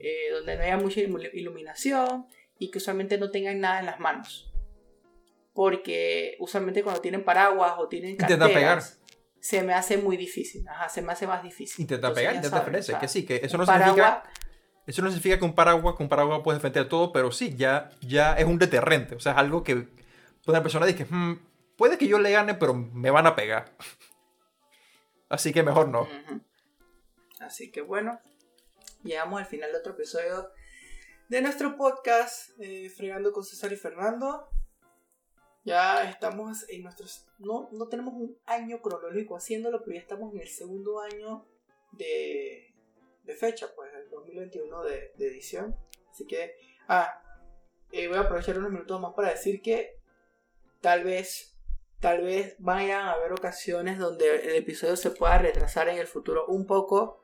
[0.00, 2.26] eh, donde no haya mucha ilu- iluminación
[2.58, 4.52] y que usualmente no tengan nada en las manos.
[5.54, 8.16] Porque usualmente cuando tienen paraguas o tienen
[8.48, 9.00] carteras,
[9.44, 10.66] se me hace muy difícil.
[10.66, 11.82] Ajá, se me hace más difícil.
[11.82, 14.22] Intenta Entonces, pegar, intenta defenderse, o sea, que sí, que eso no significa,
[14.86, 17.90] eso no significa que un paraguas, con un paraguas puedes defender todo, pero sí, ya,
[18.00, 19.86] ya es un deterrente, o sea, es algo que
[20.46, 21.34] una persona dice, "Hmm,
[21.76, 23.76] puede que yo le gane, pero me van a pegar.
[25.28, 26.08] Así que mejor no.
[27.40, 28.18] Así que bueno,
[29.02, 30.52] llegamos al final de otro episodio
[31.28, 34.48] de nuestro podcast, eh, Fregando con César y Fernando.
[35.64, 37.26] Ya estamos en nuestros...
[37.38, 41.46] No, no tenemos un año cronológico haciéndolo, pero ya estamos en el segundo año
[41.92, 42.74] de,
[43.24, 45.76] de fecha, pues, el 2021 de, de edición.
[46.10, 46.54] Así que...
[46.86, 47.22] Ah,
[47.92, 50.00] eh, voy a aprovechar unos minutos más para decir que
[50.80, 51.54] tal vez
[52.00, 56.44] tal vez vayan a haber ocasiones donde el episodio se pueda retrasar en el futuro
[56.48, 57.23] un poco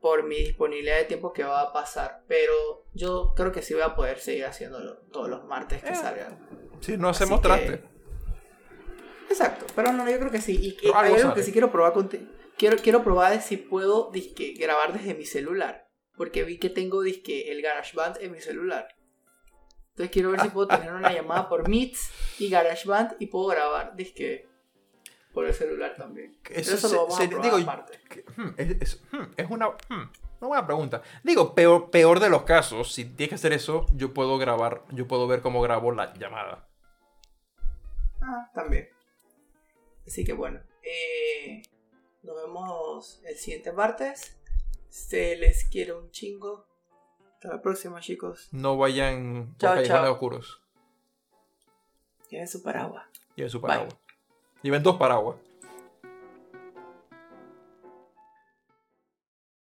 [0.00, 2.24] por mi disponibilidad de tiempo que va a pasar.
[2.26, 5.94] Pero yo creo que sí voy a poder seguir haciéndolo todos los martes que Eh.
[5.96, 6.38] salgan.
[6.80, 7.82] Sí, no hacemos que- traste.
[9.28, 10.56] Exacto, pero no, yo creo que sí.
[10.60, 11.34] Y, hay algo algo sale.
[11.34, 12.24] que sí quiero probar contigo.
[12.56, 15.88] Quiero, quiero probar de si puedo disque, grabar desde mi celular.
[16.16, 18.88] Porque vi que tengo disque el GarageBand en mi celular.
[19.90, 23.94] Entonces quiero ver si puedo tener una llamada por Meets y GarageBand y puedo grabar
[23.96, 24.48] disque
[25.32, 26.36] por el celular también.
[26.50, 27.98] Eso Eso, se- lo vamos se- a probar digo, aparte.
[28.08, 30.10] que, hmm, es, es- hmm, es una, hmm,
[30.40, 31.02] una buena pregunta.
[31.22, 35.06] Digo, peor, peor de los casos, si tienes que hacer eso, yo puedo grabar, yo
[35.06, 36.66] puedo ver cómo grabo la llamada.
[38.22, 38.88] Ah, también.
[40.06, 41.62] Así que bueno, eh,
[42.22, 44.36] nos vemos el siguiente martes.
[44.88, 46.66] Se les quiere un chingo.
[47.34, 48.48] Hasta la próxima, chicos.
[48.52, 50.62] No vayan por callejones oscuros.
[52.28, 53.06] Tienen su paraguas.
[53.36, 53.88] Lleven su Bye.
[54.62, 55.36] Lleven dos paraguas.